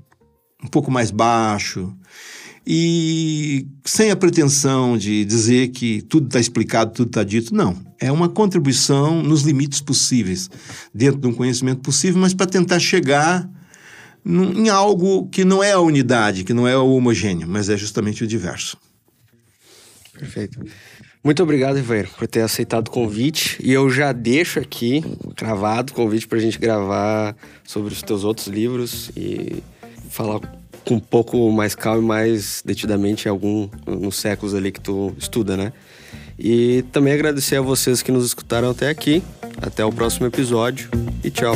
um 0.64 0.68
pouco 0.68 0.91
mais 0.91 1.12
baixo 1.12 1.95
e 2.72 3.66
sem 3.84 4.12
a 4.12 4.16
pretensão 4.16 4.97
de 4.97 5.26
dizer 5.26 5.70
que 5.70 6.01
tudo 6.03 6.28
está 6.28 6.39
explicado, 6.39 6.93
tudo 6.93 7.07
está 7.07 7.24
dito. 7.24 7.53
Não. 7.53 7.76
É 7.99 8.12
uma 8.12 8.30
contribuição 8.30 9.24
nos 9.24 9.41
limites 9.41 9.82
possíveis, 9.82 10.49
dentro 10.93 11.20
de 11.20 11.28
um 11.28 11.34
conhecimento 11.34 11.82
possível, 11.82 12.22
mas 12.22 12.34
para 12.34 12.45
tentar 12.45 12.80
chegar 12.80 13.49
em 14.30 14.70
algo 14.70 15.28
que 15.30 15.44
não 15.44 15.64
é 15.64 15.72
a 15.72 15.80
unidade, 15.80 16.44
que 16.44 16.54
não 16.54 16.68
é 16.68 16.78
o 16.78 16.94
homogêneo, 16.94 17.48
mas 17.48 17.70
é 17.70 17.76
justamente 17.76 18.24
o 18.24 18.28
diverso. 18.28 18.78
Perfeito. 20.14 20.60
Muito 21.24 21.44
obrigado, 21.44 21.78
Ivair, 21.78 22.10
por 22.18 22.28
ter 22.28 22.42
aceitado 22.42 22.88
o 22.88 22.92
convite. 22.92 23.58
E 23.62 23.74
eu 23.74 23.90
já 23.90 24.12
deixo 24.12 24.60
aqui, 24.60 25.04
gravado, 25.36 25.92
o 25.92 25.96
convite 25.96 26.28
para 26.28 26.38
a 26.38 26.42
gente 26.42 26.58
gravar 26.58 27.36
sobre 27.64 27.92
os 27.92 28.02
teus 28.02 28.24
outros 28.24 28.48
livros 28.48 29.12
e 29.18 29.62
falar 30.10 30.40
com 30.86 30.96
um 30.96 31.00
pouco 31.00 31.52
mais 31.52 31.76
calma 31.76 32.02
e 32.02 32.06
mais 32.06 32.64
detidamente 32.66 33.28
algum 33.28 33.70
nos 33.86 34.16
séculos 34.16 34.56
ali 34.56 34.72
que 34.72 34.80
tu 34.80 35.14
estuda, 35.18 35.58
né? 35.58 35.74
E 36.38 36.86
também 36.94 37.14
agradecer 37.14 37.58
a 37.58 37.62
vocês 37.62 38.02
que 38.02 38.12
nos 38.12 38.26
escutaram 38.26 38.70
até 38.70 38.90
aqui. 38.90 39.22
Até 39.62 39.84
o 39.84 39.92
próximo 39.92 40.26
episódio 40.26 40.90
e 41.22 41.30
tchau. 41.30 41.56